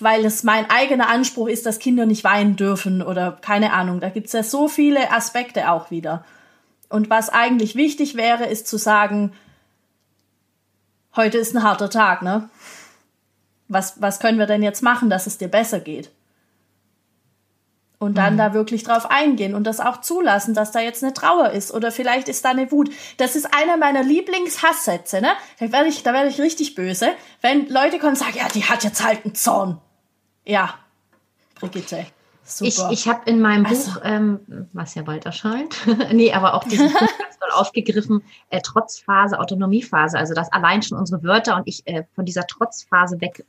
weil 0.01 0.25
es 0.25 0.43
mein 0.43 0.69
eigener 0.71 1.09
Anspruch 1.09 1.49
ist, 1.49 1.67
dass 1.67 1.79
Kinder 1.79 2.07
nicht 2.07 2.25
weinen 2.25 2.57
dürfen 2.57 3.03
oder 3.03 3.39
keine 3.41 3.73
Ahnung. 3.73 4.01
Da 4.01 4.09
gibt's 4.09 4.33
ja 4.33 4.43
so 4.43 4.69
viele 4.69 5.13
Aspekte 5.13 5.71
auch 5.71 5.91
wieder. 5.91 6.25
Und 6.89 7.11
was 7.11 7.29
eigentlich 7.29 7.77
wichtig 7.77 8.17
wäre, 8.17 8.47
ist 8.47 8.67
zu 8.67 8.79
sagen, 8.79 9.33
heute 11.17 11.39
ist 11.39 11.55
ein 11.55 11.63
harter 11.63 11.91
Tag, 11.91 12.23
ne? 12.23 12.49
Was, 13.69 14.01
was 14.01 14.19
können 14.19 14.39
wir 14.39 14.47
denn 14.47 14.63
jetzt 14.63 14.83
machen, 14.83 15.11
dass 15.11 15.27
es 15.27 15.37
dir 15.37 15.49
besser 15.49 15.81
geht? 15.81 16.11
Und 18.01 18.17
dann 18.17 18.35
mhm. 18.35 18.39
da 18.39 18.55
wirklich 18.55 18.85
drauf 18.85 19.11
eingehen 19.11 19.55
und 19.55 19.65
das 19.65 19.81
auch 19.81 20.01
zulassen, 20.01 20.55
dass 20.55 20.71
da 20.71 20.79
jetzt 20.79 21.03
eine 21.03 21.13
Trauer 21.13 21.51
ist 21.51 21.73
oder 21.73 21.91
vielleicht 21.91 22.29
ist 22.29 22.45
da 22.45 22.51
eine 22.51 22.71
Wut. 22.71 22.91
Das 23.17 23.35
ist 23.35 23.53
einer 23.53 23.77
meiner 23.77 24.05
Lieblingshassätze, 24.05 25.21
ne? 25.21 25.31
Da 25.59 25.73
werde 25.73 25.89
ich, 25.89 26.05
da 26.05 26.13
werde 26.13 26.29
ich 26.29 26.41
richtig 26.41 26.77
böse, 26.77 27.09
wenn 27.41 27.69
Leute 27.69 27.99
kommen 27.99 28.13
und 28.13 28.19
sagen, 28.19 28.37
ja, 28.37 28.47
die 28.55 28.65
hat 28.65 28.85
jetzt 28.85 29.05
halt 29.05 29.25
einen 29.25 29.35
Zorn. 29.35 29.81
Ja, 30.45 30.75
Brigitte. 31.57 32.07
Super. 32.45 32.89
Ich, 32.91 33.01
ich 33.01 33.09
habe 33.09 33.29
in 33.31 33.41
meinem 33.41 33.67
also. 33.67 33.93
Buch, 33.93 34.01
ähm, 34.05 34.69
was 34.73 34.95
ja 34.95 35.03
bald 35.03 35.27
erscheint, 35.27 35.77
nee, 36.13 36.33
aber 36.33 36.55
auch 36.55 36.65
diesen 36.65 36.91
Punkt 36.93 37.19
ganz 37.19 37.39
toll 37.39 37.51
aufgegriffen, 37.53 38.23
äh, 38.49 38.63
Trotzphase, 38.63 39.39
Autonomiephase, 39.39 40.19
also 40.19 40.33
dass 40.33 40.51
allein 40.51 40.83
schon 40.83 40.97
unsere 40.97 41.23
Wörter 41.23 41.57
und 41.57 41.65
ich 41.67 41.87
äh, 41.87 42.05
von 42.15 42.25
dieser 42.25 42.47
Trotzphase 42.47 43.21
weg 43.21 43.45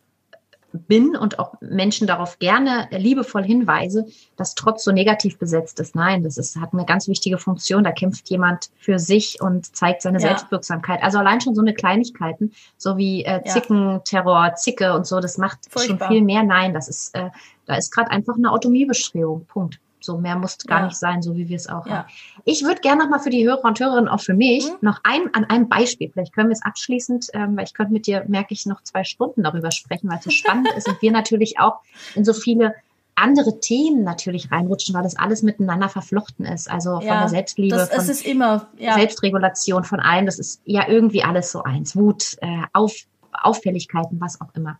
bin 0.73 1.15
und 1.15 1.39
auch 1.39 1.53
Menschen 1.61 2.07
darauf 2.07 2.39
gerne 2.39 2.87
liebevoll 2.91 3.43
hinweise, 3.43 4.05
dass 4.35 4.55
trotz 4.55 4.83
so 4.83 4.91
negativ 4.91 5.37
besetzt 5.37 5.79
ist. 5.79 5.95
Nein, 5.95 6.23
das 6.23 6.37
ist, 6.37 6.57
hat 6.57 6.73
eine 6.73 6.85
ganz 6.85 7.07
wichtige 7.07 7.37
Funktion. 7.37 7.83
Da 7.83 7.91
kämpft 7.91 8.29
jemand 8.29 8.69
für 8.77 8.99
sich 8.99 9.41
und 9.41 9.75
zeigt 9.75 10.01
seine 10.01 10.19
ja. 10.19 10.27
Selbstwirksamkeit. 10.27 11.03
Also 11.03 11.17
allein 11.17 11.41
schon 11.41 11.55
so 11.55 11.61
eine 11.61 11.73
Kleinigkeiten, 11.73 12.51
so 12.77 12.97
wie 12.97 13.25
äh, 13.25 13.43
Zickenterror, 13.43 14.55
Zicke 14.55 14.93
und 14.93 15.07
so, 15.07 15.19
das 15.19 15.37
macht 15.37 15.59
Furchtbar. 15.69 15.97
schon 15.97 16.07
viel 16.07 16.21
mehr. 16.23 16.43
Nein, 16.43 16.73
das 16.73 16.87
ist, 16.87 17.15
äh, 17.15 17.29
da 17.65 17.75
ist 17.75 17.91
gerade 17.91 18.11
einfach 18.11 18.35
eine 18.35 18.51
Automiebestrebung. 18.51 19.45
Punkt. 19.45 19.79
So 20.01 20.17
mehr 20.17 20.37
muss 20.37 20.57
gar 20.59 20.79
ja. 20.79 20.85
nicht 20.85 20.97
sein, 20.97 21.21
so 21.21 21.35
wie 21.35 21.49
wir 21.49 21.55
es 21.55 21.67
auch 21.67 21.85
ja. 21.85 21.99
haben. 21.99 22.07
Ich 22.45 22.63
würde 22.63 22.81
gerne 22.81 23.03
noch 23.03 23.09
mal 23.09 23.19
für 23.19 23.29
die 23.29 23.45
Hörer 23.45 23.65
und 23.65 23.79
Hörerinnen, 23.79 24.07
auch 24.07 24.21
für 24.21 24.33
mich, 24.33 24.65
mhm. 24.65 24.77
noch 24.81 24.99
ein, 25.03 25.33
an 25.33 25.45
einem 25.45 25.67
Beispiel, 25.67 26.09
vielleicht 26.11 26.33
können 26.33 26.49
wir 26.49 26.53
es 26.53 26.63
abschließend, 26.63 27.27
ähm, 27.33 27.57
weil 27.57 27.65
ich 27.65 27.73
könnte 27.73 27.93
mit 27.93 28.07
dir, 28.07 28.23
merke 28.27 28.53
ich, 28.53 28.65
noch 28.65 28.81
zwei 28.83 29.03
Stunden 29.03 29.43
darüber 29.43 29.71
sprechen, 29.71 30.09
weil 30.09 30.19
es 30.19 30.23
so 30.23 30.31
spannend 30.31 30.69
ist 30.77 30.87
und 30.87 31.01
wir 31.01 31.11
natürlich 31.11 31.59
auch 31.59 31.79
in 32.15 32.25
so 32.25 32.33
viele 32.33 32.75
andere 33.19 33.59
Themen 33.59 34.03
natürlich 34.03 34.51
reinrutschen, 34.51 34.95
weil 34.95 35.03
das 35.03 35.17
alles 35.17 35.43
miteinander 35.43 35.89
verflochten 35.89 36.45
ist. 36.45 36.69
Also 36.69 36.91
ja, 36.91 36.99
von 36.99 37.19
der 37.19 37.29
Selbstliebe, 37.29 37.75
das, 37.75 37.89
von 37.89 38.09
ist 38.09 38.25
immer, 38.25 38.67
ja. 38.77 38.93
Selbstregulation, 38.93 39.83
von 39.83 39.99
allem. 39.99 40.25
Das 40.25 40.39
ist 40.39 40.61
ja 40.65 40.87
irgendwie 40.87 41.23
alles 41.23 41.51
so 41.51 41.63
eins. 41.63 41.95
Wut, 41.95 42.37
äh, 42.41 42.63
Auf, 42.73 42.93
Auffälligkeiten, 43.33 44.19
was 44.21 44.39
auch 44.39 44.53
immer. 44.55 44.79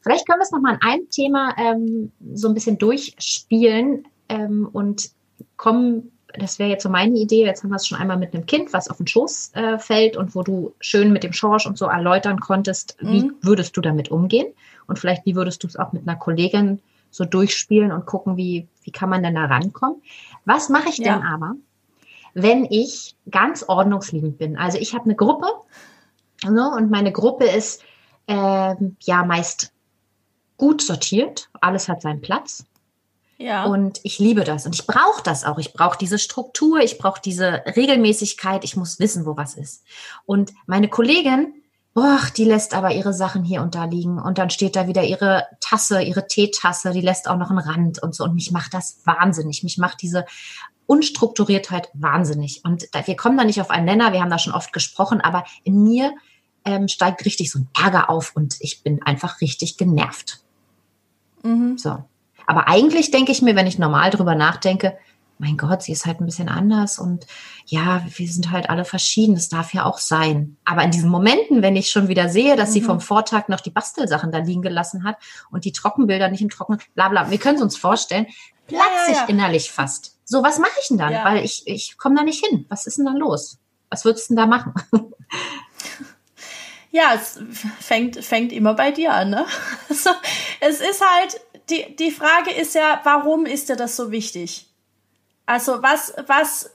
Vielleicht 0.00 0.26
können 0.26 0.38
wir 0.38 0.44
es 0.44 0.52
nochmal 0.52 0.74
an 0.74 0.80
einem 0.82 1.10
Thema 1.10 1.54
ähm, 1.58 2.12
so 2.32 2.48
ein 2.48 2.54
bisschen 2.54 2.78
durchspielen, 2.78 4.06
ähm, 4.28 4.68
und 4.72 5.10
kommen, 5.56 6.12
das 6.38 6.58
wäre 6.58 6.70
jetzt 6.70 6.82
so 6.82 6.88
meine 6.88 7.16
Idee, 7.18 7.44
jetzt 7.44 7.62
haben 7.62 7.70
wir 7.70 7.76
es 7.76 7.86
schon 7.86 7.98
einmal 7.98 8.16
mit 8.16 8.34
einem 8.34 8.46
Kind, 8.46 8.72
was 8.72 8.88
auf 8.88 8.98
den 8.98 9.06
Schoß 9.06 9.52
äh, 9.54 9.78
fällt 9.78 10.16
und 10.16 10.34
wo 10.34 10.42
du 10.42 10.74
schön 10.80 11.12
mit 11.12 11.22
dem 11.22 11.32
Schorsch 11.32 11.66
und 11.66 11.78
so 11.78 11.86
erläutern 11.86 12.40
konntest, 12.40 12.96
mhm. 13.00 13.12
wie 13.12 13.30
würdest 13.42 13.76
du 13.76 13.80
damit 13.80 14.10
umgehen? 14.10 14.52
Und 14.86 14.98
vielleicht, 14.98 15.26
wie 15.26 15.36
würdest 15.36 15.62
du 15.62 15.66
es 15.66 15.76
auch 15.76 15.92
mit 15.92 16.06
einer 16.06 16.16
Kollegin 16.16 16.80
so 17.10 17.24
durchspielen 17.24 17.92
und 17.92 18.06
gucken, 18.06 18.36
wie, 18.36 18.68
wie 18.82 18.90
kann 18.90 19.08
man 19.08 19.22
denn 19.22 19.34
da 19.34 19.46
rankommen? 19.46 20.02
Was 20.44 20.68
mache 20.68 20.88
ich 20.88 20.98
ja. 20.98 21.14
denn 21.14 21.26
aber, 21.26 21.54
wenn 22.34 22.66
ich 22.66 23.16
ganz 23.30 23.64
ordnungsliebend 23.66 24.38
bin? 24.38 24.56
Also 24.58 24.78
ich 24.78 24.94
habe 24.94 25.04
eine 25.04 25.14
Gruppe 25.14 25.46
ne, 26.44 26.70
und 26.76 26.90
meine 26.90 27.12
Gruppe 27.12 27.44
ist 27.44 27.82
äh, 28.26 28.74
ja 29.00 29.24
meist 29.24 29.72
gut 30.56 30.82
sortiert, 30.82 31.48
alles 31.60 31.88
hat 31.88 32.02
seinen 32.02 32.20
Platz. 32.20 32.66
Ja. 33.38 33.64
Und 33.66 34.00
ich 34.02 34.18
liebe 34.18 34.44
das 34.44 34.64
und 34.64 34.74
ich 34.74 34.86
brauche 34.86 35.22
das 35.22 35.44
auch. 35.44 35.58
Ich 35.58 35.72
brauche 35.72 35.98
diese 35.98 36.18
Struktur, 36.18 36.80
ich 36.80 36.98
brauche 36.98 37.20
diese 37.20 37.62
Regelmäßigkeit, 37.76 38.64
ich 38.64 38.76
muss 38.76 38.98
wissen, 38.98 39.26
wo 39.26 39.36
was 39.36 39.54
ist. 39.54 39.84
Und 40.24 40.52
meine 40.66 40.88
Kollegin, 40.88 41.52
boah, 41.92 42.20
die 42.36 42.44
lässt 42.44 42.74
aber 42.74 42.94
ihre 42.94 43.12
Sachen 43.12 43.44
hier 43.44 43.60
und 43.62 43.74
da 43.74 43.84
liegen 43.84 44.18
und 44.18 44.38
dann 44.38 44.50
steht 44.50 44.74
da 44.76 44.86
wieder 44.86 45.02
ihre 45.02 45.46
Tasse, 45.60 46.02
ihre 46.02 46.26
Teetasse, 46.26 46.92
die 46.92 47.00
lässt 47.02 47.28
auch 47.28 47.36
noch 47.36 47.50
einen 47.50 47.58
Rand 47.58 48.02
und 48.02 48.14
so 48.14 48.24
und 48.24 48.34
mich 48.34 48.52
macht 48.52 48.72
das 48.72 49.00
wahnsinnig. 49.04 49.62
Mich 49.62 49.76
macht 49.76 50.00
diese 50.00 50.24
Unstrukturiertheit 50.86 51.90
wahnsinnig. 51.94 52.62
Und 52.64 52.94
da, 52.94 53.06
wir 53.06 53.16
kommen 53.16 53.36
da 53.36 53.44
nicht 53.44 53.60
auf 53.60 53.70
einen 53.70 53.84
Nenner, 53.84 54.12
wir 54.12 54.20
haben 54.20 54.30
da 54.30 54.38
schon 54.38 54.54
oft 54.54 54.72
gesprochen, 54.72 55.20
aber 55.20 55.44
in 55.62 55.82
mir 55.82 56.14
ähm, 56.64 56.88
steigt 56.88 57.24
richtig 57.24 57.50
so 57.50 57.58
ein 57.58 57.68
Ärger 57.76 58.08
auf 58.08 58.34
und 58.34 58.56
ich 58.60 58.82
bin 58.82 59.02
einfach 59.02 59.40
richtig 59.40 59.76
genervt. 59.76 60.40
Mhm. 61.42 61.76
So. 61.76 62.04
Aber 62.46 62.68
eigentlich 62.68 63.10
denke 63.10 63.32
ich 63.32 63.42
mir, 63.42 63.56
wenn 63.56 63.66
ich 63.66 63.78
normal 63.78 64.10
drüber 64.10 64.34
nachdenke, 64.34 64.96
mein 65.38 65.56
Gott, 65.56 65.82
sie 65.82 65.92
ist 65.92 66.06
halt 66.06 66.20
ein 66.20 66.26
bisschen 66.26 66.48
anders 66.48 66.98
und 66.98 67.26
ja, 67.66 68.02
wir 68.08 68.28
sind 68.28 68.50
halt 68.50 68.70
alle 68.70 68.84
verschieden, 68.84 69.34
das 69.34 69.48
darf 69.48 69.74
ja 69.74 69.84
auch 69.84 69.98
sein. 69.98 70.56
Aber 70.64 70.82
in 70.82 70.90
diesen 70.90 71.10
Momenten, 71.10 71.60
wenn 71.60 71.76
ich 71.76 71.90
schon 71.90 72.08
wieder 72.08 72.28
sehe, 72.28 72.56
dass 72.56 72.70
mhm. 72.70 72.72
sie 72.72 72.80
vom 72.80 73.00
Vortag 73.00 73.48
noch 73.48 73.60
die 73.60 73.70
Bastelsachen 73.70 74.32
da 74.32 74.38
liegen 74.38 74.62
gelassen 74.62 75.04
hat 75.04 75.16
und 75.50 75.64
die 75.64 75.72
Trockenbilder 75.72 76.28
nicht 76.28 76.40
im 76.40 76.48
Trockenen, 76.48 76.80
bla 76.94 77.08
bla, 77.08 77.30
wir 77.30 77.38
können 77.38 77.56
es 77.56 77.62
uns 77.62 77.76
vorstellen, 77.76 78.26
platze 78.66 78.82
ja, 78.82 79.08
ja, 79.08 79.12
ja. 79.12 79.22
ich 79.24 79.28
innerlich 79.28 79.70
fast. 79.70 80.16
So, 80.24 80.42
was 80.42 80.58
mache 80.58 80.72
ich 80.80 80.88
denn 80.88 80.98
dann? 80.98 81.12
Weil 81.12 81.44
ich, 81.44 81.62
ich 81.66 81.98
komme 81.98 82.16
da 82.16 82.22
nicht 82.22 82.44
hin. 82.44 82.64
Was 82.68 82.86
ist 82.86 82.98
denn 82.98 83.04
da 83.04 83.12
los? 83.12 83.58
Was 83.90 84.04
würdest 84.04 84.30
du 84.30 84.34
denn 84.34 84.42
da 84.42 84.46
machen? 84.46 84.74
Ja, 86.96 87.12
es 87.14 87.38
fängt, 87.78 88.24
fängt 88.24 88.52
immer 88.52 88.72
bei 88.72 88.90
dir 88.90 89.12
an. 89.12 89.28
Ne? 89.28 89.44
Also, 89.90 90.10
es 90.60 90.80
ist 90.80 91.02
halt, 91.02 91.40
die, 91.70 91.96
die 91.96 92.10
Frage 92.10 92.52
ist 92.52 92.74
ja, 92.74 93.00
warum 93.04 93.46
ist 93.46 93.68
dir 93.68 93.76
das 93.76 93.96
so 93.96 94.10
wichtig? 94.10 94.66
Also 95.46 95.82
was, 95.82 96.12
was, 96.26 96.70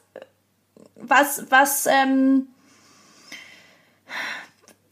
was, 0.95 1.45
was, 1.49 1.85
ähm, 1.87 2.47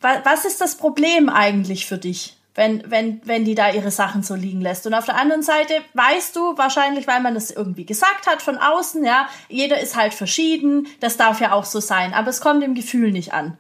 was, 0.02 0.26
was 0.26 0.46
ist 0.46 0.62
das 0.62 0.78
Problem 0.78 1.30
eigentlich 1.30 1.86
für 1.86 1.98
dich? 1.98 2.40
wenn, 2.60 2.84
wenn, 2.92 3.22
wenn 3.24 3.46
die 3.46 3.56
da 3.56 3.72
ihre 3.72 3.90
Sachen 3.90 4.22
so 4.22 4.36
liegen 4.36 4.60
lässt. 4.60 4.86
Und 4.86 4.94
auf 4.94 5.06
der 5.06 5.16
anderen 5.16 5.44
Seite 5.44 5.76
weißt 5.94 6.36
du 6.36 6.58
wahrscheinlich, 6.58 7.08
weil 7.08 7.22
man 7.22 7.34
das 7.34 7.52
irgendwie 7.52 7.86
gesagt 7.86 8.28
hat 8.28 8.42
von 8.42 8.58
außen, 8.58 9.02
ja, 9.06 9.30
jeder 9.48 9.80
ist 9.80 9.96
halt 9.96 10.14
verschieden, 10.14 10.88
das 11.00 11.16
darf 11.16 11.40
ja 11.40 11.54
auch 11.54 11.64
so 11.64 11.80
sein, 11.80 12.14
aber 12.14 12.30
es 12.30 12.42
kommt 12.42 12.62
im 12.62 12.76
Gefühl 12.76 13.14
nicht 13.14 13.34
an. 13.34 13.58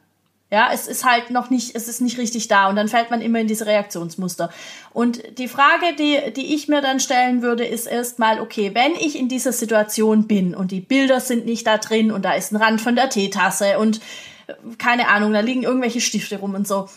Ja, 0.51 0.71
es 0.73 0.87
ist 0.87 1.05
halt 1.05 1.29
noch 1.29 1.51
nicht, 1.51 1.75
es 1.75 1.87
ist 1.87 2.01
nicht 2.01 2.17
richtig 2.17 2.47
da 2.47 2.69
und 2.69 2.75
dann 2.75 2.87
fällt 2.87 3.11
man 3.11 3.21
immer 3.21 3.39
in 3.39 3.47
diese 3.47 3.67
Reaktionsmuster. 3.67 4.49
Und 4.93 5.21
die 5.37 5.47
Frage, 5.47 5.95
die, 5.97 6.33
die 6.33 6.55
ich 6.55 6.67
mir 6.67 6.81
dann 6.81 6.99
stellen 6.99 7.43
würde, 7.43 7.65
ist 7.65 7.85
erstmal, 7.85 8.39
okay, 8.39 8.71
wenn 8.73 8.95
ich 8.95 9.15
in 9.15 9.27
dieser 9.27 9.51
Situation 9.51 10.27
bin 10.27 10.55
und 10.55 10.71
die 10.71 10.81
Bilder 10.81 11.19
sind 11.19 11.45
nicht 11.45 11.67
da 11.67 11.77
drin 11.77 12.11
und 12.11 12.25
da 12.25 12.33
ist 12.33 12.51
ein 12.51 12.55
Rand 12.55 12.81
von 12.81 12.95
der 12.95 13.09
Teetasse 13.09 13.77
und 13.77 14.01
äh, 14.47 14.53
keine 14.79 15.09
Ahnung, 15.09 15.33
da 15.33 15.41
liegen 15.41 15.61
irgendwelche 15.61 16.01
Stifte 16.01 16.39
rum 16.39 16.55
und 16.55 16.67
so, 16.67 16.89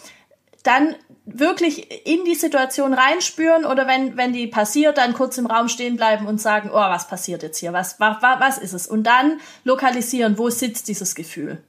dann 0.63 0.95
wirklich 1.27 2.07
in 2.07 2.25
die 2.25 2.35
Situation 2.35 2.95
reinspüren 2.95 3.67
oder 3.67 3.87
wenn, 3.87 4.17
wenn 4.17 4.33
die 4.33 4.47
passiert, 4.47 4.97
dann 4.97 5.13
kurz 5.13 5.37
im 5.37 5.47
Raum 5.47 5.69
stehen 5.69 5.97
bleiben 5.97 6.27
und 6.27 6.41
sagen, 6.41 6.71
oh, 6.73 6.77
was 6.77 7.07
passiert 7.07 7.43
jetzt 7.43 7.59
hier? 7.59 7.75
Was, 7.75 8.01
was, 8.01 8.17
was 8.23 8.57
ist 8.57 8.73
es? 8.73 8.87
Und 8.87 9.05
dann 9.05 9.41
lokalisieren, 9.65 10.39
wo 10.39 10.49
sitzt 10.49 10.89
dieses 10.89 11.15
Gefühl? 11.15 11.63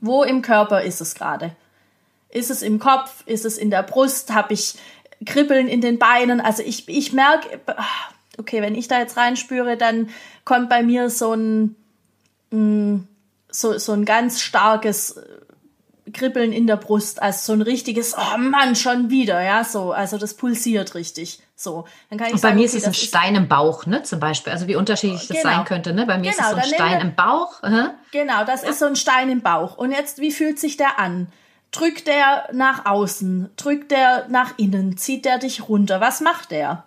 Wo 0.00 0.22
im 0.22 0.42
Körper 0.42 0.82
ist 0.82 1.00
es 1.00 1.14
gerade? 1.14 1.54
Ist 2.28 2.50
es 2.50 2.62
im 2.62 2.78
Kopf? 2.78 3.22
Ist 3.26 3.44
es 3.44 3.58
in 3.58 3.70
der 3.70 3.82
Brust? 3.82 4.32
Habe 4.34 4.54
ich 4.54 4.74
Kribbeln 5.24 5.68
in 5.68 5.80
den 5.80 5.98
Beinen? 5.98 6.40
Also 6.40 6.62
ich, 6.62 6.88
ich 6.88 7.12
merke, 7.12 7.60
okay, 8.38 8.62
wenn 8.62 8.74
ich 8.74 8.88
da 8.88 8.98
jetzt 8.98 9.16
reinspüre, 9.16 9.76
dann 9.76 10.10
kommt 10.44 10.68
bei 10.68 10.82
mir 10.82 11.10
so 11.10 11.32
ein, 11.32 11.76
mm, 12.50 13.00
so, 13.48 13.78
so 13.78 13.92
ein 13.92 14.04
ganz 14.04 14.40
starkes 14.40 15.20
Kribbeln 16.12 16.52
in 16.52 16.66
der 16.66 16.76
Brust, 16.76 17.22
als 17.22 17.46
so 17.46 17.52
ein 17.52 17.62
richtiges, 17.62 18.14
oh 18.16 18.38
Mann, 18.38 18.76
schon 18.76 19.10
wieder, 19.10 19.42
ja, 19.42 19.64
so, 19.64 19.92
also 19.92 20.18
das 20.18 20.34
pulsiert 20.34 20.94
richtig, 20.94 21.40
so. 21.56 21.86
Dann 22.10 22.18
kann 22.18 22.28
ich 22.28 22.34
Und 22.34 22.42
bei 22.42 22.48
sagen, 22.48 22.56
mir 22.56 22.66
okay, 22.66 22.76
ist 22.76 22.82
es 22.82 22.84
ein 22.86 22.94
Stein 22.94 23.34
im 23.34 23.48
Bauch, 23.48 23.86
ne, 23.86 24.02
zum 24.02 24.20
Beispiel, 24.20 24.52
also 24.52 24.68
wie 24.68 24.76
unterschiedlich 24.76 25.26
das 25.26 25.38
genau. 25.38 25.56
sein 25.56 25.64
könnte, 25.64 25.92
ne, 25.94 26.06
bei 26.06 26.18
mir 26.18 26.30
genau, 26.30 26.32
ist 26.32 26.40
es 26.40 26.50
so 26.50 26.56
ein 26.56 26.74
Stein 26.74 27.00
im 27.00 27.14
Bauch. 27.14 27.62
Uh 27.62 27.88
Genau, 28.12 28.44
das 28.44 28.62
ja. 28.62 28.70
ist 28.70 28.78
so 28.78 28.86
ein 28.86 28.96
Stein 28.96 29.30
im 29.30 29.40
Bauch. 29.40 29.76
Und 29.76 29.90
jetzt, 29.90 30.18
wie 30.18 30.30
fühlt 30.30 30.58
sich 30.58 30.76
der 30.76 30.98
an? 30.98 31.28
Drückt 31.72 32.06
der 32.06 32.48
nach 32.52 32.86
außen? 32.86 33.50
Drückt 33.56 33.90
der 33.90 34.26
nach 34.28 34.54
innen? 34.56 34.96
Zieht 34.96 35.24
der 35.24 35.38
dich 35.38 35.68
runter? 35.68 36.00
Was 36.00 36.20
macht 36.20 36.50
der? 36.50 36.84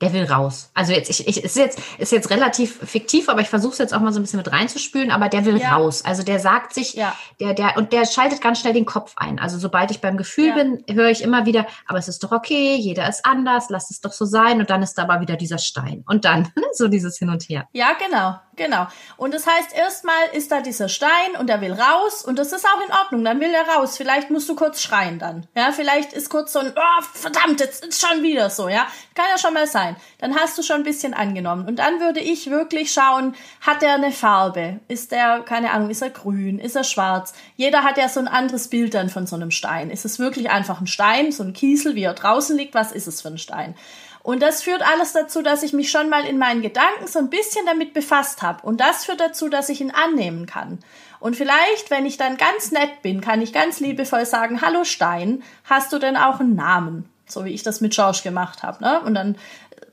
Der 0.00 0.12
will 0.12 0.24
raus. 0.24 0.70
Also 0.74 0.92
jetzt, 0.92 1.10
ich, 1.10 1.26
ich 1.26 1.42
ist 1.42 1.56
jetzt, 1.56 1.80
ist 1.98 2.12
jetzt 2.12 2.30
relativ 2.30 2.78
fiktiv, 2.84 3.28
aber 3.28 3.40
ich 3.40 3.48
versuche 3.48 3.72
es 3.72 3.78
jetzt 3.78 3.92
auch 3.92 4.00
mal 4.00 4.12
so 4.12 4.20
ein 4.20 4.22
bisschen 4.22 4.38
mit 4.38 4.50
reinzuspülen, 4.50 5.10
aber 5.10 5.28
der 5.28 5.44
will 5.44 5.58
ja. 5.58 5.74
raus. 5.74 6.04
Also 6.04 6.22
der 6.22 6.38
sagt 6.38 6.72
sich, 6.72 6.94
ja. 6.94 7.14
der, 7.40 7.54
der, 7.54 7.76
und 7.76 7.92
der 7.92 8.06
schaltet 8.06 8.40
ganz 8.40 8.60
schnell 8.60 8.72
den 8.72 8.86
Kopf 8.86 9.14
ein. 9.16 9.38
Also 9.40 9.58
sobald 9.58 9.90
ich 9.90 10.00
beim 10.00 10.16
Gefühl 10.16 10.48
ja. 10.48 10.54
bin, 10.54 10.84
höre 10.88 11.10
ich 11.10 11.22
immer 11.22 11.46
wieder, 11.46 11.66
aber 11.86 11.98
es 11.98 12.06
ist 12.06 12.22
doch 12.22 12.30
okay, 12.30 12.76
jeder 12.76 13.08
ist 13.08 13.24
anders, 13.24 13.66
lass 13.70 13.90
es 13.90 14.00
doch 14.00 14.12
so 14.12 14.24
sein. 14.24 14.60
Und 14.60 14.70
dann 14.70 14.82
ist 14.82 14.94
da 14.94 15.02
aber 15.02 15.20
wieder 15.20 15.36
dieser 15.36 15.58
Stein. 15.58 16.04
Und 16.06 16.24
dann 16.24 16.52
so 16.72 16.86
dieses 16.86 17.18
Hin 17.18 17.30
und 17.30 17.42
Her. 17.44 17.66
Ja, 17.72 17.94
genau. 17.94 18.36
Genau. 18.58 18.88
Und 19.16 19.32
das 19.32 19.46
heißt, 19.46 19.72
erstmal 19.72 20.28
ist 20.32 20.50
da 20.50 20.60
dieser 20.60 20.88
Stein 20.88 21.36
und 21.38 21.48
er 21.48 21.60
will 21.60 21.72
raus 21.72 22.24
und 22.24 22.38
das 22.38 22.52
ist 22.52 22.66
auch 22.66 22.84
in 22.84 22.92
Ordnung. 22.92 23.24
Dann 23.24 23.40
will 23.40 23.54
er 23.54 23.66
raus. 23.74 23.96
Vielleicht 23.96 24.30
musst 24.30 24.48
du 24.48 24.56
kurz 24.56 24.82
schreien 24.82 25.18
dann. 25.18 25.46
Ja, 25.56 25.70
vielleicht 25.72 26.12
ist 26.12 26.28
kurz 26.28 26.52
so 26.52 26.58
ein, 26.58 26.72
oh, 26.76 27.04
verdammt, 27.14 27.60
jetzt 27.60 27.84
ist 27.84 28.04
schon 28.04 28.22
wieder 28.22 28.50
so, 28.50 28.68
ja. 28.68 28.86
Kann 29.14 29.26
ja 29.30 29.38
schon 29.38 29.54
mal 29.54 29.68
sein. 29.68 29.87
Dann 30.18 30.34
hast 30.36 30.58
du 30.58 30.62
schon 30.62 30.76
ein 30.76 30.84
bisschen 30.84 31.14
angenommen. 31.14 31.66
Und 31.66 31.78
dann 31.78 32.00
würde 32.00 32.20
ich 32.20 32.50
wirklich 32.50 32.92
schauen, 32.92 33.34
hat 33.60 33.82
er 33.82 33.94
eine 33.94 34.12
Farbe? 34.12 34.80
Ist 34.88 35.12
der, 35.12 35.40
keine 35.40 35.70
Ahnung, 35.70 35.90
ist 35.90 36.02
er 36.02 36.10
grün? 36.10 36.58
Ist 36.58 36.76
er 36.76 36.84
schwarz? 36.84 37.32
Jeder 37.56 37.84
hat 37.84 37.98
ja 37.98 38.08
so 38.08 38.20
ein 38.20 38.28
anderes 38.28 38.68
Bild 38.68 38.94
dann 38.94 39.08
von 39.08 39.26
so 39.26 39.36
einem 39.36 39.50
Stein. 39.50 39.90
Ist 39.90 40.04
es 40.04 40.18
wirklich 40.18 40.50
einfach 40.50 40.80
ein 40.80 40.86
Stein, 40.86 41.32
so 41.32 41.42
ein 41.42 41.52
Kiesel, 41.52 41.94
wie 41.94 42.04
er 42.04 42.14
draußen 42.14 42.56
liegt? 42.56 42.74
Was 42.74 42.92
ist 42.92 43.06
es 43.06 43.22
für 43.22 43.28
ein 43.28 43.38
Stein? 43.38 43.74
Und 44.22 44.42
das 44.42 44.62
führt 44.62 44.82
alles 44.82 45.14
dazu, 45.14 45.40
dass 45.40 45.62
ich 45.62 45.72
mich 45.72 45.90
schon 45.90 46.10
mal 46.10 46.26
in 46.26 46.36
meinen 46.36 46.60
Gedanken 46.60 47.06
so 47.06 47.18
ein 47.18 47.30
bisschen 47.30 47.64
damit 47.64 47.94
befasst 47.94 48.42
habe. 48.42 48.66
Und 48.66 48.78
das 48.78 49.06
führt 49.06 49.20
dazu, 49.20 49.48
dass 49.48 49.70
ich 49.70 49.80
ihn 49.80 49.90
annehmen 49.90 50.44
kann. 50.44 50.80
Und 51.20 51.34
vielleicht, 51.34 51.90
wenn 51.90 52.06
ich 52.06 52.16
dann 52.16 52.36
ganz 52.36 52.70
nett 52.70 53.02
bin, 53.02 53.20
kann 53.20 53.40
ich 53.40 53.52
ganz 53.52 53.80
liebevoll 53.80 54.26
sagen, 54.26 54.60
hallo 54.60 54.84
Stein, 54.84 55.42
hast 55.64 55.92
du 55.92 55.98
denn 55.98 56.16
auch 56.16 56.40
einen 56.40 56.54
Namen? 56.54 57.08
So 57.26 57.44
wie 57.44 57.54
ich 57.54 57.62
das 57.62 57.80
mit 57.80 57.94
George 57.94 58.20
gemacht 58.22 58.62
habe. 58.62 58.82
Ne? 58.82 59.00
Und 59.00 59.14
dann 59.14 59.36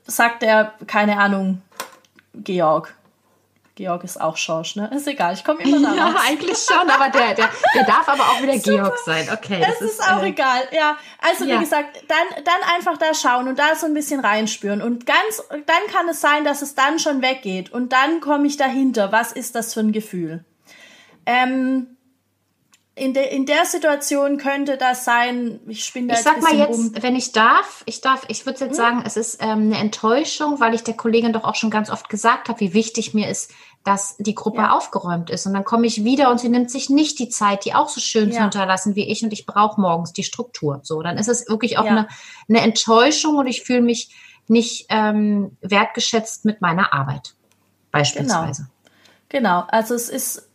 sagt 0.06 0.42
er, 0.42 0.74
keine 0.86 1.18
Ahnung, 1.18 1.62
Georg. 2.34 2.94
Georg 3.76 4.04
ist 4.04 4.18
auch 4.18 4.38
Schorsch, 4.38 4.76
ne? 4.76 4.90
Ist 4.94 5.06
egal, 5.06 5.34
ich 5.34 5.44
komme 5.44 5.62
immer 5.62 5.80
da 5.82 5.94
Ja, 5.94 6.14
eigentlich 6.26 6.56
schon, 6.56 6.88
aber 6.88 7.10
der, 7.10 7.34
der, 7.34 7.50
der 7.74 7.84
darf 7.84 8.08
aber 8.08 8.22
auch 8.22 8.40
wieder 8.40 8.56
Georg 8.58 8.98
sein. 9.04 9.28
Okay. 9.30 9.60
Das 9.60 9.74
es 9.76 9.80
ist, 9.82 10.00
ist 10.00 10.10
auch 10.10 10.22
äh, 10.22 10.28
egal, 10.28 10.62
ja. 10.72 10.96
Also 11.20 11.44
ja. 11.44 11.56
wie 11.56 11.60
gesagt, 11.60 12.02
dann, 12.08 12.42
dann 12.42 12.74
einfach 12.74 12.96
da 12.96 13.12
schauen 13.12 13.48
und 13.48 13.58
da 13.58 13.74
so 13.74 13.84
ein 13.84 13.92
bisschen 13.92 14.20
reinspüren. 14.20 14.80
Und 14.80 15.04
ganz, 15.04 15.42
dann 15.50 15.92
kann 15.92 16.08
es 16.08 16.22
sein, 16.22 16.44
dass 16.44 16.62
es 16.62 16.74
dann 16.74 16.98
schon 16.98 17.20
weggeht. 17.20 17.70
Und 17.70 17.92
dann 17.92 18.20
komme 18.20 18.46
ich 18.46 18.56
dahinter. 18.56 19.12
Was 19.12 19.32
ist 19.32 19.54
das 19.54 19.74
für 19.74 19.80
ein 19.80 19.92
Gefühl? 19.92 20.42
Ähm, 21.26 21.95
in, 22.98 23.12
de, 23.12 23.28
in 23.28 23.44
der 23.44 23.66
Situation 23.66 24.38
könnte 24.38 24.78
das 24.78 25.04
sein, 25.04 25.60
ich 25.68 25.84
spinne 25.84 26.08
da 26.08 26.14
Ich 26.14 26.20
sag 26.20 26.40
mal 26.40 26.56
jetzt, 26.56 26.78
um. 26.78 27.02
wenn 27.02 27.14
ich 27.14 27.30
darf, 27.30 27.82
ich 27.84 28.00
darf, 28.00 28.24
ich 28.28 28.46
würde 28.46 28.60
jetzt 28.60 28.70
hm? 28.70 28.74
sagen, 28.74 29.02
es 29.04 29.18
ist 29.18 29.42
ähm, 29.42 29.70
eine 29.70 29.76
Enttäuschung, 29.76 30.60
weil 30.60 30.74
ich 30.74 30.82
der 30.82 30.94
Kollegin 30.94 31.34
doch 31.34 31.44
auch 31.44 31.54
schon 31.54 31.70
ganz 31.70 31.90
oft 31.90 32.08
gesagt 32.08 32.48
habe, 32.48 32.58
wie 32.60 32.72
wichtig 32.72 33.12
mir 33.12 33.28
ist, 33.28 33.52
dass 33.84 34.16
die 34.16 34.34
Gruppe 34.34 34.62
ja. 34.62 34.70
aufgeräumt 34.72 35.28
ist. 35.28 35.46
Und 35.46 35.52
dann 35.52 35.64
komme 35.64 35.86
ich 35.86 36.04
wieder 36.04 36.30
und 36.30 36.40
sie 36.40 36.48
nimmt 36.48 36.70
sich 36.70 36.88
nicht 36.88 37.18
die 37.18 37.28
Zeit, 37.28 37.66
die 37.66 37.74
auch 37.74 37.90
so 37.90 38.00
schön 38.00 38.30
ja. 38.30 38.36
zu 38.36 38.42
hinterlassen 38.42 38.96
wie 38.96 39.08
ich 39.10 39.22
und 39.22 39.32
ich 39.32 39.44
brauche 39.44 39.78
morgens 39.78 40.14
die 40.14 40.24
Struktur. 40.24 40.80
So, 40.82 41.02
dann 41.02 41.18
ist 41.18 41.28
es 41.28 41.48
wirklich 41.50 41.76
auch 41.76 41.84
ja. 41.84 41.90
eine, 41.90 42.08
eine 42.48 42.62
Enttäuschung 42.62 43.36
und 43.36 43.46
ich 43.46 43.62
fühle 43.62 43.82
mich 43.82 44.08
nicht 44.48 44.86
ähm, 44.88 45.56
wertgeschätzt 45.60 46.46
mit 46.46 46.62
meiner 46.62 46.94
Arbeit. 46.94 47.34
Beispielsweise. 47.92 48.68
Genau. 49.28 49.60
genau. 49.60 49.66
Also 49.68 49.94
es 49.94 50.08
ist 50.08 50.45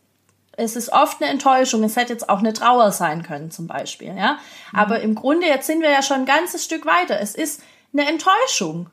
es 0.56 0.76
ist 0.76 0.92
oft 0.92 1.22
eine 1.22 1.30
Enttäuschung. 1.30 1.82
Es 1.82 1.96
hätte 1.96 2.12
jetzt 2.12 2.28
auch 2.28 2.40
eine 2.40 2.52
Trauer 2.52 2.92
sein 2.92 3.22
können, 3.22 3.50
zum 3.50 3.66
Beispiel, 3.66 4.14
ja. 4.16 4.38
Mhm. 4.72 4.78
Aber 4.78 5.00
im 5.00 5.14
Grunde, 5.14 5.46
jetzt 5.46 5.66
sind 5.66 5.82
wir 5.82 5.90
ja 5.90 6.02
schon 6.02 6.18
ein 6.18 6.26
ganzes 6.26 6.64
Stück 6.64 6.86
weiter. 6.86 7.20
Es 7.20 7.34
ist 7.34 7.62
eine 7.92 8.08
Enttäuschung. 8.08 8.88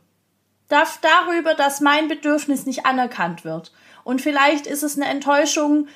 Darf 0.67 0.99
darüber, 1.01 1.55
dass 1.55 1.81
mein 1.81 2.07
Bedürfnis 2.07 2.65
nicht 2.65 2.85
anerkannt 2.85 3.43
wird. 3.43 3.71
Und 4.03 4.21
vielleicht 4.21 4.67
ist 4.67 4.83
es 4.83 4.95
eine 4.95 5.07
Enttäuschung, 5.07 5.87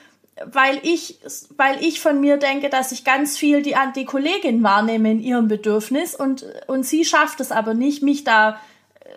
weil 0.45 0.80
ich, 0.82 1.20
weil 1.57 1.84
ich 1.84 2.01
von 2.01 2.20
mir 2.20 2.38
denke, 2.38 2.70
dass 2.70 2.91
ich 2.91 3.03
ganz 3.03 3.38
viel 3.38 3.61
die, 3.61 3.76
die 3.95 4.05
Kollegin 4.05 4.64
wahrnehme 4.64 5.11
in 5.11 5.20
ihrem 5.20 5.47
Bedürfnis 5.47 6.16
und, 6.16 6.45
und 6.66 6.86
sie 6.86 7.05
schafft 7.05 7.39
es 7.39 7.51
aber 7.51 7.76
nicht, 7.76 8.01
mich 8.01 8.24
da 8.24 8.59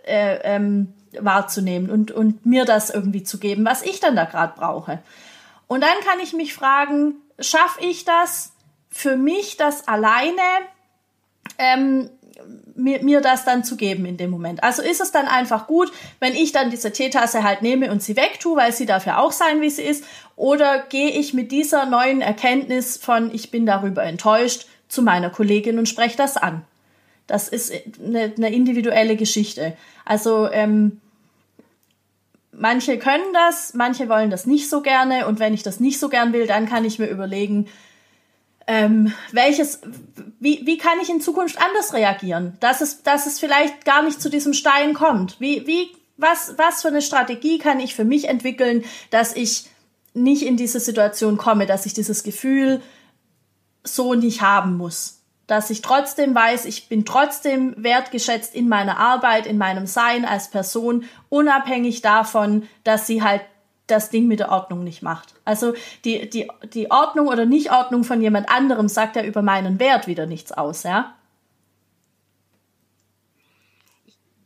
äh, 0.04 0.38
ähm, 0.42 0.92
wahrzunehmen 1.18 1.90
und, 1.90 2.10
und 2.10 2.44
mir 2.44 2.66
das 2.66 2.90
irgendwie 2.90 3.22
zu 3.22 3.38
geben, 3.38 3.64
was 3.64 3.82
ich 3.82 4.00
dann 4.00 4.14
da 4.14 4.24
gerade 4.24 4.52
brauche. 4.56 4.98
Und 5.66 5.82
dann 5.82 5.98
kann 6.04 6.20
ich 6.20 6.32
mich 6.32 6.54
fragen, 6.54 7.16
schaffe 7.38 7.84
ich 7.84 8.04
das 8.04 8.52
für 8.90 9.16
mich, 9.16 9.56
das 9.56 9.88
alleine 9.88 10.42
ähm, 11.58 12.10
mir, 12.74 13.02
mir 13.02 13.20
das 13.20 13.44
dann 13.44 13.64
zu 13.64 13.76
geben 13.76 14.04
in 14.04 14.16
dem 14.16 14.30
Moment. 14.30 14.62
Also 14.62 14.82
ist 14.82 15.00
es 15.00 15.10
dann 15.10 15.26
einfach 15.26 15.66
gut, 15.66 15.92
wenn 16.20 16.34
ich 16.34 16.52
dann 16.52 16.70
diese 16.70 16.92
Teetasse 16.92 17.42
halt 17.42 17.62
nehme 17.62 17.90
und 17.90 18.02
sie 18.02 18.16
wegtue, 18.16 18.56
weil 18.56 18.72
sie 18.72 18.86
darf 18.86 19.06
ja 19.06 19.18
auch 19.18 19.32
sein, 19.32 19.60
wie 19.60 19.70
sie 19.70 19.82
ist, 19.82 20.04
oder 20.36 20.80
gehe 20.80 21.10
ich 21.10 21.34
mit 21.34 21.50
dieser 21.50 21.86
neuen 21.86 22.20
Erkenntnis 22.20 22.96
von 22.96 23.34
ich 23.34 23.50
bin 23.50 23.66
darüber 23.66 24.02
enttäuscht 24.02 24.66
zu 24.88 25.02
meiner 25.02 25.30
Kollegin 25.30 25.78
und 25.78 25.88
spreche 25.88 26.16
das 26.16 26.36
an. 26.36 26.62
Das 27.26 27.48
ist 27.48 27.72
eine, 28.04 28.32
eine 28.36 28.54
individuelle 28.54 29.16
Geschichte. 29.16 29.76
Also 30.04 30.48
ähm, 30.50 31.00
manche 32.58 32.98
können 32.98 33.32
das, 33.32 33.74
manche 33.74 34.08
wollen 34.08 34.30
das 34.30 34.46
nicht 34.46 34.68
so 34.68 34.82
gerne 34.82 35.26
und 35.26 35.38
wenn 35.38 35.54
ich 35.54 35.62
das 35.62 35.80
nicht 35.80 35.98
so 35.98 36.08
gern 36.08 36.32
will, 36.32 36.46
dann 36.46 36.68
kann 36.68 36.84
ich 36.84 36.98
mir 36.98 37.08
überlegen, 37.08 37.68
ähm, 38.66 39.12
welches, 39.32 39.80
wie, 40.40 40.62
wie 40.66 40.78
kann 40.78 40.98
ich 41.00 41.08
in 41.08 41.20
Zukunft 41.20 41.58
anders 41.58 41.94
reagieren, 41.94 42.56
dass 42.60 42.80
es, 42.80 43.02
dass 43.02 43.26
es 43.26 43.38
vielleicht 43.38 43.84
gar 43.84 44.02
nicht 44.02 44.20
zu 44.20 44.28
diesem 44.28 44.54
Stein 44.54 44.92
kommt. 44.94 45.40
Wie, 45.40 45.66
wie, 45.66 45.90
was, 46.16 46.54
was 46.56 46.82
für 46.82 46.88
eine 46.88 47.02
Strategie 47.02 47.58
kann 47.58 47.78
ich 47.78 47.94
für 47.94 48.04
mich 48.04 48.28
entwickeln, 48.28 48.84
dass 49.10 49.36
ich 49.36 49.66
nicht 50.14 50.42
in 50.42 50.56
diese 50.56 50.80
Situation 50.80 51.36
komme, 51.36 51.66
dass 51.66 51.86
ich 51.86 51.94
dieses 51.94 52.24
Gefühl 52.24 52.82
so 53.84 54.14
nicht 54.14 54.42
haben 54.42 54.76
muss 54.76 55.15
dass 55.46 55.70
ich 55.70 55.80
trotzdem 55.80 56.34
weiß, 56.34 56.64
ich 56.64 56.88
bin 56.88 57.04
trotzdem 57.04 57.74
wertgeschätzt 57.76 58.54
in 58.54 58.68
meiner 58.68 58.98
Arbeit, 58.98 59.46
in 59.46 59.58
meinem 59.58 59.86
Sein 59.86 60.24
als 60.24 60.50
Person, 60.50 61.04
unabhängig 61.28 62.02
davon, 62.02 62.68
dass 62.84 63.06
sie 63.06 63.22
halt 63.22 63.42
das 63.86 64.10
Ding 64.10 64.26
mit 64.26 64.40
der 64.40 64.50
Ordnung 64.50 64.82
nicht 64.82 65.02
macht. 65.02 65.34
Also 65.44 65.74
die, 66.04 66.28
die, 66.28 66.50
die 66.74 66.90
Ordnung 66.90 67.28
oder 67.28 67.46
Nichtordnung 67.46 68.02
von 68.02 68.20
jemand 68.20 68.48
anderem 68.48 68.88
sagt 68.88 69.14
ja 69.14 69.22
über 69.22 69.42
meinen 69.42 69.78
Wert 69.78 70.08
wieder 70.08 70.26
nichts 70.26 70.50
aus, 70.50 70.82
ja. 70.82 71.14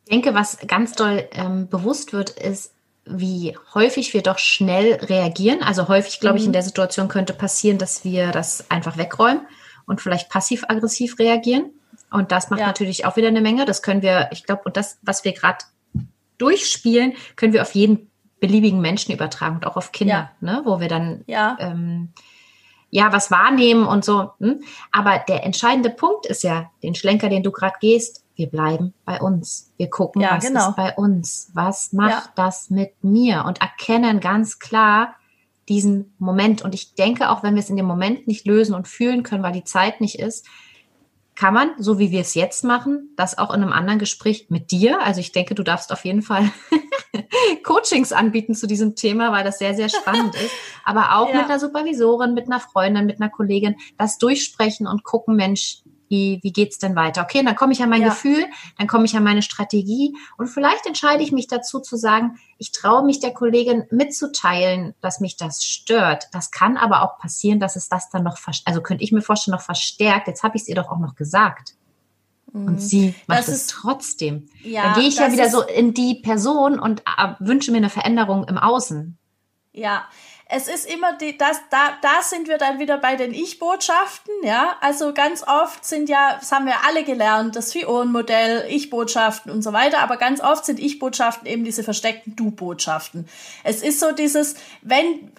Ich 0.05 0.11
denke, 0.11 0.35
was 0.35 0.59
ganz 0.67 0.93
doll 0.93 1.27
ähm, 1.33 1.69
bewusst 1.69 2.13
wird, 2.13 2.31
ist, 2.31 2.75
wie 3.07 3.57
häufig 3.75 4.13
wir 4.13 4.23
doch 4.23 4.39
schnell 4.39 4.95
reagieren. 4.95 5.63
Also 5.63 5.89
häufig, 5.89 6.21
glaube 6.21 6.37
ich, 6.37 6.45
in 6.45 6.51
mhm. 6.51 6.55
der 6.55 6.63
Situation 6.63 7.09
könnte 7.09 7.33
passieren, 7.33 7.79
dass 7.79 8.05
wir 8.05 8.33
das 8.33 8.71
einfach 8.71 8.99
wegräumen 8.99 9.47
und 9.91 10.01
vielleicht 10.01 10.31
passiv-aggressiv 10.31 11.19
reagieren. 11.19 11.71
Und 12.11 12.33
das 12.33 12.49
macht 12.49 12.61
ja. 12.61 12.67
natürlich 12.67 13.05
auch 13.05 13.17
wieder 13.17 13.29
eine 13.29 13.41
Menge. 13.41 13.65
Das 13.67 13.83
können 13.83 14.03
wir, 14.03 14.29
ich 14.31 14.45
glaube, 14.45 14.63
und 14.65 14.77
das, 14.77 14.99
was 15.03 15.25
wir 15.25 15.33
gerade 15.33 15.59
durchspielen, 16.39 17.15
können 17.37 17.53
wir 17.53 17.63
auf 17.63 17.75
jeden 17.75 18.11
beliebigen 18.39 18.81
Menschen 18.81 19.13
übertragen 19.13 19.57
und 19.57 19.67
auch 19.67 19.77
auf 19.77 19.93
Kinder, 19.93 20.31
ja. 20.41 20.53
ne? 20.53 20.63
wo 20.65 20.81
wir 20.81 20.89
dann 20.89 21.25
ja. 21.27 21.57
Ähm, 21.61 22.13
ja 22.91 23.13
was 23.13 23.31
wahrnehmen 23.31 23.87
und 23.87 24.05
so. 24.05 24.31
Hm? 24.39 24.63
Aber 24.93 25.19
der 25.29 25.45
entscheidende 25.45 25.91
Punkt 25.91 26.27
ist 26.27 26.43
ja, 26.43 26.71
den 26.83 26.95
Schlenker, 26.95 27.29
den 27.29 27.43
du 27.43 27.51
gerade 27.51 27.77
gehst, 27.81 28.25
wir 28.37 28.49
bleiben 28.49 28.95
bei 29.05 29.21
uns. 29.21 29.73
Wir 29.77 29.91
gucken, 29.91 30.23
ja, 30.23 30.37
was 30.37 30.47
genau. 30.47 30.71
ist 30.71 30.77
bei 30.77 30.95
uns. 30.95 31.51
Was 31.53 31.93
macht 31.93 32.31
das 32.37 32.71
mit 32.71 33.05
mir? 33.05 33.45
Und 33.45 33.61
erkennen 33.61 34.21
ganz 34.21 34.59
klar, 34.59 35.15
diesen 35.71 36.15
Moment. 36.19 36.63
Und 36.63 36.75
ich 36.75 36.95
denke, 36.95 37.31
auch 37.31 37.43
wenn 37.43 37.55
wir 37.55 37.63
es 37.63 37.71
in 37.71 37.77
dem 37.77 37.87
Moment 37.87 38.27
nicht 38.27 38.47
lösen 38.47 38.75
und 38.75 38.89
fühlen 38.89 39.23
können, 39.23 39.43
weil 39.43 39.53
die 39.53 39.65
Zeit 39.65 40.03
nicht 40.03 40.19
ist, 40.19 40.47
kann 41.37 41.55
man, 41.55 41.71
so 41.79 41.99
wie 41.99 42.11
wir 42.11 42.21
es 42.21 42.35
jetzt 42.35 42.65
machen, 42.65 43.15
das 43.17 43.39
auch 43.39 43.49
in 43.55 43.63
einem 43.63 43.73
anderen 43.73 43.99
Gespräch 43.99 44.49
mit 44.51 44.73
dir. 44.73 45.01
Also 45.01 45.21
ich 45.21 45.33
denke, 45.33 45.55
du 45.55 45.63
darfst 45.63 45.91
auf 45.91 46.05
jeden 46.05 46.21
Fall 46.21 46.51
Coachings 47.65 48.13
anbieten 48.13 48.55
zu 48.55 48.67
diesem 48.67 48.95
Thema, 48.95 49.33
weil 49.33 49.45
das 49.45 49.59
sehr, 49.59 49.75
sehr 49.75 49.89
spannend 49.89 50.35
ist. 50.35 50.53
Aber 50.85 51.17
auch 51.17 51.29
ja. 51.33 51.37
mit 51.37 51.45
einer 51.47 51.59
Supervisorin, 51.59 52.35
mit 52.35 52.47
einer 52.47 52.61
Freundin, 52.61 53.07
mit 53.07 53.23
einer 53.23 53.31
Kollegin, 53.31 53.77
das 53.97 54.19
durchsprechen 54.19 54.87
und 54.87 55.05
gucken, 55.05 55.37
Mensch, 55.37 55.79
wie, 56.11 56.41
wie 56.43 56.53
geht's 56.53 56.79
denn 56.79 56.97
weiter? 56.97 57.23
Okay, 57.23 57.43
dann 57.45 57.55
komme 57.55 57.73
ich 57.73 57.83
an 57.83 57.89
mein 57.89 58.03
ja. 58.03 58.09
Gefühl, 58.09 58.45
dann 58.77 58.89
komme 58.89 59.05
ich 59.05 59.17
an 59.17 59.23
meine 59.23 59.43
Strategie 59.43 60.15
und 60.37 60.49
vielleicht 60.49 60.85
entscheide 60.85 61.23
ich 61.23 61.31
mich 61.31 61.47
dazu 61.47 61.79
zu 61.79 61.97
sagen, 61.97 62.39
ich 62.59 62.73
traue 62.73 63.05
mich 63.05 63.21
der 63.21 63.33
Kollegin 63.33 63.85
mitzuteilen, 63.91 64.95
dass 65.01 65.21
mich 65.21 65.37
das 65.37 65.65
stört. 65.65 66.25
Das 66.33 66.51
kann 66.51 66.77
aber 66.77 67.03
auch 67.03 67.19
passieren, 67.19 67.61
dass 67.61 67.77
es 67.77 67.89
das 67.89 68.11
dann 68.11 68.25
noch, 68.25 68.39
also 68.65 68.83
könnte 68.83 69.05
ich 69.05 69.13
mir 69.13 69.23
vorstellen, 69.23 69.55
noch 69.57 69.63
verstärkt. 69.63 70.27
Jetzt 70.27 70.43
habe 70.43 70.57
ich 70.57 70.63
es 70.63 70.69
ihr 70.69 70.75
doch 70.75 70.91
auch 70.91 70.99
noch 70.99 71.15
gesagt. 71.15 71.75
Und 72.53 72.73
mhm. 72.73 72.79
sie 72.79 73.15
macht 73.29 73.47
es 73.47 73.69
trotzdem. 73.69 74.49
Ja, 74.65 74.83
dann 74.83 74.95
gehe 74.95 75.09
ich 75.09 75.19
ja 75.19 75.33
wieder 75.33 75.49
so 75.49 75.63
in 75.63 75.95
die 75.95 76.17
Person 76.17 76.81
und 76.81 77.03
äh, 77.03 77.35
wünsche 77.39 77.71
mir 77.71 77.79
eine 77.79 77.91
Veränderung 77.91 78.45
im 78.49 78.59
Außen. 78.59 79.17
Ja, 79.73 80.05
es 80.53 80.67
ist 80.67 80.93
immer 80.93 81.17
die, 81.17 81.39
das, 81.39 81.61
da, 81.71 81.91
da 82.03 82.23
sind 82.23 82.49
wir 82.49 82.59
dann 82.59 82.81
wieder 82.81 82.99
bei 82.99 83.15
den 83.15 83.33
Ich-Botschaften, 83.33 84.35
ja. 84.43 84.77
Also 84.81 85.15
ganz 85.15 85.45
oft 85.47 85.85
sind 85.85 86.09
ja, 86.09 86.37
das 86.41 86.51
haben 86.51 86.67
wir 86.67 86.75
alle 86.89 87.05
gelernt, 87.05 87.55
das 87.55 87.73
Vion-Modell, 87.73 88.65
Ich-Botschaften 88.69 89.53
und 89.53 89.63
so 89.63 89.73
weiter, 89.73 90.01
aber 90.01 90.17
ganz 90.17 90.41
oft 90.41 90.65
sind 90.65 90.81
Ich-Botschaften 90.81 91.47
eben 91.47 91.63
diese 91.65 91.85
versteckten 91.85 92.35
Du-Botschaften. 92.35 93.29
Es 93.63 93.81
ist 93.83 94.01
so 94.01 94.11
dieses, 94.11 94.57
wenn, 94.83 95.31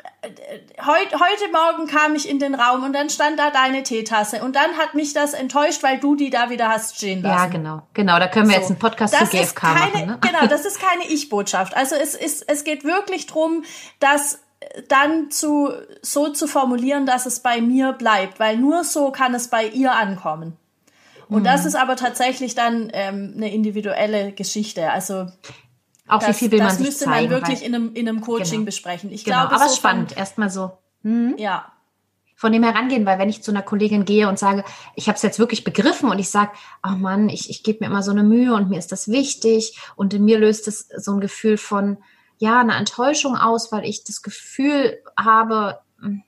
heute, 0.86 1.20
heute 1.20 1.52
Morgen 1.52 1.88
kam 1.88 2.16
ich 2.16 2.30
in 2.30 2.40
den 2.40 2.56
Raum 2.56 2.84
und 2.84 2.94
dann 2.94 3.10
stand 3.10 3.38
da 3.38 3.50
deine 3.52 3.84
Teetasse 3.84 4.42
und 4.42 4.56
dann 4.56 4.78
hat 4.78 4.94
mich 4.94 5.14
das 5.14 5.34
enttäuscht, 5.34 5.84
weil 5.84 6.00
du 6.00 6.16
die 6.16 6.30
da 6.30 6.50
wieder 6.50 6.70
hast 6.70 6.96
stehen 6.96 7.22
lassen. 7.22 7.38
Ja, 7.38 7.46
genau, 7.48 7.82
genau, 7.94 8.18
da 8.18 8.28
können 8.28 8.48
wir 8.48 8.56
so. 8.56 8.62
jetzt 8.62 8.70
einen 8.70 8.80
Podcast 8.80 9.14
das 9.14 9.30
zu 9.30 9.38
GFK 9.38 9.62
keine, 9.62 9.78
machen. 9.80 10.06
Ne? 10.08 10.20
Genau, 10.22 10.48
das 10.48 10.66
ist 10.66 10.80
keine 10.80 11.06
Ich-Botschaft. 11.10 11.76
Also 11.76 11.96
es 11.96 12.16
ist, 12.16 12.48
es 12.48 12.64
geht 12.64 12.86
wirklich 12.86 13.28
drum, 13.28 13.66
dass 14.00 14.40
dann 14.88 15.32
zu, 15.32 15.70
so 16.02 16.30
zu 16.30 16.48
formulieren, 16.48 17.06
dass 17.06 17.26
es 17.26 17.40
bei 17.40 17.62
mir 17.62 17.94
bleibt, 17.94 18.40
weil 18.40 18.58
nur 18.58 18.84
so 18.84 19.12
kann 19.12 19.34
es 19.34 19.48
bei 19.48 19.68
ihr 19.68 19.94
ankommen. 19.94 20.58
Und 21.28 21.42
mhm. 21.42 21.46
das 21.46 21.66
ist 21.66 21.76
aber 21.76 21.96
tatsächlich 21.96 22.56
dann 22.56 22.90
ähm, 22.94 23.34
eine 23.36 23.54
individuelle 23.54 24.34
Geschichte. 24.34 24.92
Also 24.92 25.28
auch 26.08 26.20
das, 26.20 26.30
wie 26.30 26.34
viel 26.34 26.52
will 26.52 26.60
man 26.60 26.72
sich 26.76 26.86
müsste 26.86 27.08
man 27.10 27.30
wirklich 27.30 27.64
in 27.64 27.74
einem, 27.74 27.94
in 27.94 28.08
einem 28.08 28.22
Coaching 28.22 28.52
genau. 28.52 28.66
besprechen. 28.66 29.12
Ich 29.12 29.24
genau. 29.24 29.48
glaube, 29.48 29.56
aber 29.56 29.70
so 29.70 29.76
spannend, 29.76 30.18
erstmal 30.18 30.50
so. 30.50 30.72
Mhm. 31.04 31.36
Ja. 31.38 31.72
Von 32.36 32.52
dem 32.52 32.64
herangehen, 32.64 33.06
weil 33.06 33.18
wenn 33.20 33.30
ich 33.30 33.44
zu 33.44 33.52
einer 33.52 33.62
Kollegin 33.62 34.04
gehe 34.04 34.28
und 34.28 34.38
sage, 34.38 34.64
ich 34.96 35.08
habe 35.08 35.16
es 35.16 35.22
jetzt 35.22 35.40
wirklich 35.40 35.64
begriffen 35.64 36.10
und 36.10 36.20
ich 36.20 36.30
sage, 36.30 36.52
oh 36.86 36.98
Mann, 36.98 37.30
ich, 37.30 37.50
ich 37.50 37.64
gebe 37.64 37.80
mir 37.82 37.86
immer 37.86 38.04
so 38.04 38.12
eine 38.12 38.24
Mühe 38.24 38.54
und 38.54 38.70
mir 38.70 38.80
ist 38.80 38.92
das 38.92 39.08
wichtig 39.08 39.80
und 39.96 40.14
in 40.14 40.26
mir 40.26 40.40
löst 40.40 40.68
es 40.68 40.90
so 40.98 41.14
ein 41.14 41.22
Gefühl 41.22 41.58
von, 41.58 41.98
ja, 42.42 42.60
eine 42.60 42.76
Enttäuschung 42.76 43.38
aus, 43.38 43.72
weil 43.72 43.86
ich 43.86 44.04
das 44.04 44.24
Gefühl 44.24 44.98
habe, 45.16 45.80
hm, 46.00 46.24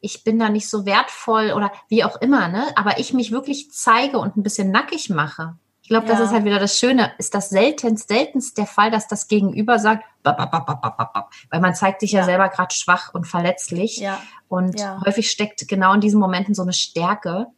ich 0.00 0.22
bin 0.22 0.38
da 0.38 0.48
nicht 0.48 0.70
so 0.70 0.86
wertvoll 0.86 1.52
oder 1.56 1.72
wie 1.88 2.04
auch 2.04 2.20
immer, 2.20 2.46
ne? 2.46 2.68
Aber 2.76 3.00
ich 3.00 3.12
mich 3.12 3.32
wirklich 3.32 3.72
zeige 3.72 4.18
und 4.18 4.36
ein 4.36 4.44
bisschen 4.44 4.70
nackig 4.70 5.10
mache. 5.10 5.56
glaube, 5.88 6.06
ja. 6.06 6.12
das 6.12 6.20
ist 6.20 6.30
halt 6.32 6.44
wieder 6.44 6.60
das 6.60 6.78
Schöne. 6.78 7.12
Ist 7.18 7.34
das 7.34 7.50
seltenst, 7.50 8.06
seltenst 8.06 8.58
der 8.58 8.66
Fall, 8.66 8.92
dass 8.92 9.08
das 9.08 9.26
Gegenüber 9.26 9.80
sagt, 9.80 10.04
bap, 10.22 10.38
bap, 10.38 10.66
bap, 10.66 11.30
weil 11.50 11.60
man 11.60 11.74
zeigt 11.74 12.00
sich 12.00 12.12
ja, 12.12 12.20
ja 12.20 12.26
selber 12.26 12.48
gerade 12.48 12.72
schwach 12.72 13.12
und 13.12 13.26
verletzlich. 13.26 13.96
Ja. 13.96 14.22
Und 14.46 14.80
häufig 15.04 15.28
steckt 15.28 15.66
genau 15.66 15.94
in 15.94 16.00
diesen 16.00 16.20
Momenten 16.20 16.54
so 16.54 16.62
eine 16.62 16.72
Stärke. 16.72 17.48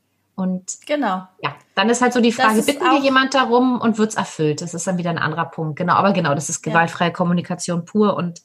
Und 0.43 0.79
genau. 0.87 1.29
Ja, 1.41 1.55
dann 1.77 1.89
ist 1.89 2.03
halt 2.03 2.13
so 2.13 2.21
die 2.21 2.33
Frage, 2.33 2.63
bitten 2.63 2.83
wir 2.83 2.99
jemand 2.99 3.33
darum 3.33 3.81
und 3.81 3.97
wird 3.97 4.11
es 4.11 4.17
erfüllt? 4.17 4.61
Das 4.61 4.75
ist 4.75 4.89
dann 4.89 4.99
wieder 4.99 5.11
ein 5.11 5.19
anderer 5.19 5.45
Punkt. 5.45 5.79
Genau, 5.79 5.93
aber 5.93 6.13
genau, 6.13 6.35
das 6.35 6.49
ist 6.49 6.63
gewaltfreie 6.63 7.13
Kommunikation 7.13 7.85
pur 7.85 8.17
und 8.17 8.43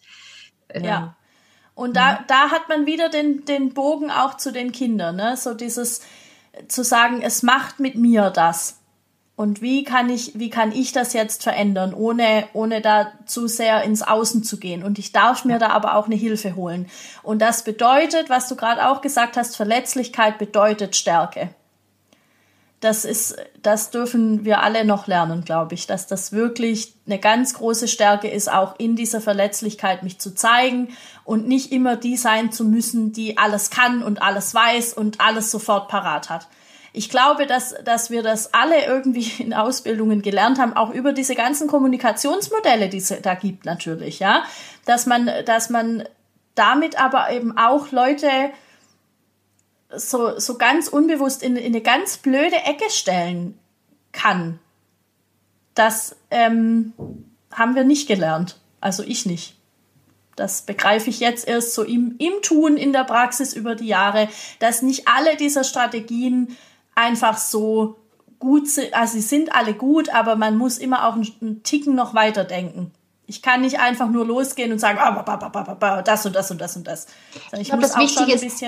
äh, 0.67 0.85
ja. 0.85 1.15
Und 1.73 1.97
da, 1.97 2.11
mhm. 2.11 2.17
da 2.27 2.51
hat 2.51 2.69
man 2.69 2.85
wieder 2.85 3.09
den, 3.09 3.45
den 3.45 3.73
Bogen 3.73 4.11
auch 4.11 4.37
zu 4.37 4.51
den 4.51 4.71
Kindern, 4.71 5.15
ne? 5.15 5.37
So 5.37 5.55
dieses 5.55 6.01
zu 6.67 6.83
sagen, 6.83 7.23
es 7.23 7.41
macht 7.41 7.79
mit 7.79 7.95
mir 7.95 8.29
das. 8.29 8.77
Und 9.35 9.63
wie 9.63 9.83
kann 9.83 10.09
ich, 10.09 10.37
wie 10.37 10.51
kann 10.51 10.71
ich 10.71 10.91
das 10.91 11.13
jetzt 11.13 11.41
verändern, 11.41 11.95
ohne, 11.95 12.47
ohne 12.53 12.81
da 12.81 13.11
zu 13.25 13.47
sehr 13.47 13.81
ins 13.81 14.03
Außen 14.03 14.43
zu 14.43 14.59
gehen? 14.59 14.83
Und 14.83 14.99
ich 14.99 15.13
darf 15.13 15.45
mir 15.45 15.57
da 15.57 15.69
aber 15.69 15.95
auch 15.95 16.05
eine 16.05 16.15
Hilfe 16.15 16.55
holen. 16.55 16.87
Und 17.23 17.41
das 17.41 17.63
bedeutet, 17.63 18.29
was 18.29 18.47
du 18.49 18.55
gerade 18.55 18.87
auch 18.87 19.01
gesagt 19.01 19.35
hast, 19.35 19.55
Verletzlichkeit 19.55 20.37
bedeutet 20.37 20.95
Stärke 20.95 21.49
das 22.79 23.05
ist, 23.05 23.35
das 23.63 23.89
dürfen 23.89 24.45
wir 24.45 24.61
alle 24.61 24.85
noch 24.85 25.07
lernen, 25.07 25.43
glaube 25.43 25.73
ich, 25.73 25.87
dass 25.87 26.05
das 26.05 26.31
wirklich 26.31 26.93
eine 27.07 27.17
ganz 27.17 27.55
große 27.55 27.87
Stärke 27.87 28.29
ist, 28.29 28.51
auch 28.51 28.75
in 28.77 28.95
dieser 28.95 29.19
Verletzlichkeit 29.19 30.03
mich 30.03 30.19
zu 30.19 30.35
zeigen 30.35 30.89
und 31.23 31.47
nicht 31.47 31.71
immer 31.71 31.95
die 31.95 32.17
sein 32.17 32.51
zu 32.51 32.65
müssen, 32.65 33.13
die 33.13 33.37
alles 33.37 33.71
kann 33.71 34.03
und 34.03 34.21
alles 34.21 34.53
weiß 34.53 34.93
und 34.93 35.19
alles 35.21 35.49
sofort 35.49 35.87
parat 35.87 36.29
hat. 36.29 36.47
Ich 36.93 37.09
glaube, 37.09 37.47
dass, 37.47 37.75
dass 37.83 38.11
wir 38.11 38.21
das 38.21 38.53
alle 38.53 38.85
irgendwie 38.85 39.31
in 39.43 39.55
Ausbildungen 39.55 40.21
gelernt 40.21 40.59
haben, 40.59 40.73
auch 40.73 40.91
über 40.91 41.13
diese 41.13 41.33
ganzen 41.33 41.67
Kommunikationsmodelle, 41.67 42.89
die 42.89 42.97
es 42.97 43.13
da 43.23 43.33
gibt 43.33 43.65
natürlich, 43.65 44.19
ja, 44.19 44.43
dass 44.85 45.07
man, 45.07 45.31
dass 45.45 45.71
man 45.71 46.03
damit 46.53 46.99
aber 46.99 47.31
eben 47.31 47.57
auch 47.57 47.91
Leute 47.91 48.29
so, 49.95 50.39
so 50.39 50.57
ganz 50.57 50.87
unbewusst 50.87 51.43
in, 51.43 51.55
in 51.55 51.67
eine 51.67 51.81
ganz 51.81 52.17
blöde 52.17 52.57
Ecke 52.57 52.89
stellen 52.89 53.57
kann. 54.11 54.59
Das 55.75 56.15
ähm, 56.31 56.93
haben 57.51 57.75
wir 57.75 57.83
nicht 57.83 58.07
gelernt. 58.07 58.59
Also 58.81 59.03
ich 59.03 59.25
nicht. 59.25 59.55
Das 60.35 60.61
begreife 60.61 61.09
ich 61.09 61.19
jetzt 61.19 61.47
erst 61.47 61.73
so 61.73 61.83
im, 61.83 62.15
im 62.19 62.41
Tun 62.43 62.77
in 62.77 62.93
der 62.93 63.05
Praxis 63.05 63.53
über 63.53 63.75
die 63.75 63.87
Jahre, 63.87 64.29
dass 64.59 64.83
nicht 64.83 65.07
alle 65.07 65.35
dieser 65.35 65.63
Strategien 65.63 66.55
einfach 66.93 67.37
so 67.37 67.97
gut 68.37 68.67
sind. 68.67 68.93
Also 68.93 69.13
sie 69.13 69.21
sind 69.21 69.55
alle 69.55 69.73
gut, 69.73 70.09
aber 70.13 70.35
man 70.35 70.55
muss 70.57 70.77
immer 70.77 71.07
auch 71.07 71.13
einen, 71.13 71.27
einen 71.41 71.63
Ticken 71.63 71.95
noch 71.95 72.13
weiter 72.13 72.43
denken. 72.43 72.91
Ich 73.25 73.41
kann 73.41 73.61
nicht 73.61 73.79
einfach 73.79 74.09
nur 74.09 74.25
losgehen 74.25 74.71
und 74.71 74.79
sagen, 74.79 74.99
ah, 74.99 76.01
das 76.01 76.25
und 76.25 76.35
das 76.35 76.51
und 76.51 76.61
das 76.61 76.77
und 76.77 76.87
das. 76.87 77.07
Ich, 77.53 77.59
ich 77.61 77.67
glaube, 77.67 77.81
das 77.81 77.97
Wichtige 77.97 78.33
ist, 78.33 78.63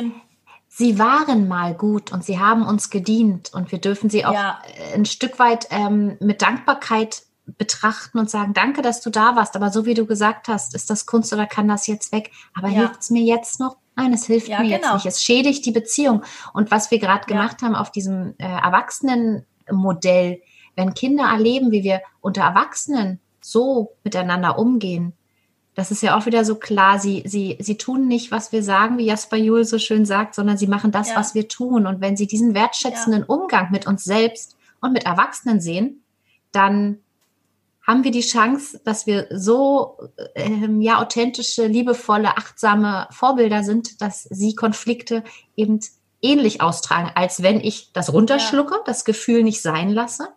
sie 0.70 0.97
waren 0.97 1.47
mal 1.47 1.74
gut 1.74 2.13
und 2.13 2.24
sie 2.24 2.39
haben 2.39 2.65
uns 2.65 2.89
gedient 2.89 3.51
und 3.53 3.72
wir 3.72 3.80
dürfen 3.80 4.09
sie 4.09 4.26
auch 4.26 4.34
ja. 4.34 4.61
ein 4.93 5.05
Stück 5.05 5.39
weit 5.39 5.67
ähm, 5.72 6.15
mit 6.22 6.41
Dankbarkeit 6.41 7.24
betrachten 7.57 8.20
und 8.20 8.30
sagen, 8.30 8.53
danke, 8.53 8.82
dass 8.82 9.01
du 9.01 9.09
da 9.09 9.36
warst. 9.36 9.55
Aber 9.55 9.72
so 9.72 9.86
wie 9.86 9.95
du 9.95 10.05
gesagt 10.05 10.47
hast, 10.47 10.76
ist 10.76 10.89
das 10.89 11.07
Kunst 11.07 11.34
oder 11.34 11.47
kann 11.47 11.67
das 11.67 11.88
jetzt 11.88 12.11
weg? 12.11 12.32
Aber 12.53 12.70
ja. 12.70 12.76
hilft 12.76 13.01
es 13.01 13.09
mir 13.09 13.24
jetzt 13.24 13.59
noch? 13.59 13.78
Nein, 13.95 14.13
es 14.13 14.28
hilft 14.28 14.47
ja, 14.47 14.61
mir 14.61 14.78
genau. 14.78 14.93
jetzt 14.93 14.93
nicht. 14.93 15.05
Es 15.07 15.24
schädigt 15.24 15.65
die 15.65 15.72
Beziehung. 15.72 16.24
Und 16.53 16.72
was 16.72 16.91
wir 16.91 16.99
gerade 16.99 17.26
gemacht 17.26 17.61
haben 17.61 17.76
auf 17.76 17.91
diesem 17.91 18.36
äh, 18.38 18.45
Erwachsenenmodell, 18.45 20.41
wenn 20.76 20.93
Kinder 20.93 21.26
erleben, 21.26 21.72
wie 21.72 21.84
wir 21.84 22.01
unter 22.22 22.43
Erwachsenen 22.43 23.20
so 23.41 23.95
miteinander 24.03 24.57
umgehen, 24.57 25.13
das 25.80 25.91
ist 25.91 26.03
ja 26.03 26.17
auch 26.17 26.25
wieder 26.25 26.43
so 26.43 26.55
klar, 26.55 26.99
sie, 26.99 27.23
sie, 27.25 27.55
sie 27.61 27.77
tun 27.77 28.05
nicht, 28.05 28.32
was 28.32 28.51
wir 28.51 28.63
sagen, 28.63 28.97
wie 28.97 29.05
Jasper 29.05 29.38
Juhl 29.38 29.63
so 29.63 29.80
schön 29.80 30.05
sagt, 30.05 30.36
sondern 30.36 30.57
sie 30.57 30.67
machen 30.67 30.91
das, 30.91 31.11
ja. 31.11 31.15
was 31.15 31.36
wir 31.36 31.47
tun. 31.47 31.88
Und 31.88 32.01
wenn 32.01 32.17
sie 32.17 32.27
diesen 32.27 32.53
wertschätzenden 32.53 33.21
ja. 33.21 33.27
Umgang 33.27 33.71
mit 33.71 33.88
uns 33.88 34.03
selbst 34.03 34.57
und 34.82 34.91
mit 34.91 35.05
Erwachsenen 35.05 35.61
sehen, 35.61 36.03
dann 36.51 36.97
haben 37.88 38.03
wir 38.03 38.11
die 38.11 38.19
Chance, 38.19 38.82
dass 38.84 39.07
wir 39.07 39.27
so 39.32 39.97
ähm, 40.36 40.82
ja 40.82 41.01
authentische, 41.01 41.65
liebevolle, 41.65 42.36
achtsame 42.36 43.07
Vorbilder 43.11 43.63
sind, 43.63 44.01
dass 44.01 44.23
sie 44.23 44.55
Konflikte 44.55 45.23
eben 45.55 45.80
ähnlich 46.21 46.61
austragen, 46.61 47.09
als 47.15 47.41
wenn 47.41 47.61
ich 47.61 47.93
das 47.93 48.11
runterschlucke, 48.11 48.75
ja. 48.75 48.82
das 48.86 49.05
Gefühl 49.05 49.43
nicht 49.43 49.61
sein 49.61 49.91
lasse 49.91 50.27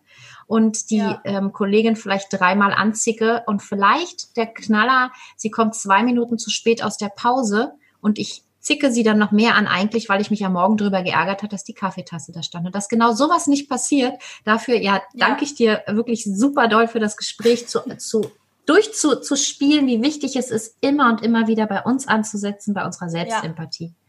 und 0.52 0.90
die 0.90 0.98
ja. 0.98 1.18
ähm, 1.24 1.50
Kollegin 1.54 1.96
vielleicht 1.96 2.26
dreimal 2.30 2.74
anzicke 2.74 3.42
und 3.46 3.62
vielleicht 3.62 4.36
der 4.36 4.44
Knaller, 4.44 5.10
sie 5.34 5.50
kommt 5.50 5.74
zwei 5.74 6.02
Minuten 6.02 6.36
zu 6.36 6.50
spät 6.50 6.84
aus 6.84 6.98
der 6.98 7.08
Pause 7.08 7.72
und 8.02 8.18
ich 8.18 8.42
zicke 8.60 8.92
sie 8.92 9.02
dann 9.02 9.16
noch 9.16 9.32
mehr 9.32 9.54
an 9.54 9.66
eigentlich, 9.66 10.10
weil 10.10 10.20
ich 10.20 10.30
mich 10.30 10.44
am 10.44 10.52
Morgen 10.52 10.76
darüber 10.76 11.02
geärgert 11.02 11.42
hat, 11.42 11.54
dass 11.54 11.64
die 11.64 11.72
Kaffeetasse 11.72 12.32
da 12.32 12.42
stand. 12.42 12.66
Und 12.66 12.74
dass 12.74 12.90
genau 12.90 13.14
sowas 13.14 13.46
nicht 13.46 13.66
passiert, 13.66 14.12
dafür 14.44 14.74
ja, 14.74 14.96
ja. 14.96 15.02
danke 15.14 15.44
ich 15.44 15.54
dir 15.54 15.84
wirklich 15.86 16.24
super 16.24 16.68
doll 16.68 16.86
für 16.86 17.00
das 17.00 17.16
Gespräch 17.16 17.66
zu, 17.66 17.80
zu 17.96 18.30
durchzuspielen, 18.66 19.86
wie 19.86 20.02
wichtig 20.02 20.36
es 20.36 20.50
ist, 20.50 20.76
immer 20.82 21.08
und 21.08 21.22
immer 21.22 21.46
wieder 21.46 21.66
bei 21.66 21.80
uns 21.80 22.06
anzusetzen, 22.06 22.74
bei 22.74 22.84
unserer 22.84 23.08
Selbstempathie. 23.08 23.86
Ja. 23.86 24.01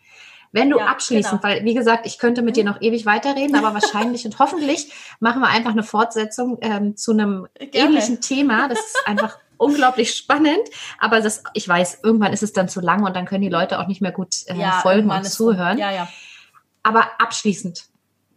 Wenn 0.53 0.69
du 0.69 0.77
ja, 0.77 0.85
abschließend, 0.85 1.41
genau. 1.41 1.53
weil 1.55 1.65
wie 1.65 1.73
gesagt, 1.73 2.05
ich 2.05 2.19
könnte 2.19 2.43
mit 2.43 2.55
dir 2.55 2.63
mhm. 2.63 2.69
noch 2.69 2.81
ewig 2.81 3.07
weiterreden, 3.07 3.55
aber 3.55 3.73
wahrscheinlich 3.73 4.23
und 4.23 4.37
hoffentlich 4.37 4.93
machen 5.19 5.41
wir 5.41 5.49
einfach 5.49 5.71
eine 5.71 5.81
Fortsetzung 5.81 6.59
ähm, 6.61 6.95
zu 6.95 7.11
einem 7.11 7.47
Gerne. 7.55 7.71
ähnlichen 7.73 8.21
Thema. 8.21 8.69
Das 8.69 8.77
ist 8.77 8.97
einfach 9.05 9.39
unglaublich 9.57 10.13
spannend, 10.15 10.61
aber 10.99 11.21
das, 11.21 11.43
ich 11.53 11.67
weiß, 11.67 12.01
irgendwann 12.03 12.33
ist 12.33 12.43
es 12.43 12.53
dann 12.53 12.69
zu 12.69 12.81
lang 12.81 13.03
und 13.03 13.15
dann 13.15 13.25
können 13.25 13.41
die 13.41 13.49
Leute 13.49 13.79
auch 13.79 13.87
nicht 13.87 14.01
mehr 14.01 14.11
gut 14.11 14.35
äh, 14.45 14.55
ja, 14.55 14.79
folgen 14.81 15.09
und 15.09 15.25
zuhören. 15.25 15.79
Ja, 15.79 15.91
ja. 15.91 16.07
Aber 16.83 17.07
abschließend 17.17 17.85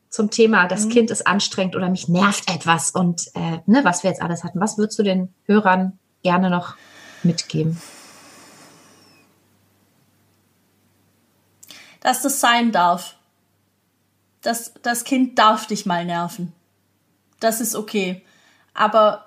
zum 0.09 0.31
Thema, 0.31 0.67
das 0.69 0.87
mhm. 0.87 0.91
Kind 0.91 1.11
ist 1.11 1.27
anstrengend 1.27 1.77
oder 1.77 1.91
mich 1.91 2.09
nervt 2.09 2.51
etwas 2.51 2.93
und 2.93 3.27
äh, 3.35 3.59
ne, 3.67 3.81
was 3.85 4.03
wir 4.03 4.11
jetzt 4.11 4.23
alles 4.23 4.43
hatten. 4.43 4.59
Was 4.59 4.79
würdest 4.79 4.99
du 4.99 5.03
den 5.03 5.35
Hörern 5.45 5.99
gerne 6.23 6.49
noch 6.49 6.77
mitgeben? 7.23 7.79
Dass 12.07 12.23
das 12.23 12.39
sein 12.39 12.71
darf. 12.71 13.17
Das, 14.41 14.75
das 14.83 15.03
Kind 15.03 15.41
darf 15.41 15.67
dich 15.67 15.87
mal 15.87 16.05
nerven. 16.05 16.53
Das 17.41 17.61
ist 17.61 17.75
okay. 17.75 18.25
Aber 18.75 19.27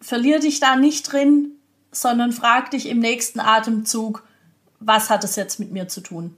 verlier 0.00 0.38
dich 0.38 0.60
da 0.60 0.76
nicht 0.76 1.10
drin, 1.10 1.50
sondern 1.90 2.30
frag 2.30 2.70
dich 2.70 2.86
im 2.86 3.00
nächsten 3.00 3.40
Atemzug, 3.40 4.22
was 4.78 5.10
hat 5.10 5.24
es 5.24 5.34
jetzt 5.34 5.58
mit 5.58 5.72
mir 5.72 5.88
zu 5.88 6.00
tun? 6.00 6.36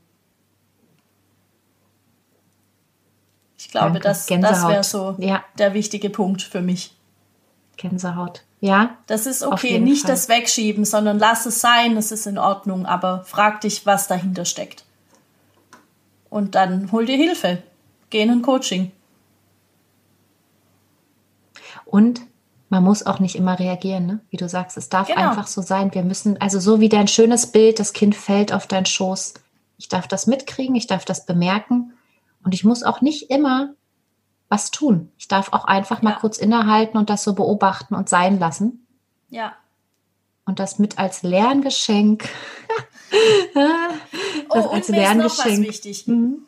Ich 3.59 3.71
glaube, 3.71 4.01
Danke. 4.01 4.09
das, 4.09 4.25
das 4.25 4.67
wäre 4.67 4.85
so 4.85 5.17
ja. 5.19 5.45
der 5.59 5.75
wichtige 5.75 6.09
Punkt 6.09 6.41
für 6.41 6.63
mich. 6.63 6.97
Gänsehaut. 7.77 8.43
Ja. 8.61 8.97
Das 9.07 9.27
ist 9.27 9.43
okay. 9.43 9.81
Nicht 9.81 10.07
Fall. 10.07 10.13
das 10.13 10.31
Wegschieben, 10.31 10.87
sondern 10.87 11.19
lass 11.19 11.45
es 11.45 11.61
sein, 11.61 11.99
es 11.99 12.11
ist 12.11 12.27
in 12.27 12.39
Ordnung, 12.39 12.87
aber 12.87 13.25
frag 13.25 13.61
dich, 13.61 13.85
was 13.85 14.09
dahinter 14.09 14.47
steckt. 14.47 14.87
Und 16.33 16.55
dann 16.55 16.91
hol 16.93 17.05
dir 17.05 17.19
Hilfe. 17.19 17.63
Geh 18.09 18.23
in 18.23 18.31
ein 18.31 18.41
Coaching. 18.41 18.91
Und 21.85 22.23
man 22.71 22.83
muss 22.83 23.05
auch 23.05 23.19
nicht 23.19 23.37
immer 23.37 23.59
reagieren, 23.59 24.07
ne? 24.07 24.21
wie 24.31 24.39
du 24.39 24.49
sagst. 24.49 24.79
Es 24.79 24.89
darf 24.89 25.09
genau. 25.09 25.29
einfach 25.29 25.47
so 25.47 25.61
sein. 25.61 25.93
Wir 25.93 26.03
müssen, 26.03 26.41
also 26.41 26.59
so 26.59 26.81
wie 26.81 26.89
dein 26.89 27.07
schönes 27.07 27.53
Bild, 27.53 27.79
das 27.79 27.93
Kind 27.93 28.17
fällt 28.17 28.51
auf 28.51 28.67
deinen 28.67 28.87
Schoß. 28.87 29.35
Ich 29.77 29.91
darf 29.91 30.09
das 30.09 30.27
mitkriegen, 30.27 30.75
ich 30.75 30.87
darf 30.87 31.05
das 31.05 31.27
bemerken. 31.27 31.93
Und 32.43 32.55
ich 32.55 32.65
muss 32.65 32.83
auch 32.83 33.03
nicht 33.03 33.29
immer 33.29 33.75
was 34.49 34.71
tun. 34.71 35.13
Ich 35.19 35.29
darf 35.29 35.53
auch 35.53 35.67
einfach 35.67 36.03
ja. 36.03 36.09
mal 36.09 36.17
kurz 36.17 36.39
innehalten 36.39 36.97
und 36.97 37.11
das 37.11 37.25
so 37.25 37.35
beobachten 37.35 37.95
und 37.95 38.09
sein 38.09 38.39
lassen. 38.39 38.87
Ja. 39.29 39.53
Und 40.45 40.59
das 40.59 40.79
mit 40.79 40.99
als 40.99 41.23
Lerngeschenk 41.23 42.29
oh, 44.49 44.59
und 44.59 44.89
mir 44.89 45.03
ist 45.05 45.15
noch 45.17 45.39
was 45.39 45.61
wichtig. 45.61 46.07
Mhm. 46.07 46.47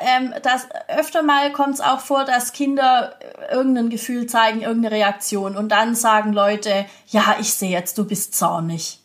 Ähm, 0.00 0.34
das, 0.42 0.68
öfter 0.88 1.22
mal 1.22 1.50
kommt 1.52 1.74
es 1.74 1.80
auch 1.80 2.00
vor, 2.00 2.24
dass 2.24 2.52
Kinder 2.52 3.18
äh, 3.20 3.54
irgendein 3.54 3.88
Gefühl 3.88 4.26
zeigen, 4.26 4.60
irgendeine 4.60 4.94
Reaktion 4.94 5.56
und 5.56 5.70
dann 5.70 5.94
sagen 5.94 6.32
Leute, 6.32 6.84
ja, 7.08 7.36
ich 7.40 7.54
sehe 7.54 7.70
jetzt, 7.70 7.96
du 7.96 8.04
bist 8.04 8.34
zornig. 8.34 9.00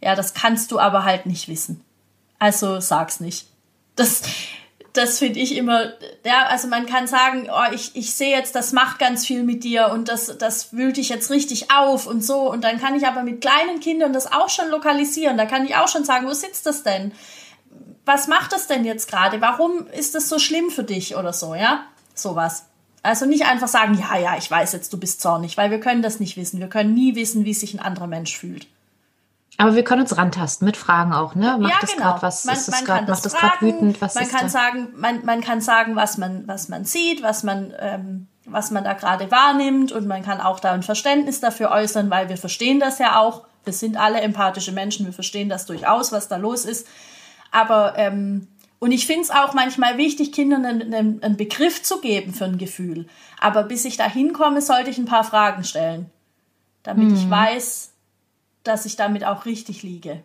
Ja, 0.00 0.14
das 0.14 0.32
kannst 0.32 0.70
du 0.70 0.78
aber 0.78 1.04
halt 1.04 1.26
nicht 1.26 1.48
wissen. 1.48 1.84
Also 2.38 2.80
sag's 2.80 3.20
nicht. 3.20 3.48
Das, 3.96 4.22
das 5.00 5.18
finde 5.18 5.40
ich 5.40 5.56
immer, 5.56 5.92
ja, 6.24 6.46
also 6.48 6.68
man 6.68 6.84
kann 6.84 7.06
sagen, 7.06 7.48
oh, 7.50 7.72
ich, 7.72 7.96
ich 7.96 8.12
sehe 8.12 8.36
jetzt, 8.36 8.54
das 8.54 8.72
macht 8.72 8.98
ganz 8.98 9.26
viel 9.26 9.42
mit 9.42 9.64
dir 9.64 9.88
und 9.88 10.08
das, 10.08 10.36
das 10.38 10.74
wühlt 10.74 10.98
dich 10.98 11.08
jetzt 11.08 11.30
richtig 11.30 11.70
auf 11.72 12.06
und 12.06 12.22
so. 12.22 12.50
Und 12.50 12.64
dann 12.64 12.78
kann 12.78 12.94
ich 12.94 13.06
aber 13.06 13.22
mit 13.22 13.40
kleinen 13.40 13.80
Kindern 13.80 14.12
das 14.12 14.30
auch 14.30 14.50
schon 14.50 14.68
lokalisieren. 14.68 15.38
Da 15.38 15.46
kann 15.46 15.64
ich 15.64 15.74
auch 15.74 15.88
schon 15.88 16.04
sagen, 16.04 16.26
wo 16.26 16.34
sitzt 16.34 16.66
das 16.66 16.82
denn? 16.82 17.12
Was 18.04 18.28
macht 18.28 18.52
das 18.52 18.66
denn 18.66 18.84
jetzt 18.84 19.10
gerade? 19.10 19.40
Warum 19.40 19.86
ist 19.86 20.14
das 20.14 20.28
so 20.28 20.38
schlimm 20.38 20.70
für 20.70 20.84
dich 20.84 21.16
oder 21.16 21.32
so, 21.32 21.54
ja? 21.54 21.86
Sowas. 22.14 22.66
Also 23.02 23.24
nicht 23.24 23.46
einfach 23.46 23.68
sagen, 23.68 23.98
ja, 23.98 24.18
ja, 24.18 24.36
ich 24.36 24.50
weiß 24.50 24.74
jetzt, 24.74 24.92
du 24.92 24.98
bist 24.98 25.22
zornig, 25.22 25.56
weil 25.56 25.70
wir 25.70 25.80
können 25.80 26.02
das 26.02 26.20
nicht 26.20 26.36
wissen. 26.36 26.60
Wir 26.60 26.68
können 26.68 26.92
nie 26.92 27.14
wissen, 27.14 27.46
wie 27.46 27.54
sich 27.54 27.72
ein 27.72 27.80
anderer 27.80 28.06
Mensch 28.06 28.36
fühlt. 28.36 28.66
Aber 29.60 29.74
wir 29.74 29.84
können 29.84 30.00
uns 30.00 30.16
rantasten 30.16 30.64
mit 30.64 30.78
Fragen 30.78 31.12
auch, 31.12 31.34
ne? 31.34 31.58
Macht 31.60 31.72
ja, 31.72 31.78
das 31.82 31.92
genau. 31.92 32.04
gerade 32.04 32.22
was? 32.22 32.44
Man, 32.46 32.54
ist 32.54 32.70
man 32.70 32.84
grad, 32.84 33.08
macht 33.08 33.24
das 33.26 33.34
gerade 33.34 33.60
wütend? 33.60 34.00
Was 34.00 34.14
man 34.14 34.24
ist 34.24 34.32
kann 34.32 34.42
da? 34.44 34.48
sagen, 34.48 34.88
man, 34.96 35.24
man 35.26 35.42
kann 35.42 35.60
sagen, 35.60 35.96
was 35.96 36.16
man, 36.16 36.48
was 36.48 36.70
man 36.70 36.86
sieht, 36.86 37.22
was 37.22 37.42
man, 37.42 37.74
ähm, 37.78 38.26
was 38.46 38.70
man 38.70 38.84
da 38.84 38.94
gerade 38.94 39.30
wahrnimmt 39.30 39.92
und 39.92 40.06
man 40.06 40.22
kann 40.22 40.40
auch 40.40 40.60
da 40.60 40.72
ein 40.72 40.82
Verständnis 40.82 41.40
dafür 41.40 41.70
äußern, 41.70 42.08
weil 42.08 42.30
wir 42.30 42.38
verstehen 42.38 42.80
das 42.80 42.98
ja 42.98 43.20
auch. 43.20 43.44
Wir 43.64 43.74
sind 43.74 43.98
alle 43.98 44.22
empathische 44.22 44.72
Menschen, 44.72 45.04
wir 45.04 45.12
verstehen 45.12 45.50
das 45.50 45.66
durchaus, 45.66 46.10
was 46.10 46.28
da 46.28 46.36
los 46.36 46.64
ist. 46.64 46.86
Aber 47.50 47.98
ähm, 47.98 48.48
und 48.78 48.92
ich 48.92 49.06
finde 49.06 49.22
es 49.22 49.30
auch 49.30 49.52
manchmal 49.52 49.98
wichtig, 49.98 50.32
Kindern 50.32 50.64
einen, 50.64 50.94
einen, 50.94 51.22
einen 51.22 51.36
Begriff 51.36 51.82
zu 51.82 52.00
geben 52.00 52.32
für 52.32 52.46
ein 52.46 52.56
Gefühl. 52.56 53.06
Aber 53.38 53.64
bis 53.64 53.84
ich 53.84 53.98
da 53.98 54.08
hinkomme, 54.08 54.62
sollte 54.62 54.88
ich 54.88 54.96
ein 54.96 55.04
paar 55.04 55.24
Fragen 55.24 55.64
stellen, 55.64 56.10
damit 56.82 57.12
ich 57.12 57.28
weiß, 57.28 57.89
dass 58.62 58.86
ich 58.86 58.96
damit 58.96 59.24
auch 59.24 59.44
richtig 59.46 59.82
liege. 59.82 60.22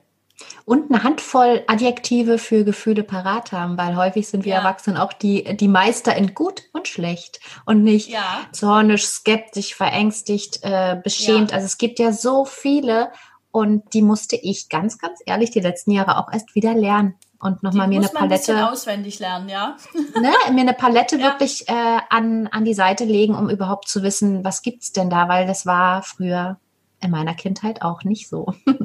Und 0.65 0.91
eine 0.91 1.03
Handvoll 1.03 1.63
Adjektive 1.67 2.37
für 2.37 2.65
Gefühle 2.65 3.03
parat 3.03 3.51
haben, 3.51 3.77
weil 3.77 3.95
häufig 3.95 4.27
sind 4.27 4.43
wir 4.43 4.53
Ja. 4.53 4.57
Erwachsenen 4.59 4.97
auch 4.97 5.13
die, 5.13 5.55
die 5.55 5.69
Meister 5.69 6.15
in 6.15 6.33
gut 6.33 6.63
und 6.73 6.87
schlecht 6.87 7.39
und 7.65 7.83
nicht 7.83 8.09
Ja. 8.09 8.41
zornisch, 8.51 9.05
skeptisch, 9.05 9.75
verängstigt, 9.75 10.59
äh, 10.63 10.97
beschämt. 11.01 11.51
Ja. 11.51 11.55
Also 11.55 11.65
es 11.67 11.77
gibt 11.77 11.99
ja 11.99 12.11
so 12.11 12.43
viele 12.43 13.11
und 13.51 13.93
die 13.93 14.01
musste 14.01 14.35
ich 14.35 14.67
ganz, 14.67 14.97
ganz 14.97 15.21
ehrlich 15.25 15.51
die 15.51 15.61
letzten 15.61 15.91
Jahre 15.91 16.17
auch 16.17 16.31
erst 16.33 16.53
wieder 16.55 16.73
lernen 16.73 17.15
und 17.39 17.63
nochmal 17.63 17.87
mir 17.87 17.95
eine 17.97 18.05
muss 18.07 18.13
man 18.13 18.23
ein 18.23 18.29
Palette, 18.29 18.69
auswendig 18.69 19.19
lernen, 19.19 19.47
ja. 19.47 19.77
ne, 20.21 20.33
mir 20.51 20.61
eine 20.61 20.73
Palette 20.73 21.19
wirklich 21.19 21.69
äh, 21.69 21.99
an, 22.09 22.47
an 22.47 22.65
die 22.65 22.73
Seite 22.73 23.05
legen, 23.05 23.35
um 23.35 23.49
überhaupt 23.49 23.87
zu 23.87 24.03
wissen, 24.03 24.43
was 24.43 24.61
gibt's 24.63 24.91
denn 24.91 25.09
da, 25.09 25.29
weil 25.29 25.47
das 25.47 25.65
war 25.65 26.01
früher 26.01 26.59
in 27.05 27.11
meiner 27.11 27.33
Kindheit 27.33 27.81
auch 27.81 28.03
nicht 28.03 28.27
so. 28.27 28.53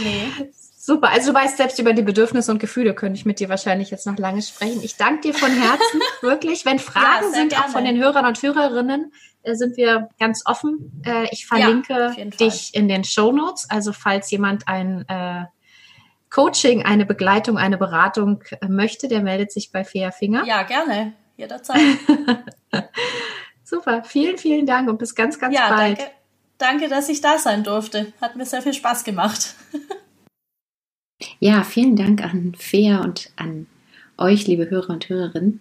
Nee. 0.00 0.28
Super, 0.78 1.08
also 1.10 1.32
du 1.32 1.38
weißt 1.38 1.56
selbst 1.56 1.80
über 1.80 1.92
die 1.92 2.02
Bedürfnisse 2.02 2.52
und 2.52 2.58
Gefühle, 2.60 2.94
könnte 2.94 3.18
ich 3.18 3.26
mit 3.26 3.40
dir 3.40 3.48
wahrscheinlich 3.48 3.90
jetzt 3.90 4.06
noch 4.06 4.16
lange 4.16 4.40
sprechen. 4.42 4.80
Ich 4.84 4.96
danke 4.96 5.22
dir 5.22 5.34
von 5.34 5.50
Herzen, 5.50 6.00
wirklich. 6.22 6.64
Wenn 6.64 6.78
Fragen 6.78 7.24
Ja, 7.24 7.30
sind, 7.32 7.52
auch 7.54 7.58
gerne. 7.62 7.72
von 7.72 7.84
den 7.84 7.98
Hörern 8.00 8.24
und 8.26 8.40
Hörerinnen, 8.40 9.12
äh, 9.42 9.54
sind 9.56 9.76
wir 9.76 10.08
ganz 10.20 10.44
offen. 10.46 11.02
Äh, 11.04 11.26
ich 11.32 11.46
verlinke 11.46 12.12
Fall. 12.14 12.30
dich 12.30 12.72
in 12.76 12.86
den 12.86 13.02
Show 13.02 13.32
Notes. 13.32 13.68
Also 13.68 13.92
falls 13.92 14.30
jemand 14.30 14.68
ein 14.68 15.04
äh, 15.08 15.46
Coaching, 16.30 16.84
eine 16.84 17.04
Begleitung, 17.06 17.58
eine 17.58 17.78
Beratung 17.78 18.44
äh, 18.60 18.68
möchte, 18.68 19.08
der 19.08 19.22
meldet 19.22 19.50
sich 19.50 19.72
bei 19.72 19.82
Fair 19.82 20.12
Finger. 20.12 20.44
Ja, 20.46 20.62
gerne. 20.62 21.14
Jederzeit. 21.36 21.80
Super, 23.64 24.04
vielen, 24.04 24.38
vielen 24.38 24.64
Dank 24.66 24.88
und 24.88 24.98
bis 24.98 25.16
ganz, 25.16 25.40
ganz 25.40 25.52
Ja, 25.56 25.68
bald. 25.70 25.98
danke. 25.98 26.12
Danke, 26.58 26.88
dass 26.88 27.08
ich 27.08 27.20
da 27.20 27.38
sein 27.38 27.64
durfte. 27.64 28.12
Hat 28.20 28.36
mir 28.36 28.46
sehr 28.46 28.62
viel 28.62 28.74
Spaß 28.74 29.04
gemacht. 29.04 29.54
Ja, 31.40 31.64
vielen 31.64 31.96
Dank 31.96 32.22
an 32.22 32.54
Fea 32.58 33.02
und 33.02 33.30
an 33.36 33.66
euch, 34.18 34.46
liebe 34.46 34.68
Hörer 34.68 34.90
und 34.90 35.08
Hörerinnen, 35.08 35.60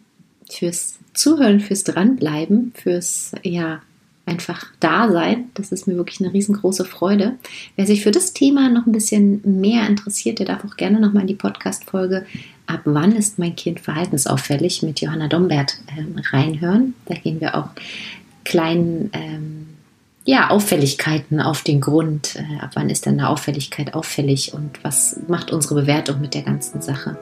fürs 0.50 1.00
Zuhören, 1.14 1.62
fürs 1.62 1.86
Dranbleiben, 1.86 2.74
fürs 2.76 3.32
ja 3.44 3.82
einfach 4.26 4.66
Dasein. 4.80 5.52
Das 5.54 5.72
ist 5.72 5.88
mir 5.88 5.96
wirklich 5.96 6.20
eine 6.20 6.34
riesengroße 6.34 6.84
Freude. 6.84 7.38
Wer 7.76 7.86
sich 7.86 8.04
für 8.04 8.12
das 8.12 8.34
Thema 8.34 8.70
noch 8.70 8.86
ein 8.86 8.92
bisschen 8.92 9.42
mehr 9.60 9.88
interessiert, 9.88 10.40
der 10.40 10.46
darf 10.46 10.66
auch 10.66 10.76
gerne 10.76 11.00
noch 11.00 11.14
mal 11.14 11.22
in 11.22 11.28
die 11.28 11.36
Podcast-Folge 11.36 12.26
Ab 12.68 12.82
wann 12.86 13.16
ist 13.16 13.38
mein 13.38 13.56
Kind 13.56 13.80
verhaltensauffällig 13.80 14.82
mit 14.82 15.00
Johanna 15.00 15.28
Dombert 15.28 15.78
ähm, 15.96 16.16
reinhören. 16.32 16.96
Da 17.06 17.14
gehen 17.16 17.40
wir 17.40 17.56
auch 17.56 17.70
kleinen 18.44 19.12
ähm, 19.14 19.68
ja, 20.26 20.50
Auffälligkeiten 20.50 21.40
auf 21.40 21.62
den 21.62 21.80
Grund. 21.80 22.36
Äh, 22.36 22.60
ab 22.62 22.72
wann 22.74 22.90
ist 22.90 23.06
denn 23.06 23.20
eine 23.20 23.30
Auffälligkeit 23.30 23.94
auffällig 23.94 24.54
und 24.54 24.84
was 24.84 25.20
macht 25.28 25.52
unsere 25.52 25.76
Bewertung 25.76 26.20
mit 26.20 26.34
der 26.34 26.42
ganzen 26.42 26.82
Sache? 26.82 27.18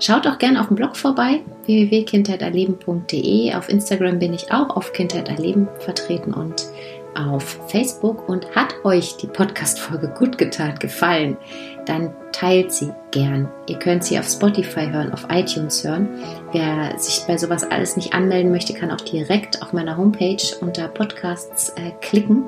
Schaut 0.00 0.28
auch 0.28 0.38
gerne 0.38 0.60
auf 0.60 0.68
dem 0.68 0.76
Blog 0.76 0.96
vorbei, 0.96 1.40
www.kindheiterleben.de. 1.66 3.52
Auf 3.54 3.68
Instagram 3.68 4.20
bin 4.20 4.32
ich 4.32 4.52
auch 4.52 4.76
auf 4.76 4.92
Kindheit 4.92 5.28
erleben 5.28 5.66
vertreten 5.80 6.32
und 6.32 6.66
auf 7.16 7.58
Facebook. 7.68 8.28
Und 8.28 8.54
hat 8.54 8.74
euch 8.84 9.16
die 9.16 9.26
Podcast-Folge 9.26 10.14
gut 10.16 10.38
getan, 10.38 10.78
gefallen, 10.78 11.36
dann 11.86 12.12
teilt 12.30 12.72
sie 12.72 12.92
gern. 13.10 13.48
Ihr 13.66 13.78
könnt 13.80 14.04
sie 14.04 14.18
auf 14.18 14.28
Spotify 14.28 14.88
hören, 14.88 15.12
auf 15.12 15.26
iTunes 15.30 15.82
hören. 15.82 16.08
Wer 16.52 16.98
sich 16.98 17.24
bei 17.26 17.36
sowas 17.36 17.62
alles 17.62 17.96
nicht 17.96 18.14
anmelden 18.14 18.50
möchte, 18.50 18.72
kann 18.72 18.90
auch 18.90 19.00
direkt 19.00 19.62
auf 19.62 19.72
meiner 19.72 19.96
Homepage 19.96 20.42
unter 20.60 20.88
Podcasts 20.88 21.70
äh, 21.70 21.90
klicken. 22.00 22.44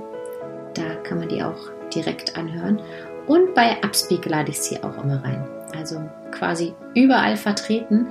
Da 0.74 0.94
kann 1.02 1.18
man 1.18 1.28
die 1.28 1.42
auch 1.42 1.58
direkt 1.94 2.36
anhören. 2.36 2.80
Und 3.26 3.54
bei 3.54 3.76
Upspeak 3.84 4.26
lade 4.26 4.50
ich 4.50 4.60
sie 4.60 4.82
auch 4.82 5.04
immer 5.04 5.22
rein. 5.22 5.46
Also 5.76 6.00
quasi 6.30 6.72
überall 6.94 7.36
vertreten. 7.36 8.08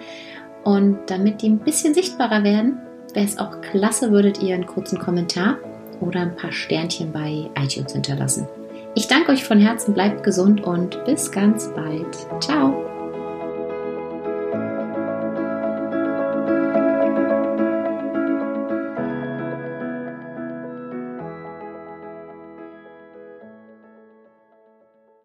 Und 0.63 0.99
damit 1.07 1.41
die 1.41 1.49
ein 1.49 1.59
bisschen 1.59 1.93
sichtbarer 1.93 2.43
werden, 2.43 2.77
wäre 3.13 3.25
es 3.25 3.39
auch 3.39 3.61
klasse, 3.61 4.11
würdet 4.11 4.41
ihr 4.41 4.55
einen 4.55 4.67
kurzen 4.67 4.99
Kommentar 4.99 5.57
oder 6.01 6.21
ein 6.21 6.35
paar 6.35 6.51
Sternchen 6.51 7.11
bei 7.11 7.49
iTunes 7.61 7.93
hinterlassen. 7.93 8.47
Ich 8.95 9.07
danke 9.07 9.31
euch 9.31 9.43
von 9.43 9.59
Herzen, 9.59 9.93
bleibt 9.93 10.23
gesund 10.23 10.63
und 10.63 11.03
bis 11.05 11.31
ganz 11.31 11.69
bald. 11.73 12.17
Ciao! 12.41 12.88